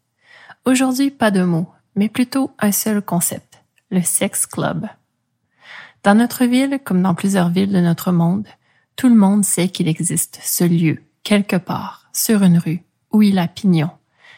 Aujourd'hui, 0.65 1.11
pas 1.11 1.29
de 1.29 1.43
mots, 1.43 1.69
mais 1.95 2.09
plutôt 2.09 2.49
un 2.57 2.71
seul 2.71 3.03
concept, 3.03 3.61
le 3.91 4.01
sex 4.01 4.47
club. 4.47 4.87
Dans 6.01 6.15
notre 6.15 6.45
ville, 6.45 6.79
comme 6.83 7.03
dans 7.03 7.13
plusieurs 7.13 7.49
villes 7.49 7.71
de 7.71 7.81
notre 7.81 8.11
monde, 8.11 8.47
tout 8.95 9.07
le 9.07 9.13
monde 9.15 9.45
sait 9.45 9.69
qu'il 9.69 9.87
existe 9.87 10.39
ce 10.41 10.63
lieu, 10.63 11.03
quelque 11.21 11.57
part, 11.57 12.09
sur 12.13 12.41
une 12.41 12.57
rue, 12.57 12.81
où 13.11 13.21
il 13.21 13.37
a 13.37 13.47
pignon. 13.47 13.91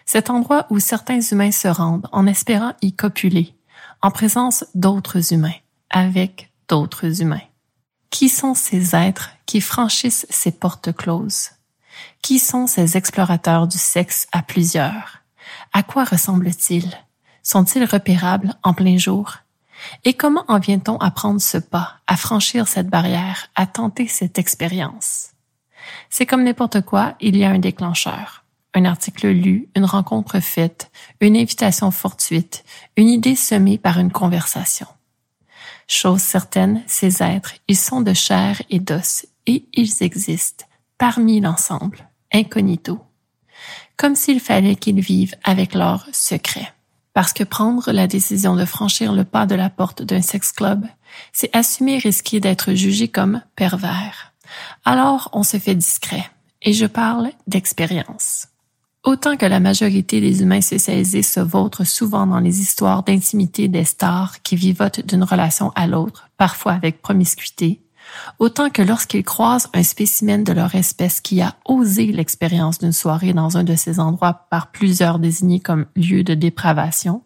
Cet 0.05 0.29
endroit 0.29 0.67
où 0.69 0.79
certains 0.79 1.21
humains 1.21 1.51
se 1.51 1.69
rendent 1.69 2.09
en 2.11 2.27
espérant 2.27 2.73
y 2.81 2.91
copuler, 2.91 3.55
en 4.01 4.11
présence 4.11 4.65
d'autres 4.75 5.33
humains, 5.33 5.55
avec 5.89 6.46
d'autres 6.67 7.21
humains. 7.21 7.41
Qui 8.09 8.29
sont 8.29 8.53
ces 8.53 8.95
êtres 8.95 9.31
qui 9.45 9.61
franchissent 9.61 10.25
ces 10.29 10.51
portes 10.51 10.93
closes? 10.93 11.51
Qui 12.21 12.39
sont 12.39 12.67
ces 12.67 12.97
explorateurs 12.97 13.67
du 13.67 13.77
sexe 13.77 14.27
à 14.31 14.41
plusieurs? 14.41 15.19
À 15.73 15.83
quoi 15.83 16.03
ressemblent-ils? 16.03 16.91
Sont-ils 17.43 17.85
repérables 17.85 18.55
en 18.63 18.73
plein 18.73 18.97
jour? 18.97 19.37
Et 20.03 20.13
comment 20.13 20.45
en 20.47 20.59
vient-on 20.59 20.97
à 20.97 21.11
prendre 21.11 21.41
ce 21.41 21.57
pas, 21.57 21.97
à 22.07 22.17
franchir 22.17 22.67
cette 22.67 22.89
barrière, 22.89 23.49
à 23.55 23.65
tenter 23.67 24.07
cette 24.07 24.39
expérience? 24.39 25.29
C'est 26.09 26.25
comme 26.25 26.43
n'importe 26.43 26.81
quoi, 26.81 27.15
il 27.21 27.37
y 27.37 27.43
a 27.43 27.49
un 27.49 27.59
déclencheur. 27.59 28.43
Un 28.73 28.85
article 28.85 29.29
lu, 29.29 29.69
une 29.75 29.85
rencontre 29.85 30.39
faite, 30.39 30.91
une 31.21 31.37
invitation 31.37 31.91
fortuite, 31.91 32.65
une 32.95 33.07
idée 33.07 33.35
semée 33.35 33.77
par 33.77 33.97
une 33.97 34.11
conversation. 34.11 34.87
Chose 35.87 36.21
certaine, 36.21 36.83
ces 36.85 37.23
êtres, 37.23 37.53
ils 37.67 37.77
sont 37.77 38.01
de 38.01 38.13
chair 38.13 38.61
et 38.69 38.79
d'os 38.79 39.25
et 39.45 39.65
ils 39.73 40.03
existent 40.03 40.65
parmi 40.97 41.39
l'ensemble, 41.39 42.09
incognito. 42.33 42.99
Comme 43.95 44.15
s'il 44.15 44.39
fallait 44.39 44.75
qu'ils 44.75 44.99
vivent 44.99 45.35
avec 45.43 45.73
leur 45.73 46.07
secret. 46.11 46.73
Parce 47.13 47.33
que 47.33 47.43
prendre 47.43 47.91
la 47.91 48.05
décision 48.05 48.55
de 48.55 48.65
franchir 48.65 49.13
le 49.13 49.23
pas 49.23 49.45
de 49.45 49.55
la 49.55 49.69
porte 49.69 50.03
d'un 50.03 50.21
sex 50.21 50.51
club, 50.51 50.85
c'est 51.33 51.55
assumer 51.55 51.97
risquer 51.97 52.39
d'être 52.39 52.73
jugé 52.73 53.07
comme 53.07 53.41
pervers. 53.55 54.33
Alors 54.85 55.29
on 55.33 55.43
se 55.43 55.57
fait 55.57 55.73
discret. 55.73 56.29
Et 56.61 56.73
je 56.73 56.85
parle 56.85 57.31
d'expérience. 57.47 58.47
Autant 59.07 59.37
que 59.37 59.45
la 59.45 59.61
majorité 59.61 60.19
des 60.19 60.41
humains 60.41 60.59
spécialisés 60.59 61.21
se 61.21 61.39
vautrent 61.39 61.85
souvent 61.87 62.27
dans 62.27 62.41
les 62.41 62.59
histoires 62.59 63.03
d'intimité 63.03 63.69
des 63.69 63.85
stars 63.85 64.41
qui 64.41 64.57
vivotent 64.57 64.99
d'une 64.99 65.23
relation 65.23 65.71
à 65.75 65.87
l'autre, 65.87 66.27
parfois 66.35 66.73
avec 66.73 67.01
promiscuité, 67.01 67.79
autant 68.37 68.69
que 68.69 68.81
lorsqu'ils 68.81 69.23
croisent 69.23 69.69
un 69.73 69.83
spécimen 69.83 70.43
de 70.43 70.51
leur 70.51 70.75
espèce 70.75 71.21
qui 71.21 71.39
a 71.39 71.55
osé 71.63 72.07
l'expérience 72.07 72.79
d'une 72.79 72.91
soirée 72.91 73.31
dans 73.31 73.57
un 73.57 73.63
de 73.63 73.77
ces 73.77 74.01
endroits 74.01 74.45
par 74.49 74.71
plusieurs 74.71 75.19
désignés 75.19 75.61
comme 75.61 75.85
lieu 75.95 76.25
de 76.25 76.33
dépravation, 76.33 77.21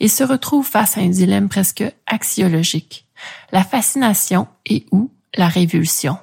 ils 0.00 0.10
se 0.10 0.24
retrouvent 0.24 0.66
face 0.66 0.98
à 0.98 1.00
un 1.00 1.08
dilemme 1.08 1.48
presque 1.48 1.84
axiologique, 2.06 3.06
la 3.50 3.64
fascination 3.64 4.46
et 4.66 4.84
ou 4.92 5.10
la 5.34 5.48
révulsion. 5.48 6.18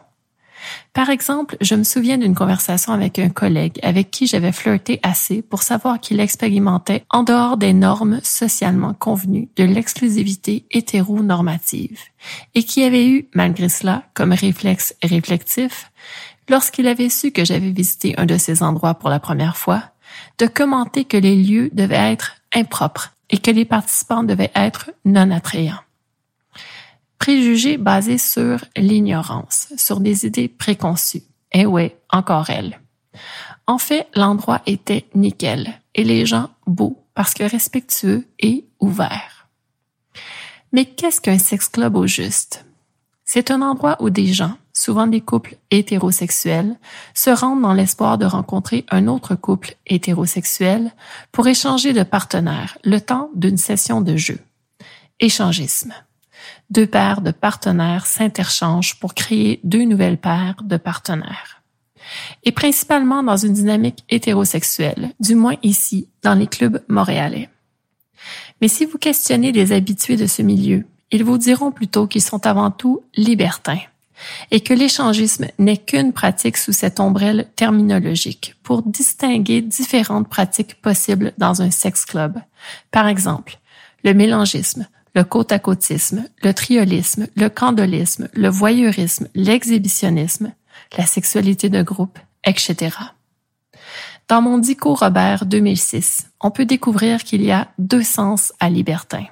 Par 0.93 1.09
exemple, 1.09 1.57
je 1.61 1.75
me 1.75 1.83
souviens 1.83 2.17
d'une 2.17 2.35
conversation 2.35 2.93
avec 2.93 3.19
un 3.19 3.29
collègue 3.29 3.79
avec 3.83 4.11
qui 4.11 4.27
j'avais 4.27 4.51
flirté 4.51 4.99
assez 5.03 5.41
pour 5.41 5.63
savoir 5.63 5.99
qu'il 5.99 6.19
expérimentait 6.19 7.03
en 7.09 7.23
dehors 7.23 7.57
des 7.57 7.73
normes 7.73 8.19
socialement 8.23 8.93
convenues 8.93 9.49
de 9.55 9.63
l'exclusivité 9.63 10.65
hétéronormative 10.71 11.99
et 12.55 12.63
qui 12.63 12.83
avait 12.83 13.07
eu, 13.07 13.27
malgré 13.33 13.69
cela, 13.69 14.03
comme 14.13 14.33
réflexe 14.33 14.95
réflectif, 15.01 15.91
lorsqu'il 16.49 16.87
avait 16.87 17.09
su 17.09 17.31
que 17.31 17.45
j'avais 17.45 17.71
visité 17.71 18.13
un 18.17 18.25
de 18.25 18.37
ces 18.37 18.63
endroits 18.63 18.95
pour 18.95 19.09
la 19.09 19.19
première 19.19 19.57
fois, 19.57 19.83
de 20.37 20.47
commenter 20.47 21.05
que 21.05 21.17
les 21.17 21.35
lieux 21.35 21.69
devaient 21.73 22.11
être 22.11 22.35
impropres 22.53 23.13
et 23.29 23.37
que 23.37 23.51
les 23.51 23.65
participants 23.65 24.23
devaient 24.23 24.51
être 24.55 24.91
non 25.05 25.31
attrayants 25.31 25.79
préjugés 27.21 27.77
basés 27.77 28.17
sur 28.17 28.65
l'ignorance, 28.75 29.67
sur 29.77 29.99
des 29.99 30.25
idées 30.25 30.47
préconçues. 30.47 31.21
Eh 31.53 31.67
ouais, 31.67 31.95
encore 32.11 32.49
elle. 32.49 32.81
En 33.67 33.77
fait, 33.77 34.07
l'endroit 34.15 34.63
était 34.65 35.05
nickel 35.13 35.71
et 35.93 36.03
les 36.03 36.25
gens 36.25 36.49
beaux 36.65 36.97
parce 37.13 37.35
que 37.35 37.43
respectueux 37.43 38.25
et 38.39 38.65
ouverts. 38.79 39.47
Mais 40.71 40.85
qu'est-ce 40.85 41.21
qu'un 41.21 41.37
sex 41.37 41.69
club 41.69 41.95
au 41.95 42.07
juste? 42.07 42.65
C'est 43.23 43.51
un 43.51 43.61
endroit 43.61 43.97
où 43.99 44.09
des 44.09 44.33
gens, 44.33 44.57
souvent 44.73 45.05
des 45.05 45.21
couples 45.21 45.57
hétérosexuels, 45.69 46.75
se 47.13 47.29
rendent 47.29 47.61
dans 47.61 47.73
l'espoir 47.73 48.17
de 48.17 48.25
rencontrer 48.25 48.83
un 48.89 49.05
autre 49.05 49.35
couple 49.35 49.75
hétérosexuel 49.85 50.91
pour 51.31 51.47
échanger 51.47 51.93
de 51.93 52.01
partenaires 52.01 52.79
le 52.83 52.99
temps 52.99 53.29
d'une 53.35 53.57
session 53.57 54.01
de 54.01 54.17
jeu. 54.17 54.39
Échangisme 55.19 55.93
deux 56.71 56.87
paires 56.87 57.21
de 57.21 57.31
partenaires 57.31 58.05
s'interchangent 58.05 58.99
pour 58.99 59.13
créer 59.13 59.59
deux 59.63 59.83
nouvelles 59.83 60.17
paires 60.17 60.61
de 60.63 60.77
partenaires. 60.77 61.61
Et 62.43 62.51
principalement 62.51 63.23
dans 63.23 63.37
une 63.37 63.53
dynamique 63.53 64.03
hétérosexuelle, 64.09 65.11
du 65.19 65.35
moins 65.35 65.55
ici, 65.63 66.07
dans 66.23 66.33
les 66.33 66.47
clubs 66.47 66.81
montréalais. 66.87 67.49
Mais 68.61 68.67
si 68.67 68.85
vous 68.85 68.97
questionnez 68.97 69.51
les 69.51 69.71
habitués 69.71 70.17
de 70.17 70.27
ce 70.27 70.41
milieu, 70.41 70.85
ils 71.11 71.23
vous 71.23 71.37
diront 71.37 71.71
plutôt 71.71 72.07
qu'ils 72.07 72.21
sont 72.21 72.47
avant 72.47 72.71
tout 72.71 73.03
libertins 73.15 73.79
et 74.51 74.61
que 74.61 74.73
l'échangisme 74.73 75.47
n'est 75.57 75.77
qu'une 75.77 76.13
pratique 76.13 76.57
sous 76.57 76.73
cette 76.73 76.99
ombrelle 76.99 77.47
terminologique 77.55 78.55
pour 78.63 78.83
distinguer 78.83 79.61
différentes 79.61 80.29
pratiques 80.29 80.75
possibles 80.81 81.33
dans 81.37 81.61
un 81.61 81.71
sex 81.71 82.05
club. 82.05 82.39
Par 82.91 83.07
exemple, 83.07 83.57
le 84.03 84.13
mélangisme, 84.13 84.87
le 85.13 85.23
côte-à-côtisme, 85.23 86.25
le 86.41 86.53
triolisme, 86.53 87.27
le 87.35 87.49
candolisme, 87.49 88.29
le 88.33 88.49
voyeurisme, 88.49 89.27
l'exhibitionnisme, 89.35 90.53
la 90.97 91.05
sexualité 91.05 91.69
de 91.69 91.81
groupe, 91.81 92.19
etc. 92.43 92.95
Dans 94.27 94.41
mon 94.41 94.57
Dico 94.57 94.93
Robert 94.93 95.45
2006, 95.45 96.27
on 96.39 96.51
peut 96.51 96.65
découvrir 96.65 97.23
qu'il 97.23 97.43
y 97.43 97.51
a 97.51 97.67
deux 97.77 98.03
sens 98.03 98.53
à 98.59 98.69
libertin. 98.69 99.25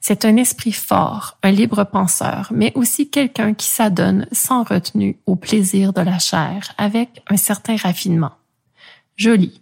C'est 0.00 0.24
un 0.24 0.36
esprit 0.36 0.72
fort, 0.72 1.38
un 1.42 1.50
libre 1.50 1.84
penseur, 1.84 2.48
mais 2.54 2.72
aussi 2.74 3.10
quelqu'un 3.10 3.54
qui 3.54 3.66
s'adonne 3.66 4.26
sans 4.30 4.64
retenue 4.64 5.18
au 5.26 5.36
plaisir 5.36 5.92
de 5.92 6.02
la 6.02 6.18
chair 6.18 6.72
avec 6.78 7.22
un 7.28 7.36
certain 7.36 7.76
raffinement. 7.76 8.32
Joli. 9.16 9.60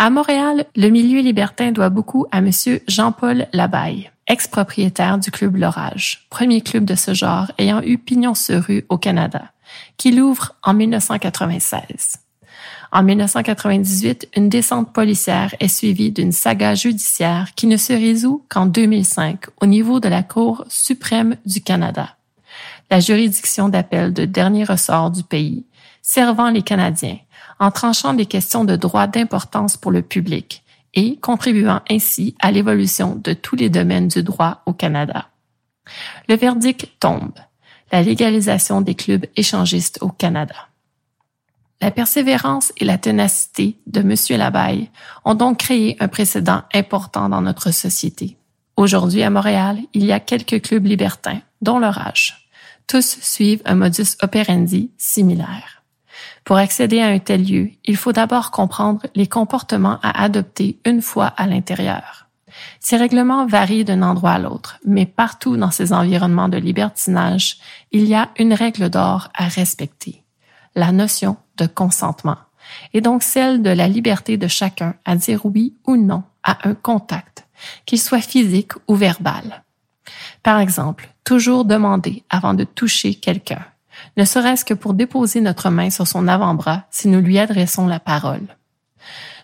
À 0.00 0.10
Montréal, 0.10 0.64
le 0.76 0.90
milieu 0.90 1.20
libertin 1.20 1.72
doit 1.72 1.88
beaucoup 1.88 2.24
à 2.30 2.40
Monsieur 2.40 2.82
Jean-Paul 2.86 3.48
Labaille, 3.52 4.12
ex-propriétaire 4.28 5.18
du 5.18 5.32
club 5.32 5.56
L'Orage, 5.56 6.24
premier 6.30 6.60
club 6.60 6.84
de 6.84 6.94
ce 6.94 7.14
genre 7.14 7.50
ayant 7.58 7.82
eu 7.82 7.98
pignon 7.98 8.34
sur 8.34 8.62
rue 8.62 8.86
au 8.90 8.96
Canada, 8.96 9.50
qui 9.96 10.12
l'ouvre 10.12 10.54
en 10.62 10.72
1996. 10.72 12.18
En 12.92 13.02
1998, 13.02 14.28
une 14.36 14.48
descente 14.48 14.92
policière 14.92 15.56
est 15.58 15.66
suivie 15.66 16.12
d'une 16.12 16.30
saga 16.30 16.76
judiciaire 16.76 17.48
qui 17.56 17.66
ne 17.66 17.76
se 17.76 17.92
résout 17.92 18.44
qu'en 18.48 18.66
2005 18.66 19.46
au 19.60 19.66
niveau 19.66 19.98
de 19.98 20.08
la 20.08 20.22
Cour 20.22 20.64
suprême 20.68 21.34
du 21.44 21.60
Canada, 21.60 22.10
la 22.88 23.00
juridiction 23.00 23.68
d'appel 23.68 24.14
de 24.14 24.26
dernier 24.26 24.62
ressort 24.62 25.10
du 25.10 25.24
pays, 25.24 25.66
servant 26.02 26.50
les 26.50 26.62
Canadiens 26.62 27.18
en 27.58 27.70
tranchant 27.70 28.14
des 28.14 28.26
questions 28.26 28.64
de 28.64 28.76
droit 28.76 29.06
d'importance 29.06 29.76
pour 29.76 29.90
le 29.90 30.02
public 30.02 30.62
et 30.94 31.16
contribuant 31.16 31.80
ainsi 31.90 32.34
à 32.40 32.50
l'évolution 32.50 33.20
de 33.22 33.32
tous 33.32 33.56
les 33.56 33.70
domaines 33.70 34.08
du 34.08 34.22
droit 34.22 34.62
au 34.66 34.72
Canada. 34.72 35.28
Le 36.28 36.36
verdict 36.36 36.88
tombe, 37.00 37.38
la 37.92 38.02
légalisation 38.02 38.80
des 38.80 38.94
clubs 38.94 39.26
échangistes 39.36 39.98
au 40.00 40.08
Canada. 40.08 40.68
La 41.80 41.90
persévérance 41.90 42.72
et 42.76 42.84
la 42.84 42.98
ténacité 42.98 43.76
de 43.86 44.00
M. 44.00 44.38
Labaille 44.38 44.90
ont 45.24 45.34
donc 45.34 45.58
créé 45.58 45.96
un 46.00 46.08
précédent 46.08 46.62
important 46.74 47.28
dans 47.28 47.40
notre 47.40 47.70
société. 47.70 48.36
Aujourd'hui, 48.76 49.22
à 49.22 49.30
Montréal, 49.30 49.78
il 49.94 50.04
y 50.04 50.12
a 50.12 50.20
quelques 50.20 50.62
clubs 50.62 50.86
libertins, 50.86 51.40
dont 51.62 51.78
leur 51.78 51.98
âge. 51.98 52.50
Tous 52.86 53.18
suivent 53.20 53.62
un 53.64 53.74
modus 53.74 54.16
operandi 54.22 54.90
similaire. 54.98 55.77
Pour 56.48 56.56
accéder 56.56 57.00
à 57.00 57.08
un 57.08 57.18
tel 57.18 57.46
lieu, 57.46 57.68
il 57.84 57.98
faut 57.98 58.14
d'abord 58.14 58.50
comprendre 58.50 59.02
les 59.14 59.26
comportements 59.26 59.98
à 60.02 60.22
adopter 60.22 60.80
une 60.86 61.02
fois 61.02 61.26
à 61.26 61.46
l'intérieur. 61.46 62.26
Ces 62.80 62.96
règlements 62.96 63.44
varient 63.44 63.84
d'un 63.84 64.00
endroit 64.00 64.30
à 64.30 64.38
l'autre, 64.38 64.78
mais 64.86 65.04
partout 65.04 65.58
dans 65.58 65.70
ces 65.70 65.92
environnements 65.92 66.48
de 66.48 66.56
libertinage, 66.56 67.58
il 67.92 68.06
y 68.06 68.14
a 68.14 68.30
une 68.38 68.54
règle 68.54 68.88
d'or 68.88 69.28
à 69.34 69.46
respecter, 69.46 70.24
la 70.74 70.90
notion 70.90 71.36
de 71.58 71.66
consentement, 71.66 72.38
et 72.94 73.02
donc 73.02 73.22
celle 73.22 73.60
de 73.60 73.68
la 73.68 73.86
liberté 73.86 74.38
de 74.38 74.48
chacun 74.48 74.94
à 75.04 75.16
dire 75.16 75.44
oui 75.44 75.74
ou 75.86 75.98
non 75.98 76.22
à 76.44 76.66
un 76.66 76.72
contact, 76.72 77.46
qu'il 77.84 78.00
soit 78.00 78.22
physique 78.22 78.72
ou 78.88 78.94
verbal. 78.94 79.64
Par 80.42 80.60
exemple, 80.60 81.10
toujours 81.24 81.66
demander 81.66 82.24
avant 82.30 82.54
de 82.54 82.64
toucher 82.64 83.16
quelqu'un, 83.16 83.66
ne 84.16 84.24
serait-ce 84.24 84.64
que 84.64 84.74
pour 84.74 84.94
déposer 84.94 85.40
notre 85.40 85.70
main 85.70 85.90
sur 85.90 86.06
son 86.06 86.28
avant-bras 86.28 86.84
si 86.90 87.08
nous 87.08 87.20
lui 87.20 87.38
adressons 87.38 87.86
la 87.86 88.00
parole. 88.00 88.46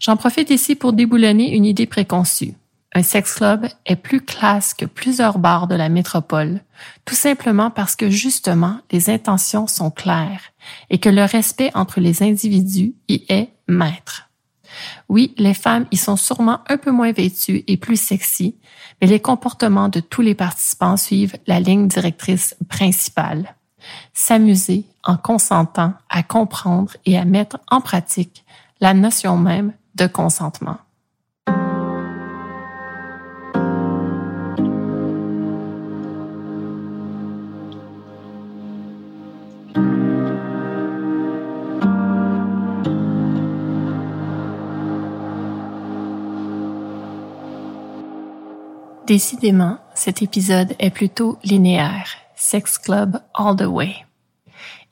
J'en 0.01 0.17
profite 0.17 0.51
ici 0.51 0.75
pour 0.75 0.93
déboulonner 0.93 1.55
une 1.55 1.65
idée 1.65 1.87
préconçue. 1.87 2.55
Un 2.97 3.03
sex 3.03 3.35
club 3.35 3.67
est 3.87 3.97
plus 3.97 4.21
classe 4.21 4.73
que 4.73 4.85
plusieurs 4.85 5.39
bars 5.39 5.67
de 5.67 5.75
la 5.75 5.89
métropole, 5.89 6.61
tout 7.05 7.17
simplement 7.17 7.71
parce 7.71 7.97
que 7.97 8.09
justement 8.09 8.79
les 8.93 9.11
intentions 9.11 9.67
sont 9.67 9.91
claires 9.91 10.43
et 10.91 10.99
que 10.99 11.09
le 11.09 11.25
respect 11.25 11.73
entre 11.75 11.99
les 11.99 12.23
individus 12.23 12.95
y 13.09 13.25
est 13.29 13.51
maître. 13.67 14.31
Oui, 15.09 15.35
les 15.39 15.55
femmes 15.55 15.87
y 15.91 15.97
sont 15.97 16.17
sûrement 16.17 16.61
un 16.69 16.77
peu 16.77 16.91
moins 16.91 17.13
vêtues 17.13 17.65
et 17.67 17.77
plus 17.77 18.01
sexy, 18.01 18.57
mais 19.01 19.09
les 19.09 19.21
comportements 19.21 19.89
de 19.89 20.01
tous 20.01 20.23
les 20.23 20.35
participants 20.35 20.97
suivent 20.97 21.37
la 21.47 21.61
ligne 21.61 21.89
directrice 21.89 22.57
principale 22.69 23.55
s'amuser 24.13 24.85
en 25.05 25.17
consentant 25.17 25.95
à 26.09 26.23
comprendre 26.23 26.93
et 27.05 27.19
à 27.19 27.25
mettre 27.25 27.59
en 27.71 27.81
pratique 27.81 28.45
la 28.81 28.95
notion 28.95 29.37
même 29.37 29.73
de 29.95 30.07
consentement. 30.07 30.79
Décidément, 49.07 49.77
cet 49.95 50.23
épisode 50.23 50.75
est 50.79 50.91
plutôt 50.91 51.39
linéaire. 51.45 52.24
Sex 52.37 52.79
Club 52.79 53.21
all 53.35 53.57
the 53.57 53.67
way. 53.67 53.95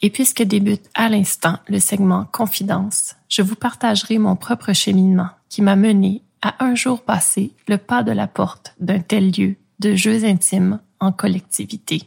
Et 0.01 0.11
puisque 0.11 0.43
débute 0.43 0.89
à 0.95 1.09
l'instant 1.09 1.59
le 1.69 1.79
segment 1.79 2.27
Confidence, 2.33 3.15
je 3.29 3.43
vous 3.43 3.55
partagerai 3.55 4.19
mon 4.19 4.37
propre 4.37 4.73
cheminement 4.73 5.31
qui 5.49 5.63
m'a 5.63 5.77
mené 5.77 6.23
à 6.43 6.65
un 6.65 6.75
jour 6.75 7.03
passer 7.03 7.53
le 7.69 7.79
pas 7.79 8.03
de 8.03 8.13
la 8.13 8.27
porte 8.27 8.75
d'un 8.81 8.99
tel 8.99 9.31
lieu 9.31 9.57
de 9.79 9.95
jeux 9.95 10.25
intimes 10.25 10.81
en 11.01 11.13
collectivité. 11.13 12.03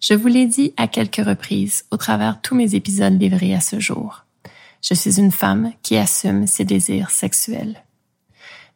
Je 0.00 0.14
vous 0.14 0.28
l'ai 0.28 0.46
dit 0.46 0.72
à 0.76 0.88
quelques 0.88 1.24
reprises 1.24 1.84
au 1.90 1.96
travers 1.96 2.40
tous 2.40 2.54
mes 2.54 2.74
épisodes 2.74 3.20
livrés 3.20 3.54
à 3.54 3.60
ce 3.60 3.80
jour. 3.80 4.24
Je 4.82 4.94
suis 4.94 5.18
une 5.18 5.32
femme 5.32 5.72
qui 5.82 5.96
assume 5.96 6.46
ses 6.46 6.64
désirs 6.64 7.10
sexuels. 7.10 7.82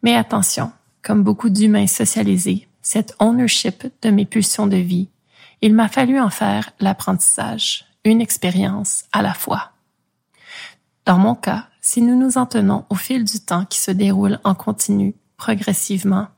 Mais 0.03 0.14
attention, 0.16 0.73
comme 1.03 1.23
beaucoup 1.23 1.51
d'humains 1.51 1.87
socialisés, 1.87 2.66
cette 2.82 3.14
ownership 3.18 3.86
de 4.02 4.10
mes 4.10 4.24
pulsions 4.24 4.66
de 4.66 4.76
vie 4.76 5.08
il 5.62 5.74
m'a 5.74 5.88
fallu 5.88 6.18
en 6.18 6.30
faire 6.30 6.70
l'apprentissage, 6.80 7.84
une 8.04 8.20
expérience 8.20 9.04
à 9.12 9.22
la 9.22 9.34
fois. 9.34 9.72
Dans 11.04 11.18
mon 11.18 11.34
cas, 11.34 11.66
si 11.80 12.02
nous 12.02 12.18
nous 12.18 12.38
en 12.38 12.46
tenons 12.46 12.84
au 12.88 12.94
fil 12.94 13.24
du 13.24 13.40
temps 13.40 13.64
qui 13.64 13.78
se 13.78 13.90
déroule 13.90 14.38
en 14.44 14.54
continu, 14.54 15.14
progressivement, 15.36 16.28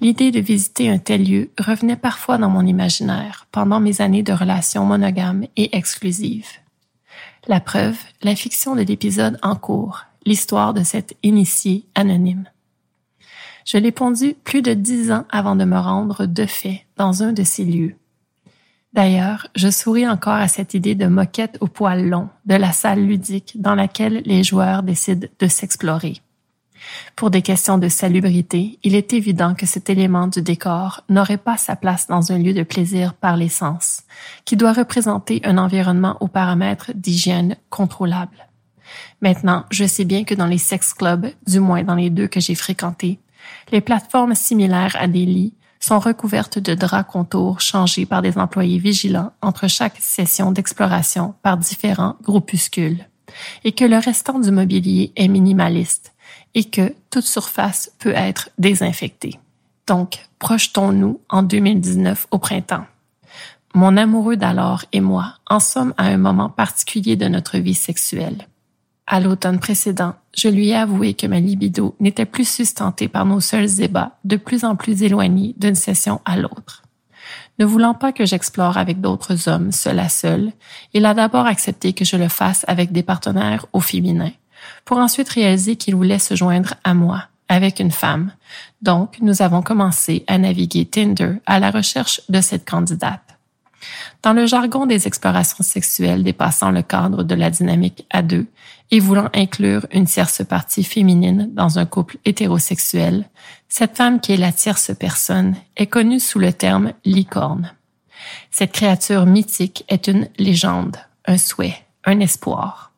l'idée 0.00 0.30
de 0.30 0.40
visiter 0.40 0.90
un 0.90 0.98
tel 0.98 1.24
lieu 1.24 1.50
revenait 1.58 1.96
parfois 1.96 2.38
dans 2.38 2.50
mon 2.50 2.66
imaginaire 2.66 3.46
pendant 3.52 3.80
mes 3.80 4.00
années 4.00 4.22
de 4.22 4.32
relations 4.32 4.84
monogames 4.84 5.46
et 5.56 5.76
exclusives. 5.76 6.50
La 7.46 7.60
preuve, 7.60 7.98
la 8.22 8.36
fiction 8.36 8.74
de 8.74 8.82
l'épisode 8.82 9.38
en 9.42 9.56
cours, 9.56 10.04
l'histoire 10.26 10.74
de 10.74 10.82
cette 10.82 11.16
initiée 11.22 11.86
anonyme. 11.94 12.48
Je 13.64 13.78
l'ai 13.78 13.92
pondu 13.92 14.34
plus 14.44 14.62
de 14.62 14.74
dix 14.74 15.12
ans 15.12 15.24
avant 15.30 15.56
de 15.56 15.64
me 15.64 15.78
rendre 15.78 16.26
de 16.26 16.46
fait 16.46 16.86
dans 16.96 17.22
un 17.22 17.32
de 17.32 17.44
ces 17.44 17.64
lieux, 17.64 17.96
D'ailleurs, 18.92 19.46
je 19.54 19.70
souris 19.70 20.08
encore 20.08 20.34
à 20.34 20.48
cette 20.48 20.74
idée 20.74 20.96
de 20.96 21.06
moquette 21.06 21.58
au 21.60 21.68
poil 21.68 22.08
long, 22.08 22.28
de 22.46 22.56
la 22.56 22.72
salle 22.72 23.06
ludique 23.06 23.52
dans 23.60 23.76
laquelle 23.76 24.22
les 24.24 24.42
joueurs 24.42 24.82
décident 24.82 25.28
de 25.38 25.46
s'explorer. 25.46 26.16
Pour 27.14 27.30
des 27.30 27.42
questions 27.42 27.78
de 27.78 27.88
salubrité, 27.88 28.78
il 28.82 28.96
est 28.96 29.12
évident 29.12 29.54
que 29.54 29.66
cet 29.66 29.90
élément 29.90 30.26
du 30.26 30.42
décor 30.42 31.04
n'aurait 31.08 31.36
pas 31.36 31.56
sa 31.56 31.76
place 31.76 32.08
dans 32.08 32.32
un 32.32 32.38
lieu 32.38 32.54
de 32.54 32.62
plaisir 32.62 33.14
par 33.14 33.36
les 33.36 33.50
sens, 33.50 34.02
qui 34.44 34.56
doit 34.56 34.72
représenter 34.72 35.40
un 35.44 35.58
environnement 35.58 36.16
aux 36.20 36.28
paramètres 36.28 36.90
d'hygiène 36.94 37.56
contrôlable. 37.68 38.48
Maintenant, 39.20 39.66
je 39.70 39.84
sais 39.84 40.06
bien 40.06 40.24
que 40.24 40.34
dans 40.34 40.46
les 40.46 40.58
sex 40.58 40.94
clubs, 40.94 41.28
du 41.46 41.60
moins 41.60 41.84
dans 41.84 41.94
les 41.94 42.10
deux 42.10 42.26
que 42.26 42.40
j'ai 42.40 42.56
fréquentés, 42.56 43.20
les 43.72 43.80
plateformes 43.80 44.34
similaires 44.34 44.96
à 44.98 45.06
des 45.06 45.26
lits 45.26 45.54
sont 45.80 45.98
recouvertes 45.98 46.58
de 46.58 46.74
draps 46.74 47.10
contours 47.10 47.60
changés 47.60 48.06
par 48.06 48.22
des 48.22 48.36
employés 48.36 48.78
vigilants 48.78 49.32
entre 49.40 49.68
chaque 49.68 49.96
session 49.98 50.52
d'exploration 50.52 51.34
par 51.42 51.56
différents 51.56 52.16
groupuscules, 52.22 53.06
et 53.64 53.72
que 53.72 53.84
le 53.84 53.96
restant 53.96 54.38
du 54.38 54.50
mobilier 54.50 55.12
est 55.16 55.28
minimaliste 55.28 56.12
et 56.54 56.64
que 56.64 56.94
toute 57.10 57.24
surface 57.24 57.92
peut 57.98 58.14
être 58.14 58.50
désinfectée. 58.58 59.38
Donc, 59.86 60.20
projetons-nous 60.38 61.20
en 61.28 61.42
2019 61.42 62.26
au 62.30 62.38
printemps. 62.38 62.86
Mon 63.74 63.96
amoureux 63.96 64.36
d'alors 64.36 64.84
et 64.92 65.00
moi 65.00 65.34
en 65.48 65.60
sommes 65.60 65.94
à 65.96 66.06
un 66.06 66.16
moment 66.16 66.48
particulier 66.48 67.16
de 67.16 67.28
notre 67.28 67.58
vie 67.58 67.74
sexuelle. 67.74 68.46
À 69.12 69.18
l'automne 69.18 69.58
précédent, 69.58 70.14
je 70.36 70.46
lui 70.46 70.68
ai 70.68 70.76
avoué 70.76 71.14
que 71.14 71.26
ma 71.26 71.40
libido 71.40 71.96
n'était 71.98 72.24
plus 72.24 72.48
sustentée 72.48 73.08
par 73.08 73.26
nos 73.26 73.40
seuls 73.40 73.68
débats, 73.68 74.12
de 74.22 74.36
plus 74.36 74.64
en 74.64 74.76
plus 74.76 75.02
éloignés 75.02 75.56
d'une 75.58 75.74
session 75.74 76.20
à 76.24 76.36
l'autre. 76.36 76.84
Ne 77.58 77.64
voulant 77.64 77.94
pas 77.94 78.12
que 78.12 78.24
j'explore 78.24 78.78
avec 78.78 79.00
d'autres 79.00 79.48
hommes, 79.48 79.72
seul 79.72 79.98
à 79.98 80.08
seul, 80.08 80.52
il 80.94 81.04
a 81.06 81.14
d'abord 81.14 81.46
accepté 81.46 81.92
que 81.92 82.04
je 82.04 82.14
le 82.14 82.28
fasse 82.28 82.64
avec 82.68 82.92
des 82.92 83.02
partenaires 83.02 83.66
au 83.72 83.80
féminin, 83.80 84.30
pour 84.84 84.98
ensuite 84.98 85.30
réaliser 85.30 85.74
qu'il 85.74 85.96
voulait 85.96 86.20
se 86.20 86.36
joindre 86.36 86.74
à 86.84 86.94
moi, 86.94 87.24
avec 87.48 87.80
une 87.80 87.90
femme. 87.90 88.30
Donc, 88.80 89.18
nous 89.22 89.42
avons 89.42 89.60
commencé 89.60 90.24
à 90.28 90.38
naviguer 90.38 90.84
Tinder 90.84 91.32
à 91.46 91.58
la 91.58 91.72
recherche 91.72 92.20
de 92.28 92.40
cette 92.40 92.64
candidate. 92.64 93.29
Dans 94.22 94.32
le 94.32 94.46
jargon 94.46 94.86
des 94.86 95.06
explorations 95.06 95.64
sexuelles 95.64 96.22
dépassant 96.22 96.70
le 96.70 96.82
cadre 96.82 97.22
de 97.22 97.34
la 97.34 97.50
dynamique 97.50 98.06
à 98.10 98.22
deux 98.22 98.46
et 98.90 99.00
voulant 99.00 99.28
inclure 99.34 99.86
une 99.92 100.06
tierce 100.06 100.44
partie 100.44 100.84
féminine 100.84 101.50
dans 101.54 101.78
un 101.78 101.86
couple 101.86 102.18
hétérosexuel, 102.24 103.28
cette 103.68 103.96
femme 103.96 104.20
qui 104.20 104.32
est 104.32 104.36
la 104.36 104.52
tierce 104.52 104.90
personne 104.98 105.54
est 105.76 105.86
connue 105.86 106.20
sous 106.20 106.38
le 106.38 106.52
terme 106.52 106.92
licorne. 107.04 107.72
Cette 108.50 108.72
créature 108.72 109.26
mythique 109.26 109.84
est 109.88 110.08
une 110.08 110.28
légende, 110.38 110.96
un 111.26 111.38
souhait, 111.38 111.76
un 112.04 112.20
espoir. 112.20 112.92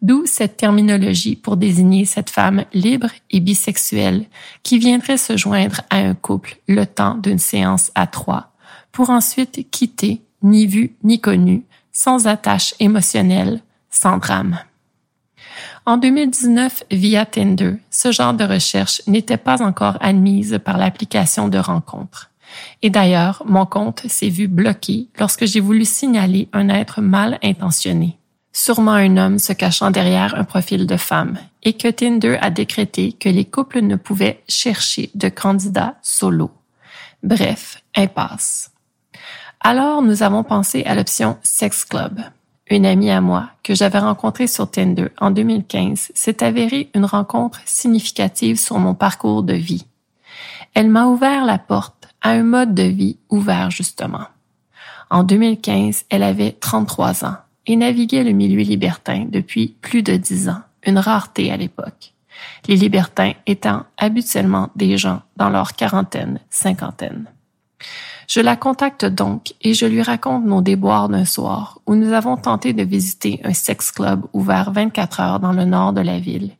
D'où 0.00 0.26
cette 0.26 0.56
terminologie 0.56 1.36
pour 1.36 1.56
désigner 1.56 2.04
cette 2.04 2.30
femme 2.30 2.64
libre 2.72 3.08
et 3.30 3.40
bisexuelle 3.40 4.26
qui 4.62 4.78
viendrait 4.78 5.16
se 5.16 5.36
joindre 5.36 5.80
à 5.90 5.96
un 5.96 6.14
couple 6.14 6.58
le 6.68 6.84
temps 6.84 7.14
d'une 7.14 7.38
séance 7.38 7.90
à 7.94 8.06
trois 8.06 8.51
pour 8.92 9.10
ensuite 9.10 9.68
quitter, 9.70 10.22
ni 10.42 10.66
vu 10.66 10.94
ni 11.02 11.20
connu, 11.20 11.64
sans 11.92 12.26
attache 12.26 12.74
émotionnelle, 12.78 13.60
sans 13.90 14.18
drame. 14.18 14.58
En 15.84 15.96
2019, 15.96 16.84
via 16.90 17.26
Tinder, 17.26 17.74
ce 17.90 18.12
genre 18.12 18.34
de 18.34 18.44
recherche 18.44 19.02
n'était 19.06 19.36
pas 19.36 19.62
encore 19.62 19.98
admise 20.00 20.60
par 20.64 20.78
l'application 20.78 21.48
de 21.48 21.58
rencontre. 21.58 22.30
Et 22.82 22.90
d'ailleurs, 22.90 23.42
mon 23.46 23.66
compte 23.66 24.06
s'est 24.08 24.28
vu 24.28 24.46
bloqué 24.46 25.08
lorsque 25.18 25.46
j'ai 25.46 25.60
voulu 25.60 25.84
signaler 25.84 26.48
un 26.52 26.68
être 26.68 27.00
mal 27.00 27.38
intentionné, 27.42 28.18
sûrement 28.52 28.92
un 28.92 29.16
homme 29.16 29.38
se 29.38 29.52
cachant 29.52 29.90
derrière 29.90 30.34
un 30.34 30.44
profil 30.44 30.86
de 30.86 30.96
femme, 30.96 31.38
et 31.62 31.72
que 31.72 31.88
Tinder 31.88 32.38
a 32.40 32.50
décrété 32.50 33.12
que 33.12 33.28
les 33.28 33.44
couples 33.44 33.80
ne 33.80 33.96
pouvaient 33.96 34.42
chercher 34.48 35.10
de 35.14 35.28
candidats 35.28 35.96
solo. 36.02 36.50
Bref, 37.22 37.82
impasse. 37.96 38.71
Alors, 39.64 40.02
nous 40.02 40.24
avons 40.24 40.42
pensé 40.42 40.82
à 40.86 40.96
l'option 40.96 41.38
Sex 41.44 41.84
Club. 41.84 42.20
Une 42.68 42.84
amie 42.84 43.12
à 43.12 43.20
moi, 43.20 43.50
que 43.62 43.76
j'avais 43.76 44.00
rencontrée 44.00 44.48
sur 44.48 44.68
Tinder 44.68 45.06
en 45.20 45.30
2015, 45.30 46.10
s'est 46.14 46.42
avérée 46.42 46.90
une 46.96 47.04
rencontre 47.04 47.60
significative 47.64 48.58
sur 48.58 48.80
mon 48.80 48.94
parcours 48.94 49.44
de 49.44 49.54
vie. 49.54 49.86
Elle 50.74 50.88
m'a 50.88 51.06
ouvert 51.06 51.44
la 51.44 51.58
porte 51.58 52.08
à 52.22 52.30
un 52.30 52.42
mode 52.42 52.74
de 52.74 52.82
vie 52.82 53.18
ouvert 53.30 53.70
justement. 53.70 54.26
En 55.10 55.22
2015, 55.22 56.06
elle 56.10 56.24
avait 56.24 56.56
33 56.58 57.24
ans 57.24 57.36
et 57.66 57.76
naviguait 57.76 58.24
le 58.24 58.32
milieu 58.32 58.62
libertin 58.62 59.26
depuis 59.28 59.76
plus 59.80 60.02
de 60.02 60.16
10 60.16 60.48
ans, 60.48 60.62
une 60.84 60.98
rareté 60.98 61.52
à 61.52 61.56
l'époque. 61.56 62.14
Les 62.66 62.74
libertins 62.74 63.34
étant 63.46 63.84
habituellement 63.96 64.70
des 64.74 64.98
gens 64.98 65.22
dans 65.36 65.50
leur 65.50 65.74
quarantaine, 65.74 66.40
cinquantaine. 66.50 67.26
Je 68.34 68.40
la 68.40 68.56
contacte 68.56 69.04
donc 69.04 69.52
et 69.60 69.74
je 69.74 69.84
lui 69.84 70.00
raconte 70.00 70.46
nos 70.46 70.62
déboires 70.62 71.10
d'un 71.10 71.26
soir 71.26 71.80
où 71.86 71.94
nous 71.94 72.14
avons 72.14 72.38
tenté 72.38 72.72
de 72.72 72.82
visiter 72.82 73.42
un 73.44 73.52
sex 73.52 73.90
club 73.90 74.24
ouvert 74.32 74.72
24 74.72 75.20
heures 75.20 75.38
dans 75.38 75.52
le 75.52 75.66
nord 75.66 75.92
de 75.92 76.00
la 76.00 76.18
ville, 76.18 76.52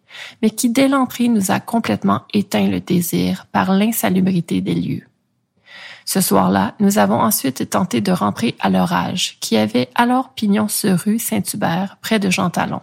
mais 0.42 0.50
qui 0.50 0.68
dès 0.68 0.86
l'entrée 0.86 1.28
nous 1.28 1.50
a 1.50 1.60
complètement 1.60 2.24
éteint 2.34 2.68
le 2.68 2.80
désir 2.80 3.46
par 3.52 3.72
l'insalubrité 3.72 4.60
des 4.60 4.74
lieux. 4.74 5.06
Ce 6.04 6.20
soir-là, 6.20 6.74
nous 6.78 6.98
avons 6.98 7.18
ensuite 7.18 7.70
tenté 7.70 8.02
de 8.02 8.12
rentrer 8.12 8.54
à 8.60 8.68
l'orage, 8.68 9.38
qui 9.40 9.56
avait 9.56 9.88
alors 9.94 10.34
pignon 10.34 10.68
sur 10.68 10.98
rue 10.98 11.18
Saint-Hubert, 11.18 11.96
près 12.02 12.18
de 12.18 12.28
Jean 12.28 12.50
Talon. 12.50 12.82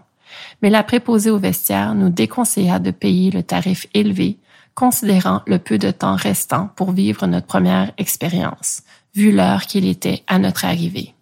Mais 0.63 0.71
la 0.71 0.81
préposée 0.81 1.29
au 1.29 1.37
vestiaire 1.37 1.93
nous 1.93 2.09
déconseilla 2.09 2.79
de 2.79 2.89
payer 2.89 3.29
le 3.29 3.43
tarif 3.43 3.85
élevé 3.93 4.39
considérant 4.79 5.41
le 5.45 5.59
peu 5.59 5.77
de 5.77 5.91
temps 5.91 6.15
restant 6.15 6.69
pour 6.77 6.93
vivre 6.93 7.27
notre 7.27 7.47
première 7.47 7.91
expérience, 7.97 8.83
vu 9.13 9.33
l'heure 9.33 9.63
qu'il 9.63 9.85
était 9.85 10.23
à 10.27 10.39
notre 10.39 10.63
arrivée. 10.63 11.13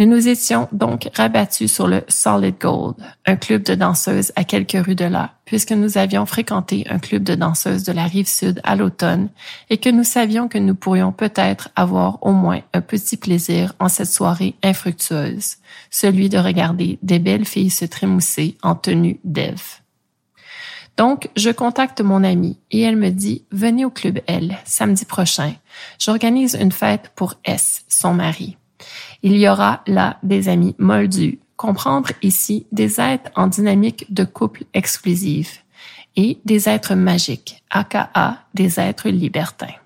Nous 0.00 0.06
nous 0.06 0.26
étions 0.26 0.68
donc 0.72 1.08
rabattus 1.14 1.72
sur 1.72 1.86
le 1.86 2.02
Solid 2.08 2.56
Gold, 2.60 2.96
un 3.26 3.36
club 3.36 3.62
de 3.62 3.76
danseuses 3.76 4.32
à 4.34 4.42
quelques 4.42 4.84
rues 4.84 4.96
de 4.96 5.04
là, 5.04 5.34
puisque 5.44 5.70
nous 5.70 5.98
avions 5.98 6.26
fréquenté 6.26 6.84
un 6.90 6.98
club 6.98 7.22
de 7.22 7.36
danseuses 7.36 7.84
de 7.84 7.92
la 7.92 8.06
rive 8.06 8.28
sud 8.28 8.60
à 8.64 8.74
l'automne 8.74 9.28
et 9.70 9.78
que 9.78 9.88
nous 9.88 10.04
savions 10.04 10.48
que 10.48 10.58
nous 10.58 10.74
pourrions 10.74 11.12
peut-être 11.12 11.68
avoir 11.76 12.18
au 12.22 12.32
moins 12.32 12.62
un 12.74 12.80
petit 12.80 13.16
plaisir 13.16 13.72
en 13.78 13.88
cette 13.88 14.10
soirée 14.10 14.56
infructueuse, 14.64 15.58
celui 15.90 16.28
de 16.28 16.38
regarder 16.38 16.98
des 17.02 17.20
belles 17.20 17.44
filles 17.44 17.70
se 17.70 17.84
trémousser 17.84 18.56
en 18.64 18.74
tenue 18.74 19.20
d'Ève. 19.22 19.78
Donc, 20.98 21.30
je 21.36 21.50
contacte 21.50 22.00
mon 22.00 22.24
amie 22.24 22.58
et 22.72 22.80
elle 22.80 22.96
me 22.96 23.10
dit, 23.10 23.44
venez 23.52 23.84
au 23.84 23.90
Club 23.90 24.18
L, 24.26 24.58
samedi 24.64 25.04
prochain. 25.04 25.54
J'organise 26.00 26.58
une 26.60 26.72
fête 26.72 27.12
pour 27.14 27.34
S, 27.44 27.84
son 27.88 28.14
mari. 28.14 28.56
Il 29.22 29.36
y 29.36 29.48
aura 29.48 29.82
là 29.86 30.18
des 30.24 30.48
amis 30.48 30.74
moldus, 30.78 31.38
comprendre 31.56 32.10
ici 32.20 32.66
des 32.72 33.00
êtres 33.00 33.30
en 33.36 33.46
dynamique 33.46 34.12
de 34.12 34.24
couple 34.24 34.64
exclusive. 34.74 35.50
et 36.16 36.40
des 36.44 36.68
êtres 36.68 36.96
magiques, 36.96 37.62
aka 37.70 38.10
des 38.52 38.80
êtres 38.80 39.08
libertins. 39.08 39.78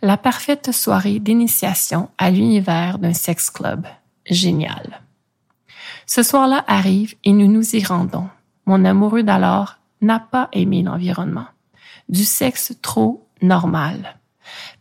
La 0.00 0.16
parfaite 0.16 0.70
soirée 0.70 1.18
d'initiation 1.18 2.10
à 2.16 2.30
l'univers 2.30 3.00
d'un 3.00 3.12
sex 3.12 3.50
club. 3.50 3.88
Génial. 4.24 5.00
Ce 6.06 6.22
soir-là 6.22 6.64
arrive 6.68 7.16
et 7.24 7.32
nous 7.32 7.48
nous 7.48 7.74
y 7.74 7.82
rendons. 7.82 8.28
Mon 8.66 8.84
amoureux 8.84 9.24
d'alors 9.24 9.81
n'a 10.02 10.20
pas 10.20 10.48
aimé 10.52 10.82
l'environnement. 10.82 11.46
Du 12.08 12.24
sexe 12.24 12.74
trop 12.82 13.26
normal. 13.40 14.16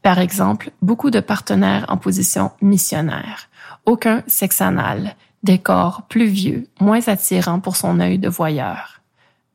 Par 0.01 0.19
exemple, 0.19 0.71
beaucoup 0.81 1.11
de 1.11 1.19
partenaires 1.19 1.85
en 1.89 1.97
position 1.97 2.51
missionnaire. 2.61 3.49
Aucun 3.85 4.23
sexe 4.27 4.61
anal. 4.61 5.15
Décor 5.43 6.03
plus 6.07 6.27
vieux, 6.27 6.67
moins 6.79 7.07
attirant 7.07 7.59
pour 7.59 7.75
son 7.75 7.99
œil 7.99 8.19
de 8.19 8.29
voyeur. 8.29 9.01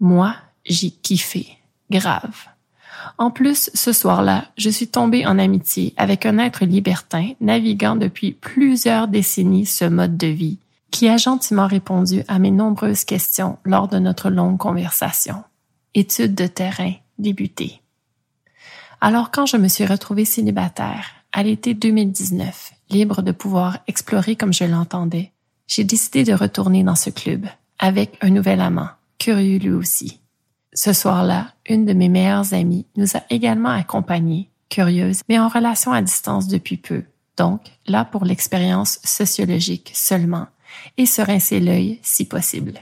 Moi, 0.01 0.35
j'ai 0.65 0.91
kiffé. 0.91 1.59
Grave. 1.91 2.49
En 3.19 3.31
plus, 3.31 3.71
ce 3.73 3.93
soir-là, 3.93 4.47
je 4.59 4.69
suis 4.69 4.89
tombée 4.89 5.27
en 5.27 5.39
amitié 5.39 5.95
avec 5.97 6.27
un 6.27 6.39
être 6.39 6.65
libertin 6.65 7.33
naviguant 7.41 7.95
depuis 7.95 8.33
plusieurs 8.33 9.07
décennies 9.07 9.67
ce 9.67 9.85
mode 9.85 10.17
de 10.17 10.27
vie, 10.27 10.59
qui 10.91 11.09
a 11.09 11.17
gentiment 11.17 11.67
répondu 11.67 12.25
à 12.27 12.39
mes 12.39 12.51
nombreuses 12.51 13.05
questions 13.05 13.59
lors 13.65 13.87
de 13.87 13.99
notre 13.99 14.29
longue 14.29 14.59
conversation. 14.59 15.45
Étude 15.99 16.35
de 16.35 16.47
terrain 16.47 16.93
débutée. 17.19 17.81
Alors 19.01 19.31
quand 19.31 19.47
je 19.47 19.57
me 19.57 19.67
suis 19.67 19.87
retrouvée 19.87 20.27
célibataire, 20.27 21.07
à 21.33 21.43
l'été 21.43 21.73
2019, 21.73 22.75
libre 22.91 23.23
de 23.23 23.33
pouvoir 23.33 23.79
explorer 23.87 24.37
comme 24.37 24.53
je 24.53 24.65
l'entendais, 24.65 25.33
j'ai 25.67 25.85
décidé 25.85 26.23
de 26.23 26.35
retourner 26.35 26.85
dans 26.85 26.97
ce 26.97 27.09
club, 27.09 27.47
avec 27.79 28.19
un 28.21 28.29
nouvel 28.29 28.61
amant, 28.61 28.91
curieux 29.19 29.57
lui 29.57 29.71
aussi. 29.71 30.21
Ce 30.75 30.93
soir-là, 30.93 31.55
une 31.67 31.87
de 31.87 31.95
mes 31.95 32.11
meilleures 32.11 32.53
amies 32.53 32.85
nous 32.99 33.17
a 33.17 33.23
également 33.31 33.71
accompagnés, 33.71 34.51
curieuse, 34.69 35.23
mais 35.31 35.39
en 35.39 35.49
relation 35.49 35.93
à 35.93 36.03
distance 36.03 36.47
depuis 36.47 36.77
peu, 36.77 37.05
donc 37.39 37.63
là 37.87 38.05
pour 38.05 38.27
l'expérience 38.27 38.99
sociologique 39.03 39.93
seulement, 39.95 40.49
et 40.99 41.07
se 41.07 41.23
rincer 41.23 41.59
l'œil 41.59 42.01
si 42.03 42.27
possible. 42.27 42.81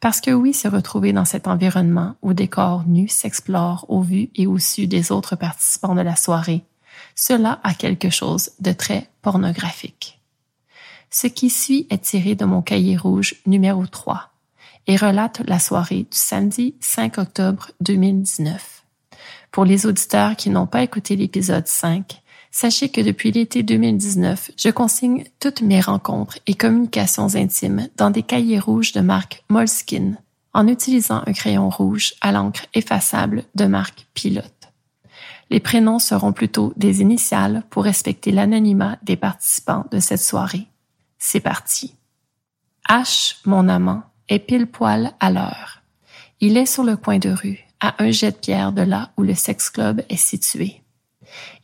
Parce 0.00 0.20
que 0.20 0.30
oui, 0.30 0.52
se 0.52 0.68
retrouver 0.68 1.12
dans 1.12 1.24
cet 1.24 1.46
environnement 1.46 2.16
où 2.22 2.32
des 2.32 2.48
corps 2.48 2.84
nus 2.86 3.08
s'explorent 3.08 3.86
au 3.88 4.00
vu 4.00 4.30
et 4.34 4.46
au 4.46 4.58
su 4.58 4.86
des 4.86 5.12
autres 5.12 5.36
participants 5.36 5.94
de 5.94 6.00
la 6.00 6.16
soirée, 6.16 6.64
cela 7.14 7.60
a 7.62 7.74
quelque 7.74 8.10
chose 8.10 8.50
de 8.60 8.72
très 8.72 9.08
pornographique. 9.22 10.20
Ce 11.10 11.26
qui 11.26 11.50
suit 11.50 11.86
est 11.90 12.02
tiré 12.02 12.34
de 12.34 12.44
mon 12.44 12.62
cahier 12.62 12.96
rouge 12.96 13.36
numéro 13.46 13.86
3 13.86 14.30
et 14.86 14.96
relate 14.96 15.42
la 15.46 15.58
soirée 15.58 16.06
du 16.10 16.18
samedi 16.18 16.74
5 16.80 17.18
octobre 17.18 17.70
2019. 17.80 18.84
Pour 19.50 19.64
les 19.64 19.86
auditeurs 19.86 20.34
qui 20.36 20.50
n'ont 20.50 20.66
pas 20.66 20.82
écouté 20.82 21.14
l'épisode 21.14 21.66
5, 21.66 22.21
Sachez 22.54 22.90
que 22.90 23.00
depuis 23.00 23.32
l'été 23.32 23.62
2019, 23.62 24.50
je 24.58 24.68
consigne 24.68 25.24
toutes 25.40 25.62
mes 25.62 25.80
rencontres 25.80 26.38
et 26.46 26.52
communications 26.52 27.34
intimes 27.34 27.88
dans 27.96 28.10
des 28.10 28.22
cahiers 28.22 28.58
rouges 28.58 28.92
de 28.92 29.00
marque 29.00 29.42
Moleskine 29.48 30.18
en 30.52 30.68
utilisant 30.68 31.22
un 31.26 31.32
crayon 31.32 31.70
rouge 31.70 32.12
à 32.20 32.30
l'encre 32.30 32.66
effaçable 32.74 33.44
de 33.54 33.64
marque 33.64 34.06
Pilote. 34.12 34.70
Les 35.48 35.60
prénoms 35.60 35.98
seront 35.98 36.34
plutôt 36.34 36.74
des 36.76 37.00
initiales 37.00 37.62
pour 37.70 37.84
respecter 37.84 38.32
l'anonymat 38.32 38.98
des 39.02 39.16
participants 39.16 39.86
de 39.90 39.98
cette 39.98 40.20
soirée. 40.20 40.66
C'est 41.18 41.40
parti. 41.40 41.94
H, 42.86 43.36
mon 43.46 43.66
amant, 43.66 44.02
est 44.28 44.40
pile 44.40 44.66
poil 44.66 45.12
à 45.20 45.30
l'heure. 45.30 45.82
Il 46.40 46.58
est 46.58 46.66
sur 46.66 46.84
le 46.84 46.98
coin 46.98 47.18
de 47.18 47.30
rue, 47.30 47.60
à 47.80 48.02
un 48.02 48.10
jet 48.10 48.32
de 48.32 48.36
pierre 48.36 48.72
de 48.72 48.82
là 48.82 49.10
où 49.16 49.22
le 49.22 49.34
sex 49.34 49.70
club 49.70 50.02
est 50.10 50.16
situé. 50.16 50.81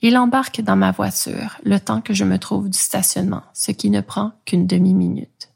Il 0.03 0.17
embarque 0.17 0.61
dans 0.61 0.77
ma 0.77 0.93
voiture 0.93 1.57
le 1.65 1.79
temps 1.79 2.01
que 2.01 2.15
je 2.15 2.25
me 2.25 2.39
trouve 2.39 2.69
du 2.69 2.79
stationnement, 2.79 3.43
ce 3.53 3.73
qui 3.73 3.91
ne 3.91 4.01
prend 4.01 4.33
qu'une 4.45 4.67
demi-minute. 4.67 5.51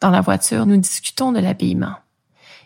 Dans 0.00 0.10
la 0.10 0.20
voiture, 0.20 0.66
nous 0.66 0.76
discutons 0.76 1.32
de 1.32 1.38
l'habillement. 1.38 1.94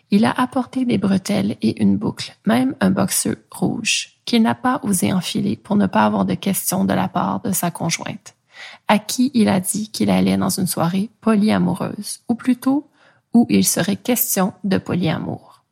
Il 0.09 0.25
a 0.25 0.31
apporté 0.31 0.85
des 0.85 0.97
bretelles 0.97 1.57
et 1.61 1.81
une 1.81 1.97
boucle, 1.97 2.35
même 2.45 2.75
un 2.79 2.91
boxeur 2.91 3.35
rouge, 3.51 4.19
qu'il 4.25 4.41
n'a 4.41 4.55
pas 4.55 4.79
osé 4.83 5.11
enfiler 5.11 5.55
pour 5.57 5.75
ne 5.75 5.85
pas 5.85 6.05
avoir 6.05 6.25
de 6.25 6.33
questions 6.33 6.85
de 6.85 6.93
la 6.93 7.09
part 7.09 7.41
de 7.41 7.51
sa 7.51 7.71
conjointe, 7.71 8.35
à 8.87 8.99
qui 8.99 9.31
il 9.33 9.49
a 9.49 9.59
dit 9.59 9.91
qu'il 9.91 10.09
allait 10.09 10.37
dans 10.37 10.49
une 10.49 10.67
soirée 10.67 11.09
polyamoureuse, 11.21 12.21
ou 12.29 12.35
plutôt 12.35 12.89
où 13.33 13.45
il 13.49 13.65
serait 13.65 13.97
question 13.97 14.53
de 14.63 14.77
polyamour. 14.77 15.63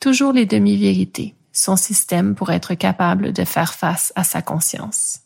Toujours 0.00 0.32
les 0.32 0.46
demi-vérités, 0.46 1.36
son 1.52 1.76
système 1.76 2.34
pour 2.34 2.50
être 2.50 2.74
capable 2.74 3.32
de 3.32 3.44
faire 3.44 3.74
face 3.74 4.12
à 4.16 4.24
sa 4.24 4.42
conscience. 4.42 5.20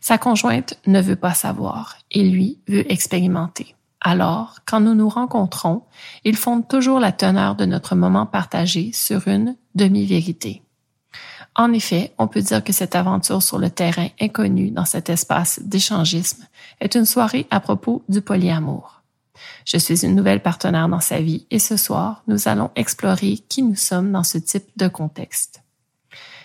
Sa 0.00 0.16
conjointe 0.16 0.78
ne 0.86 1.00
veut 1.00 1.16
pas 1.16 1.34
savoir 1.34 1.96
et 2.10 2.22
lui 2.22 2.60
veut 2.68 2.90
expérimenter. 2.90 3.74
Alors, 4.00 4.60
quand 4.64 4.80
nous 4.80 4.94
nous 4.94 5.10
rencontrons, 5.10 5.82
il 6.24 6.36
fonde 6.36 6.66
toujours 6.66 7.00
la 7.00 7.12
teneur 7.12 7.54
de 7.54 7.66
notre 7.66 7.94
moment 7.94 8.24
partagé 8.24 8.92
sur 8.92 9.28
une 9.28 9.56
demi-vérité. 9.74 10.62
En 11.54 11.72
effet, 11.72 12.14
on 12.16 12.28
peut 12.28 12.40
dire 12.40 12.64
que 12.64 12.72
cette 12.72 12.94
aventure 12.94 13.42
sur 13.42 13.58
le 13.58 13.68
terrain 13.68 14.08
inconnu 14.20 14.70
dans 14.70 14.86
cet 14.86 15.10
espace 15.10 15.60
d'échangisme 15.62 16.46
est 16.80 16.94
une 16.94 17.04
soirée 17.04 17.46
à 17.50 17.60
propos 17.60 18.02
du 18.08 18.22
polyamour. 18.22 18.99
Je 19.64 19.76
suis 19.76 20.04
une 20.04 20.14
nouvelle 20.14 20.42
partenaire 20.42 20.88
dans 20.88 21.00
sa 21.00 21.20
vie 21.20 21.46
et 21.50 21.58
ce 21.58 21.76
soir, 21.76 22.22
nous 22.26 22.48
allons 22.48 22.70
explorer 22.76 23.38
qui 23.48 23.62
nous 23.62 23.76
sommes 23.76 24.12
dans 24.12 24.24
ce 24.24 24.38
type 24.38 24.68
de 24.76 24.88
contexte. 24.88 25.62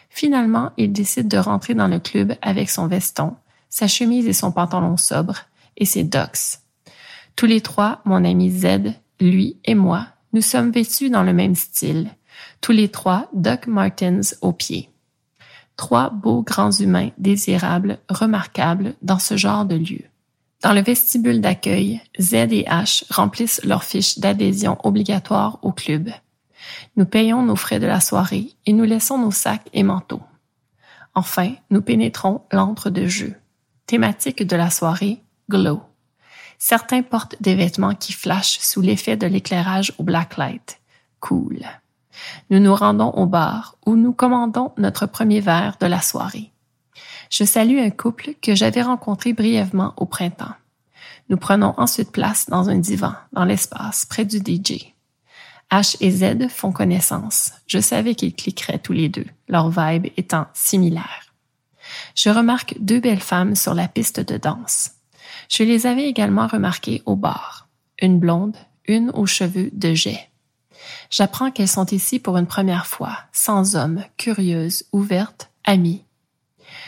Finalement, 0.10 0.71
il 0.77 0.93
décide 0.93 1.27
de 1.27 1.38
rentrer 1.38 1.73
dans 1.73 1.88
le 1.88 1.99
club 1.99 2.36
avec 2.41 2.69
son 2.69 2.88
veston, 2.88 3.36
sa 3.69 3.88
chemise 3.88 4.27
et 4.27 4.34
son 4.34 4.51
pantalon 4.51 4.95
sobre 4.95 5.41
et 5.75 5.86
ses 5.86 6.03
docks. 6.03 6.60
Tous 7.36 7.45
les 7.45 7.60
trois, 7.60 8.01
mon 8.05 8.23
ami 8.23 8.49
Z, 8.49 8.93
lui 9.19 9.58
et 9.65 9.75
moi, 9.75 10.08
nous 10.31 10.41
sommes 10.41 10.71
vêtus 10.71 11.10
dans 11.10 11.23
le 11.23 11.34
même 11.34 11.55
style. 11.55 12.10
Tous 12.62 12.71
les 12.71 12.89
trois, 12.89 13.29
Doc 13.34 13.67
Martens 13.67 14.36
aux 14.41 14.53
pieds. 14.53 14.89
Trois 15.75 16.10
beaux 16.10 16.41
grands 16.41 16.71
humains 16.71 17.10
désirables, 17.17 17.99
remarquables 18.08 18.95
dans 19.01 19.19
ce 19.19 19.36
genre 19.36 19.65
de 19.65 19.75
lieu. 19.75 20.01
Dans 20.61 20.73
le 20.73 20.81
vestibule 20.81 21.41
d'accueil, 21.41 22.01
Z 22.19 22.33
et 22.33 22.65
H 22.67 23.03
remplissent 23.11 23.61
leurs 23.63 23.83
fiches 23.83 24.19
d'adhésion 24.19 24.77
obligatoire 24.83 25.59
au 25.61 25.71
club. 25.71 26.09
Nous 26.95 27.05
payons 27.05 27.43
nos 27.43 27.55
frais 27.55 27.79
de 27.79 27.85
la 27.85 27.99
soirée 27.99 28.51
et 28.65 28.73
nous 28.73 28.85
laissons 28.85 29.17
nos 29.17 29.31
sacs 29.31 29.67
et 29.73 29.83
manteaux. 29.83 30.23
Enfin, 31.13 31.53
nous 31.69 31.81
pénétrons 31.81 32.41
l'antre 32.51 32.89
de 32.89 33.05
jeu. 33.05 33.35
Thématique 33.85 34.45
de 34.45 34.55
la 34.55 34.69
soirée, 34.69 35.21
glow. 35.49 35.81
Certains 36.57 37.03
portent 37.03 37.35
des 37.41 37.55
vêtements 37.55 37.93
qui 37.93 38.13
flashent 38.13 38.59
sous 38.59 38.81
l'effet 38.81 39.17
de 39.17 39.27
l'éclairage 39.27 39.93
au 39.97 40.03
blacklight. 40.03 40.79
Cool. 41.19 41.59
Nous 42.49 42.59
nous 42.59 42.73
rendons 42.73 43.11
au 43.11 43.25
bar 43.25 43.77
où 43.85 43.95
nous 43.95 44.13
commandons 44.13 44.71
notre 44.77 45.05
premier 45.05 45.41
verre 45.41 45.75
de 45.79 45.85
la 45.85 46.01
soirée 46.01 46.51
je 47.29 47.43
salue 47.43 47.79
un 47.79 47.89
couple 47.89 48.35
que 48.41 48.55
j'avais 48.55 48.81
rencontré 48.81 49.33
brièvement 49.33 49.93
au 49.97 50.05
printemps. 50.05 50.53
Nous 51.30 51.38
prenons 51.38 51.73
ensuite 51.78 52.11
place 52.11 52.47
dans 52.49 52.69
un 52.69 52.78
divan, 52.78 53.13
dans 53.34 53.45
l'espace, 53.45 54.05
près 54.05 54.26
du 54.26 54.38
DJ. 54.38 54.93
H 55.71 55.97
et 55.99 56.11
Z 56.11 56.49
font 56.49 56.71
connaissance. 56.71 57.51
Je 57.65 57.80
savais 57.80 58.13
qu'ils 58.13 58.36
cliqueraient 58.36 58.80
tous 58.80 58.93
les 58.93 59.09
deux, 59.09 59.26
leur 59.47 59.69
vibe 59.69 60.07
étant 60.17 60.45
similaire. 60.53 61.34
Je 62.15 62.30
remarque 62.30 62.76
deux 62.80 62.99
belles 62.99 63.19
femmes 63.19 63.55
sur 63.55 63.73
la 63.73 63.88
piste 63.88 64.19
de 64.19 64.38
danse. 64.38 64.91
Je 65.49 65.63
les 65.63 65.88
avais 65.88 66.07
également 66.07 66.47
remarquées 66.47 67.01
au 67.05 67.15
bar. 67.15 67.67
Une 68.01 68.19
blonde, 68.19 68.55
une 68.88 69.09
aux 69.11 69.26
cheveux 69.26 69.69
de 69.73 69.93
jet. 69.93 70.30
J'apprends 71.09 71.51
qu'elles 71.51 71.67
sont 71.67 71.86
ici 71.88 72.19
pour 72.19 72.38
une 72.38 72.47
première 72.47 72.86
fois, 72.86 73.17
sans 73.32 73.76
homme, 73.76 74.03
curieuses, 74.17 74.84
ouvertes, 74.91 75.49
amies, 75.63 76.05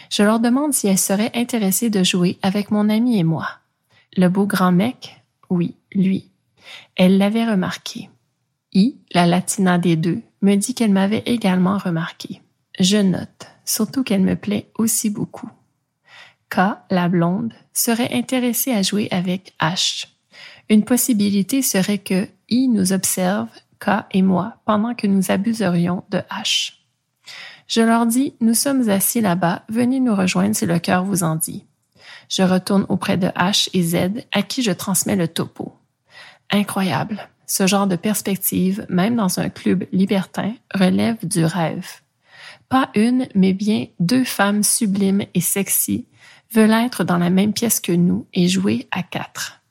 je 0.09 0.23
leur 0.23 0.39
demande 0.39 0.73
si 0.73 0.87
elles 0.87 0.97
seraient 0.97 1.31
intéressées 1.35 1.89
de 1.89 2.03
jouer 2.03 2.37
avec 2.41 2.71
mon 2.71 2.89
ami 2.89 3.19
et 3.19 3.23
moi. 3.23 3.47
Le 4.15 4.29
beau 4.29 4.45
grand 4.45 4.71
mec, 4.71 5.21
oui, 5.49 5.75
lui. 5.93 6.31
Elle 6.95 7.17
l'avait 7.17 7.45
remarqué. 7.45 8.09
I, 8.73 8.97
la 9.13 9.25
latina 9.25 9.77
des 9.77 9.95
deux, 9.95 10.21
me 10.41 10.55
dit 10.55 10.73
qu'elle 10.73 10.91
m'avait 10.91 11.23
également 11.25 11.77
remarqué. 11.77 12.41
Je 12.79 12.97
note, 12.97 13.47
surtout 13.65 14.03
qu'elle 14.03 14.21
me 14.21 14.35
plaît 14.35 14.69
aussi 14.77 15.09
beaucoup. 15.09 15.49
K, 16.49 16.59
la 16.89 17.09
blonde, 17.09 17.53
serait 17.73 18.13
intéressée 18.13 18.71
à 18.71 18.81
jouer 18.81 19.07
avec 19.11 19.53
H. 19.59 20.07
Une 20.69 20.83
possibilité 20.83 21.61
serait 21.61 21.97
que 21.97 22.27
I 22.49 22.67
nous 22.67 22.93
observe, 22.93 23.49
K 23.79 24.05
et 24.11 24.21
moi, 24.21 24.57
pendant 24.65 24.93
que 24.93 25.07
nous 25.07 25.31
abuserions 25.31 26.03
de 26.09 26.19
H. 26.29 26.73
Je 27.67 27.81
leur 27.81 28.05
dis, 28.05 28.33
nous 28.39 28.53
sommes 28.53 28.89
assis 28.89 29.21
là-bas, 29.21 29.63
venez 29.69 29.99
nous 29.99 30.15
rejoindre 30.15 30.55
si 30.55 30.65
le 30.65 30.79
cœur 30.79 31.03
vous 31.03 31.23
en 31.23 31.35
dit. 31.35 31.65
Je 32.29 32.43
retourne 32.43 32.85
auprès 32.89 33.17
de 33.17 33.27
H 33.27 33.69
et 33.73 33.83
Z, 33.83 34.23
à 34.31 34.41
qui 34.41 34.63
je 34.63 34.71
transmets 34.71 35.15
le 35.15 35.27
topo. 35.27 35.75
Incroyable. 36.49 37.29
Ce 37.45 37.67
genre 37.67 37.87
de 37.87 37.95
perspective, 37.95 38.85
même 38.89 39.15
dans 39.15 39.39
un 39.39 39.49
club 39.49 39.85
libertin, 39.91 40.53
relève 40.73 41.17
du 41.25 41.45
rêve. 41.45 41.87
Pas 42.69 42.89
une, 42.95 43.27
mais 43.35 43.53
bien 43.53 43.87
deux 43.99 44.25
femmes 44.25 44.63
sublimes 44.63 45.23
et 45.33 45.41
sexy 45.41 46.05
veulent 46.51 46.71
être 46.71 47.03
dans 47.03 47.17
la 47.17 47.29
même 47.29 47.53
pièce 47.53 47.79
que 47.79 47.91
nous 47.91 48.25
et 48.33 48.47
jouer 48.47 48.87
à 48.91 49.03
quatre. 49.03 49.61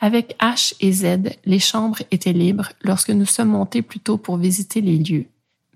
Avec 0.00 0.36
H 0.40 0.74
et 0.80 0.92
Z, 0.92 1.36
les 1.44 1.58
chambres 1.58 1.98
étaient 2.10 2.32
libres 2.32 2.70
lorsque 2.82 3.10
nous 3.10 3.26
sommes 3.26 3.50
montés 3.50 3.82
plus 3.82 4.00
tôt 4.00 4.18
pour 4.18 4.36
visiter 4.36 4.80
les 4.80 4.98
lieux. 4.98 5.26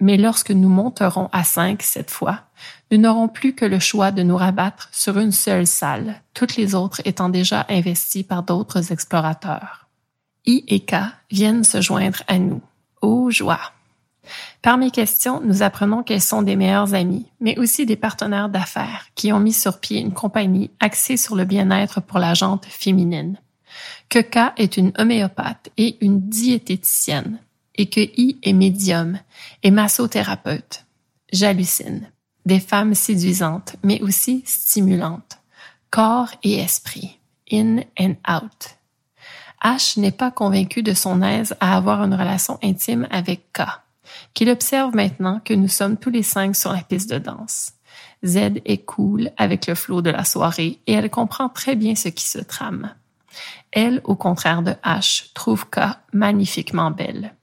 Mais 0.01 0.17
lorsque 0.17 0.51
nous 0.51 0.69
monterons 0.69 1.29
à 1.33 1.45
cinq 1.45 1.83
cette 1.83 2.11
fois, 2.11 2.41
nous 2.91 2.99
n'aurons 2.99 3.29
plus 3.29 3.55
que 3.55 3.67
le 3.67 3.79
choix 3.79 4.11
de 4.11 4.23
nous 4.23 4.37
rabattre 4.37 4.89
sur 4.93 5.19
une 5.19 5.33
seule 5.33 5.67
salle, 5.67 6.23
toutes 6.33 6.57
les 6.57 6.75
autres 6.75 7.03
étant 7.05 7.29
déjà 7.29 7.67
investies 7.69 8.25
par 8.25 8.43
d'autres 8.43 8.93
explorateurs. 8.93 9.89
I 10.47 10.65
et 10.69 10.81
K 10.81 10.95
viennent 11.31 11.65
se 11.65 11.83
joindre 11.83 12.23
à 12.27 12.39
nous. 12.39 12.63
Oh 13.03 13.31
joie! 13.31 13.61
Par 14.63 14.79
mes 14.79 14.91
questions, 14.91 15.41
nous 15.45 15.63
apprenons 15.63 16.03
qu'elles 16.03 16.21
sont 16.21 16.43
des 16.43 16.57
meilleures 16.57 16.95
amies, 16.95 17.27
mais 17.41 17.59
aussi 17.59 17.85
des 17.85 17.97
partenaires 17.97 18.49
d'affaires 18.49 19.07
qui 19.15 19.33
ont 19.33 19.41
mis 19.41 19.53
sur 19.53 19.81
pied 19.81 20.01
une 20.01 20.13
compagnie 20.13 20.71
axée 20.81 21.17
sur 21.17 21.37
le 21.37 21.45
bien-être 21.45 22.01
pour 22.01 22.19
la 22.19 22.35
jante 22.35 22.67
féminine. 22.67 23.39
Que 24.09 24.19
K 24.19 24.53
est 24.57 24.77
une 24.77 24.93
homéopathe 24.99 25.71
et 25.77 25.97
une 26.05 26.29
diététicienne, 26.29 27.39
et 27.75 27.87
que 27.87 28.01
I 28.01 28.39
est 28.43 28.53
médium 28.53 29.19
et 29.63 29.71
massothérapeute. 29.71 30.85
J'hallucine. 31.33 32.11
Des 32.47 32.61
femmes 32.61 32.95
séduisantes, 32.95 33.77
mais 33.83 34.01
aussi 34.01 34.43
stimulantes. 34.47 35.39
Corps 35.91 36.31
et 36.43 36.59
esprit. 36.59 37.19
In 37.53 37.81
and 37.99 38.15
out. 38.29 38.77
H 39.63 39.99
n'est 40.01 40.11
pas 40.11 40.31
convaincu 40.31 40.83
de 40.83 40.95
son 40.95 41.21
aise 41.23 41.55
à 41.61 41.77
avoir 41.77 42.03
une 42.03 42.15
relation 42.15 42.59
intime 42.63 43.07
avec 43.11 43.53
K 43.53 43.63
qu'il 44.35 44.51
observe 44.51 44.95
maintenant 44.95 45.41
que 45.45 45.55
nous 45.55 45.69
sommes 45.69 45.97
tous 45.97 46.11
les 46.11 46.23
cinq 46.23 46.57
sur 46.57 46.73
la 46.73 46.83
piste 46.83 47.11
de 47.11 47.19
danse. 47.19 47.73
Z 48.25 48.61
est 48.65 48.85
cool 48.85 49.31
avec 49.37 49.67
le 49.67 49.75
flot 49.75 50.03
de 50.03 50.11
la 50.11 50.25
soirée 50.25 50.79
et 50.87 50.93
elle 50.93 51.11
comprend 51.11 51.49
très 51.49 51.75
bien 51.75 51.95
ce 51.95 52.09
qui 52.09 52.25
se 52.25 52.39
trame. 52.39 52.95
Elle, 53.73 54.01
au 54.05 54.17
contraire 54.17 54.63
de 54.63 54.73
H, 54.85 55.33
trouve 55.33 55.67
K 55.67 55.81
magnifiquement 56.13 56.91
belle. 56.91 57.35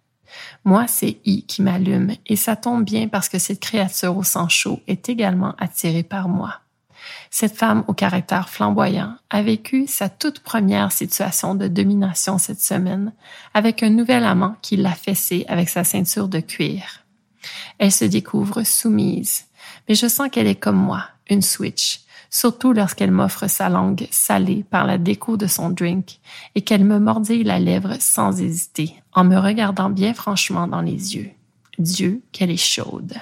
Moi, 0.65 0.85
c'est 0.87 1.17
I 1.25 1.43
qui 1.45 1.61
m'allume 1.61 2.13
et 2.25 2.35
ça 2.35 2.55
tombe 2.55 2.83
bien 2.83 3.07
parce 3.07 3.29
que 3.29 3.39
cette 3.39 3.59
créature 3.59 4.17
au 4.17 4.23
sang 4.23 4.49
chaud 4.49 4.81
est 4.87 5.09
également 5.09 5.55
attirée 5.57 6.03
par 6.03 6.27
moi. 6.27 6.61
Cette 7.29 7.55
femme 7.55 7.83
au 7.87 7.93
caractère 7.93 8.49
flamboyant 8.49 9.15
a 9.29 9.41
vécu 9.41 9.87
sa 9.87 10.09
toute 10.09 10.39
première 10.39 10.91
situation 10.91 11.55
de 11.55 11.67
domination 11.67 12.37
cette 12.37 12.61
semaine 12.61 13.13
avec 13.53 13.83
un 13.83 13.89
nouvel 13.89 14.23
amant 14.23 14.55
qui 14.61 14.77
l'a 14.77 14.93
fessé 14.93 15.45
avec 15.47 15.69
sa 15.69 15.83
ceinture 15.83 16.27
de 16.27 16.39
cuir. 16.39 17.05
Elle 17.77 17.91
se 17.91 18.05
découvre 18.05 18.63
soumise, 18.63 19.45
mais 19.87 19.95
je 19.95 20.07
sens 20.07 20.29
qu'elle 20.29 20.47
est 20.47 20.55
comme 20.55 20.77
moi, 20.77 21.05
une 21.29 21.41
switch, 21.41 22.01
surtout 22.29 22.73
lorsqu'elle 22.73 23.11
m'offre 23.11 23.47
sa 23.47 23.69
langue 23.69 24.07
salée 24.11 24.65
par 24.69 24.85
la 24.85 24.97
déco 24.97 25.37
de 25.37 25.47
son 25.47 25.69
drink 25.69 26.19
et 26.55 26.61
qu'elle 26.61 26.83
me 26.83 26.99
mordille 26.99 27.43
la 27.43 27.59
lèvre 27.59 27.95
sans 27.99 28.41
hésiter 28.41 28.95
en 29.13 29.23
me 29.23 29.37
regardant 29.37 29.89
bien 29.89 30.13
franchement 30.13 30.67
dans 30.67 30.81
les 30.81 31.15
yeux. 31.15 31.31
Dieu, 31.79 32.21
qu'elle 32.31 32.51
est 32.51 32.57
chaude 32.57 33.13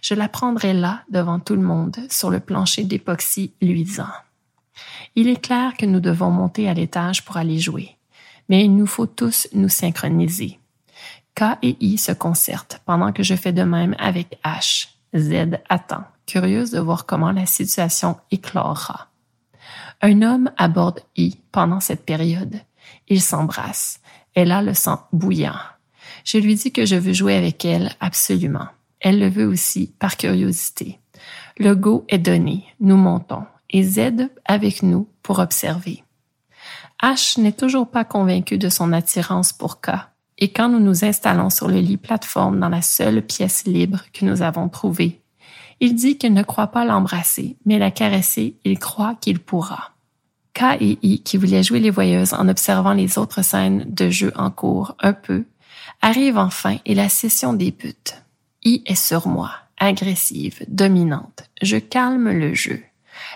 je 0.00 0.14
la 0.14 0.28
prendrai 0.28 0.72
là, 0.72 1.02
devant 1.10 1.38
tout 1.38 1.54
le 1.54 1.62
monde, 1.62 1.96
sur 2.10 2.30
le 2.30 2.40
plancher 2.40 2.84
d'époxy 2.84 3.52
luisant. 3.60 4.10
Il 5.14 5.28
est 5.28 5.40
clair 5.40 5.76
que 5.76 5.86
nous 5.86 6.00
devons 6.00 6.30
monter 6.30 6.68
à 6.68 6.74
l'étage 6.74 7.24
pour 7.24 7.36
aller 7.36 7.58
jouer, 7.58 7.96
mais 8.48 8.64
il 8.64 8.74
nous 8.74 8.86
faut 8.86 9.06
tous 9.06 9.48
nous 9.52 9.68
synchroniser. 9.68 10.58
K 11.34 11.58
et 11.62 11.76
I 11.80 11.98
se 11.98 12.12
concertent 12.12 12.80
pendant 12.84 13.12
que 13.12 13.22
je 13.22 13.34
fais 13.34 13.52
de 13.52 13.62
même 13.62 13.94
avec 13.98 14.38
H. 14.44 14.88
Z 15.14 15.58
attend, 15.68 16.04
curieuse 16.26 16.70
de 16.70 16.80
voir 16.80 17.06
comment 17.06 17.32
la 17.32 17.46
situation 17.46 18.16
éclorera. 18.30 19.08
Un 20.00 20.22
homme 20.22 20.50
aborde 20.56 21.00
I 21.16 21.38
pendant 21.52 21.80
cette 21.80 22.04
période. 22.04 22.60
Ils 23.08 23.22
s'embrassent. 23.22 24.00
Elle 24.34 24.52
a 24.52 24.62
le 24.62 24.74
sang 24.74 25.06
bouillant. 25.12 25.54
Je 26.24 26.38
lui 26.38 26.54
dis 26.54 26.72
que 26.72 26.86
je 26.86 26.96
veux 26.96 27.12
jouer 27.12 27.36
avec 27.36 27.64
elle 27.64 27.92
absolument. 28.00 28.66
Elle 29.00 29.18
le 29.18 29.28
veut 29.28 29.46
aussi 29.46 29.92
par 29.98 30.16
curiosité. 30.16 31.00
Le 31.58 31.74
go 31.74 32.04
est 32.08 32.18
donné, 32.18 32.64
nous 32.80 32.96
montons, 32.96 33.44
et 33.70 33.82
Z 33.82 34.28
avec 34.44 34.82
nous 34.82 35.08
pour 35.22 35.38
observer. 35.38 36.04
H 37.02 37.40
n'est 37.40 37.52
toujours 37.52 37.90
pas 37.90 38.04
convaincu 38.04 38.58
de 38.58 38.68
son 38.68 38.92
attirance 38.92 39.52
pour 39.52 39.80
K, 39.80 39.90
et 40.38 40.52
quand 40.52 40.68
nous 40.68 40.80
nous 40.80 41.04
installons 41.04 41.50
sur 41.50 41.68
le 41.68 41.78
lit 41.78 41.96
plateforme 41.96 42.60
dans 42.60 42.68
la 42.68 42.82
seule 42.82 43.22
pièce 43.22 43.64
libre 43.64 44.02
que 44.12 44.24
nous 44.24 44.42
avons 44.42 44.68
trouvée, 44.68 45.21
il 45.82 45.96
dit 45.96 46.16
qu'il 46.16 46.32
ne 46.32 46.44
croit 46.44 46.68
pas 46.68 46.84
l'embrasser, 46.84 47.56
mais 47.66 47.76
la 47.76 47.90
caresser, 47.90 48.54
il 48.64 48.78
croit 48.78 49.16
qu'il 49.20 49.40
pourra. 49.40 49.90
K 50.54 50.76
et 50.80 50.98
I, 51.02 51.22
qui 51.24 51.36
voulaient 51.36 51.64
jouer 51.64 51.80
les 51.80 51.90
voyeuses 51.90 52.34
en 52.34 52.48
observant 52.48 52.92
les 52.92 53.18
autres 53.18 53.42
scènes 53.42 53.84
de 53.88 54.08
jeu 54.08 54.32
en 54.36 54.52
cours 54.52 54.94
un 55.00 55.12
peu, 55.12 55.44
arrivent 56.00 56.38
enfin 56.38 56.76
et 56.86 56.94
la 56.94 57.08
session 57.08 57.52
débute. 57.52 58.22
I 58.64 58.84
est 58.86 58.94
sur 58.94 59.26
moi, 59.26 59.50
agressive, 59.76 60.64
dominante. 60.68 61.50
Je 61.60 61.78
calme 61.78 62.30
le 62.30 62.54
jeu. 62.54 62.80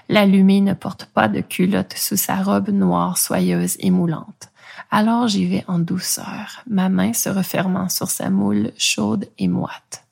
L'allumé 0.09 0.61
ne 0.61 0.75
porte 0.75 1.07
pas 1.07 1.27
de 1.27 1.41
culotte 1.41 1.95
sous 1.97 2.17
sa 2.17 2.37
robe 2.37 2.69
noire 2.69 3.19
soyeuse 3.19 3.77
et 3.81 3.91
moulante. 3.91 4.53
Alors 4.93 5.27
j'y 5.27 5.47
vais 5.47 5.65
en 5.67 5.81
douceur, 5.81 6.63
ma 6.69 6.91
main 6.91 7.13
se 7.13 7.29
refermant 7.29 7.89
sur 7.89 8.09
sa 8.09 8.31
moule 8.31 8.71
chaude 8.79 9.27
et 9.37 9.49
moite. 9.49 10.06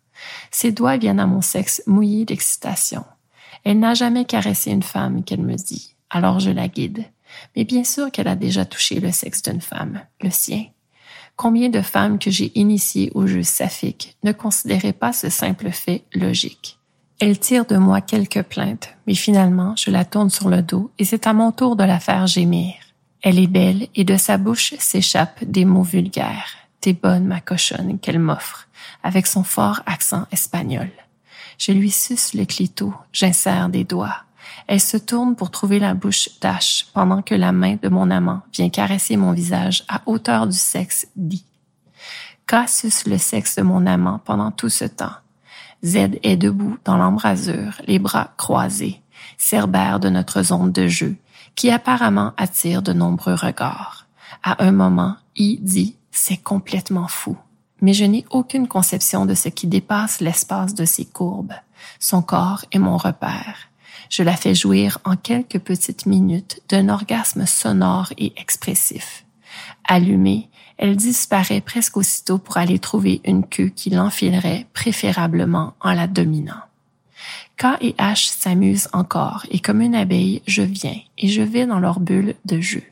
Ses 0.50 0.72
doigts 0.72 0.96
viennent 0.96 1.20
à 1.20 1.26
mon 1.26 1.40
sexe 1.40 1.82
mouillé 1.86 2.24
d'excitation. 2.24 3.04
Elle 3.64 3.78
n'a 3.78 3.94
jamais 3.94 4.24
caressé 4.24 4.70
une 4.70 4.82
femme 4.82 5.24
qu'elle 5.24 5.42
me 5.42 5.56
dit, 5.56 5.94
alors 6.10 6.40
je 6.40 6.50
la 6.50 6.68
guide. 6.68 7.04
Mais 7.56 7.64
bien 7.64 7.84
sûr 7.84 8.10
qu'elle 8.10 8.28
a 8.28 8.36
déjà 8.36 8.64
touché 8.64 9.00
le 9.00 9.10
sexe 9.10 9.42
d'une 9.42 9.60
femme, 9.60 10.00
le 10.20 10.30
sien. 10.30 10.66
Combien 11.36 11.68
de 11.68 11.80
femmes 11.80 12.18
que 12.18 12.30
j'ai 12.30 12.52
initiées 12.58 13.10
au 13.14 13.26
jeu 13.26 13.42
saphique 13.42 14.16
ne 14.22 14.32
considéraient 14.32 14.92
pas 14.92 15.12
ce 15.12 15.30
simple 15.30 15.70
fait 15.70 16.04
logique? 16.14 16.78
Elle 17.20 17.38
tire 17.38 17.64
de 17.64 17.76
moi 17.76 18.00
quelques 18.00 18.42
plaintes, 18.42 18.94
mais 19.06 19.14
finalement, 19.14 19.74
je 19.76 19.90
la 19.90 20.04
tourne 20.04 20.30
sur 20.30 20.48
le 20.48 20.62
dos 20.62 20.90
et 20.98 21.04
c'est 21.04 21.26
à 21.26 21.32
mon 21.32 21.52
tour 21.52 21.74
de 21.76 21.84
la 21.84 22.00
faire 22.00 22.26
gémir. 22.26 22.74
Elle 23.22 23.38
est 23.38 23.48
belle 23.48 23.88
et 23.94 24.04
de 24.04 24.16
sa 24.16 24.36
bouche 24.36 24.74
s'échappent 24.78 25.42
des 25.44 25.64
mots 25.64 25.82
vulgaires. 25.82 26.54
T'es 26.84 26.92
bonne, 26.92 27.24
ma 27.24 27.40
cochonne, 27.40 27.98
qu'elle 27.98 28.18
m'offre, 28.18 28.68
avec 29.02 29.26
son 29.26 29.42
fort 29.42 29.80
accent 29.86 30.26
espagnol. 30.30 30.90
Je 31.56 31.72
lui 31.72 31.90
suce 31.90 32.34
le 32.34 32.44
clito, 32.44 32.92
j'insère 33.10 33.70
des 33.70 33.84
doigts. 33.84 34.18
Elle 34.66 34.82
se 34.82 34.98
tourne 34.98 35.34
pour 35.34 35.50
trouver 35.50 35.78
la 35.78 35.94
bouche 35.94 36.28
d'Ash 36.42 36.88
pendant 36.92 37.22
que 37.22 37.34
la 37.34 37.52
main 37.52 37.78
de 37.82 37.88
mon 37.88 38.10
amant 38.10 38.42
vient 38.52 38.68
caresser 38.68 39.16
mon 39.16 39.32
visage 39.32 39.84
à 39.88 40.02
hauteur 40.04 40.46
du 40.46 40.58
sexe 40.58 41.06
dit. 41.16 41.46
Cassius 42.46 43.06
le 43.06 43.16
sexe 43.16 43.56
de 43.56 43.62
mon 43.62 43.86
amant 43.86 44.18
pendant 44.18 44.50
tout 44.50 44.68
ce 44.68 44.84
temps. 44.84 45.16
Z 45.82 46.18
est 46.22 46.36
debout 46.36 46.76
dans 46.84 46.98
l'embrasure, 46.98 47.80
les 47.86 47.98
bras 47.98 48.34
croisés, 48.36 49.00
cerbère 49.38 50.00
de 50.00 50.10
notre 50.10 50.42
zone 50.42 50.70
de 50.70 50.86
jeu, 50.86 51.16
qui 51.54 51.70
apparemment 51.70 52.34
attire 52.36 52.82
de 52.82 52.92
nombreux 52.92 53.36
regards. 53.36 54.06
À 54.42 54.62
un 54.62 54.72
moment, 54.72 55.16
I 55.34 55.58
dit 55.62 55.96
c'est 56.14 56.36
complètement 56.36 57.08
fou. 57.08 57.36
Mais 57.80 57.92
je 57.92 58.04
n'ai 58.04 58.24
aucune 58.30 58.68
conception 58.68 59.26
de 59.26 59.34
ce 59.34 59.48
qui 59.48 59.66
dépasse 59.66 60.20
l'espace 60.20 60.74
de 60.74 60.84
ses 60.84 61.04
courbes. 61.04 61.52
Son 61.98 62.22
corps 62.22 62.64
est 62.72 62.78
mon 62.78 62.96
repère. 62.96 63.68
Je 64.08 64.22
la 64.22 64.36
fais 64.36 64.54
jouir 64.54 64.98
en 65.04 65.16
quelques 65.16 65.58
petites 65.58 66.06
minutes 66.06 66.62
d'un 66.68 66.88
orgasme 66.88 67.46
sonore 67.46 68.12
et 68.16 68.32
expressif. 68.36 69.24
Allumée, 69.84 70.48
elle 70.78 70.96
disparaît 70.96 71.60
presque 71.60 71.96
aussitôt 71.96 72.38
pour 72.38 72.56
aller 72.56 72.78
trouver 72.78 73.20
une 73.24 73.46
queue 73.46 73.68
qui 73.68 73.90
l'enfilerait 73.90 74.66
préférablement 74.72 75.74
en 75.80 75.92
la 75.92 76.06
dominant. 76.06 76.62
K 77.56 77.66
et 77.80 77.92
H 77.92 78.30
s'amusent 78.30 78.88
encore 78.92 79.46
et 79.50 79.60
comme 79.60 79.80
une 79.80 79.94
abeille, 79.94 80.42
je 80.46 80.62
viens 80.62 80.96
et 81.18 81.28
je 81.28 81.42
vais 81.42 81.66
dans 81.66 81.78
leur 81.78 82.00
bulle 82.00 82.34
de 82.44 82.60
jeu. 82.60 82.82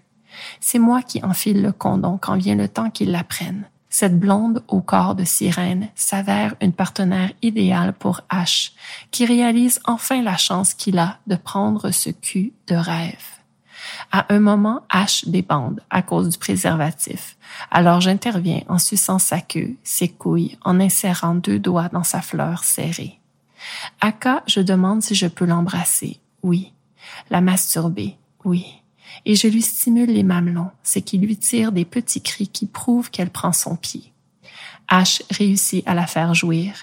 C'est 0.60 0.78
moi 0.78 1.02
qui 1.02 1.22
enfile 1.24 1.62
le 1.62 1.72
condom 1.72 2.18
quand 2.18 2.36
vient 2.36 2.54
le 2.54 2.68
temps 2.68 2.90
qu'ils 2.90 3.10
l'apprennent. 3.10 3.64
Cette 3.88 4.18
blonde 4.18 4.64
au 4.68 4.80
corps 4.80 5.14
de 5.14 5.24
sirène 5.24 5.88
s'avère 5.94 6.54
une 6.62 6.72
partenaire 6.72 7.30
idéale 7.42 7.92
pour 7.92 8.22
H, 8.30 8.72
qui 9.10 9.26
réalise 9.26 9.80
enfin 9.84 10.22
la 10.22 10.38
chance 10.38 10.72
qu'il 10.72 10.98
a 10.98 11.18
de 11.26 11.36
prendre 11.36 11.90
ce 11.90 12.08
cul 12.08 12.54
de 12.68 12.74
rêve. 12.74 13.42
À 14.10 14.32
un 14.32 14.40
moment, 14.40 14.82
H 14.90 15.28
débande 15.28 15.82
à 15.90 16.00
cause 16.00 16.30
du 16.30 16.38
préservatif. 16.38 17.36
Alors 17.70 18.00
j'interviens 18.00 18.62
en 18.68 18.78
suçant 18.78 19.18
sa 19.18 19.40
queue, 19.40 19.76
ses 19.82 20.08
couilles, 20.08 20.56
en 20.64 20.80
insérant 20.80 21.34
deux 21.34 21.58
doigts 21.58 21.88
dans 21.88 22.04
sa 22.04 22.22
fleur 22.22 22.64
serrée. 22.64 23.20
K, 24.00 24.42
je 24.46 24.60
demande 24.60 25.02
si 25.02 25.14
je 25.14 25.26
peux 25.26 25.44
l'embrasser. 25.44 26.18
Oui. 26.42 26.72
La 27.30 27.40
masturber. 27.40 28.16
Oui. 28.44 28.81
Et 29.24 29.34
je 29.34 29.46
lui 29.46 29.62
stimule 29.62 30.10
les 30.10 30.22
mamelons, 30.22 30.70
ce 30.82 30.98
qui 30.98 31.18
lui 31.18 31.36
tire 31.36 31.72
des 31.72 31.84
petits 31.84 32.22
cris 32.22 32.48
qui 32.48 32.66
prouvent 32.66 33.10
qu'elle 33.10 33.30
prend 33.30 33.52
son 33.52 33.76
pied. 33.76 34.12
Ash 34.88 35.22
réussit 35.30 35.86
à 35.86 35.94
la 35.94 36.06
faire 36.06 36.34
jouir. 36.34 36.74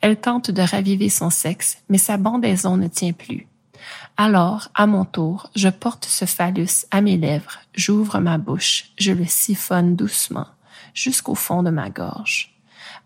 Elle 0.00 0.16
tente 0.16 0.50
de 0.50 0.62
raviver 0.62 1.08
son 1.08 1.30
sexe, 1.30 1.78
mais 1.88 1.98
sa 1.98 2.16
bandaison 2.16 2.76
ne 2.76 2.88
tient 2.88 3.12
plus. 3.12 3.46
Alors, 4.16 4.68
à 4.74 4.86
mon 4.86 5.04
tour, 5.04 5.50
je 5.54 5.68
porte 5.68 6.04
ce 6.04 6.24
phallus 6.24 6.86
à 6.90 7.00
mes 7.00 7.16
lèvres, 7.16 7.58
j'ouvre 7.74 8.18
ma 8.18 8.38
bouche, 8.38 8.90
je 8.98 9.12
le 9.12 9.24
siphonne 9.24 9.96
doucement, 9.96 10.46
jusqu'au 10.94 11.34
fond 11.34 11.62
de 11.62 11.70
ma 11.70 11.90
gorge. 11.90 12.54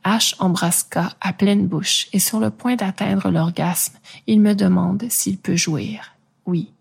Ash 0.05 0.35
embrasse 0.39 0.85
K 0.85 0.99
à 1.21 1.33
pleine 1.33 1.67
bouche 1.67 2.09
et 2.13 2.19
sur 2.19 2.41
le 2.41 2.51
point 2.51 2.77
d'atteindre 2.77 3.31
l'orgasme, 3.31 3.99
il 4.27 4.41
me 4.41 4.55
demande 4.55 5.05
s'il 5.09 5.39
peut 5.39 5.57
jouir. 5.57 6.15
Oui. 6.47 6.73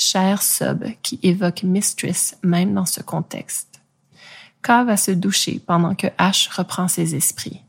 Cher 0.00 0.42
sub 0.42 0.84
qui 1.02 1.18
évoque 1.24 1.64
Mistress 1.64 2.38
même 2.44 2.72
dans 2.72 2.86
ce 2.86 3.02
contexte. 3.02 3.80
K 4.62 4.84
va 4.86 4.96
se 4.96 5.10
doucher 5.10 5.60
pendant 5.66 5.96
que 5.96 6.06
Ash 6.18 6.46
reprend 6.46 6.86
ses 6.86 7.16
esprits. 7.16 7.64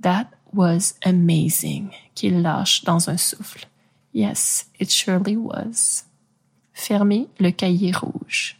That 0.00 0.28
was 0.52 0.94
amazing, 1.04 1.90
qu'il 2.14 2.42
lâche 2.42 2.84
dans 2.84 3.10
un 3.10 3.16
souffle. 3.16 3.66
Yes, 4.14 4.68
it 4.78 4.88
surely 4.88 5.36
was. 5.36 6.04
Fermez 6.74 7.26
le 7.40 7.50
cahier 7.50 7.90
rouge. 7.90 8.56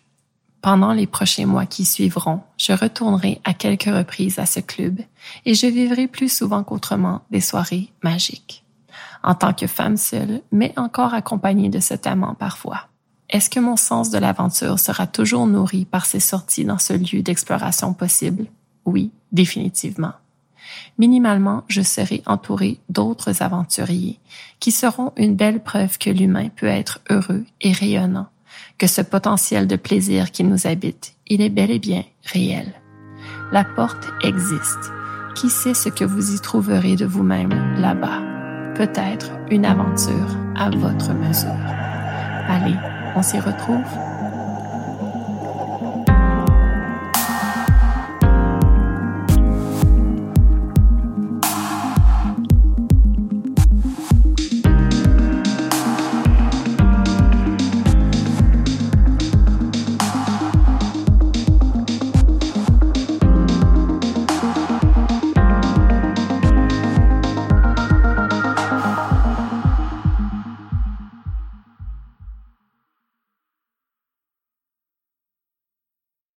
Pendant 0.60 0.92
les 0.92 1.06
prochains 1.06 1.46
mois 1.46 1.66
qui 1.66 1.84
suivront, 1.84 2.40
je 2.58 2.72
retournerai 2.72 3.40
à 3.44 3.54
quelques 3.54 3.84
reprises 3.84 4.40
à 4.40 4.46
ce 4.46 4.58
club 4.58 4.98
et 5.44 5.54
je 5.54 5.68
vivrai 5.68 6.08
plus 6.08 6.32
souvent 6.32 6.64
qu'autrement 6.64 7.22
des 7.30 7.40
soirées 7.40 7.92
magiques. 8.02 8.64
En 9.22 9.36
tant 9.36 9.54
que 9.54 9.68
femme 9.68 9.96
seule, 9.96 10.40
mais 10.50 10.72
encore 10.76 11.14
accompagnée 11.14 11.68
de 11.68 11.78
cet 11.78 12.08
amant 12.08 12.34
parfois. 12.34 12.88
Est-ce 13.30 13.50
que 13.50 13.60
mon 13.60 13.76
sens 13.76 14.10
de 14.10 14.18
l'aventure 14.18 14.78
sera 14.78 15.06
toujours 15.06 15.46
nourri 15.46 15.84
par 15.84 16.06
ces 16.06 16.20
sorties 16.20 16.64
dans 16.64 16.78
ce 16.78 16.92
lieu 16.92 17.22
d'exploration 17.22 17.94
possible? 17.94 18.46
Oui, 18.84 19.10
définitivement. 19.32 20.12
Minimalement, 20.98 21.64
je 21.68 21.82
serai 21.82 22.22
entouré 22.26 22.78
d'autres 22.88 23.42
aventuriers 23.42 24.18
qui 24.60 24.72
seront 24.72 25.12
une 25.16 25.34
belle 25.34 25.62
preuve 25.62 25.98
que 25.98 26.10
l'humain 26.10 26.48
peut 26.48 26.66
être 26.66 27.00
heureux 27.10 27.44
et 27.60 27.72
rayonnant, 27.72 28.28
que 28.78 28.86
ce 28.86 29.02
potentiel 29.02 29.66
de 29.66 29.76
plaisir 29.76 30.30
qui 30.30 30.44
nous 30.44 30.66
habite, 30.66 31.14
il 31.26 31.40
est 31.40 31.50
bel 31.50 31.70
et 31.70 31.78
bien 31.78 32.04
réel. 32.24 32.72
La 33.52 33.64
porte 33.64 34.06
existe. 34.22 34.92
Qui 35.34 35.50
sait 35.50 35.74
ce 35.74 35.88
que 35.88 36.04
vous 36.04 36.34
y 36.34 36.40
trouverez 36.40 36.94
de 36.94 37.06
vous-même 37.06 37.74
là-bas? 37.76 38.22
Peut-être 38.76 39.30
une 39.50 39.64
aventure 39.64 40.36
à 40.56 40.70
votre 40.70 41.12
mesure. 41.12 41.50
Allez, 42.48 42.76
on 43.14 43.22
s'y 43.22 43.38
retrouve 43.38 43.84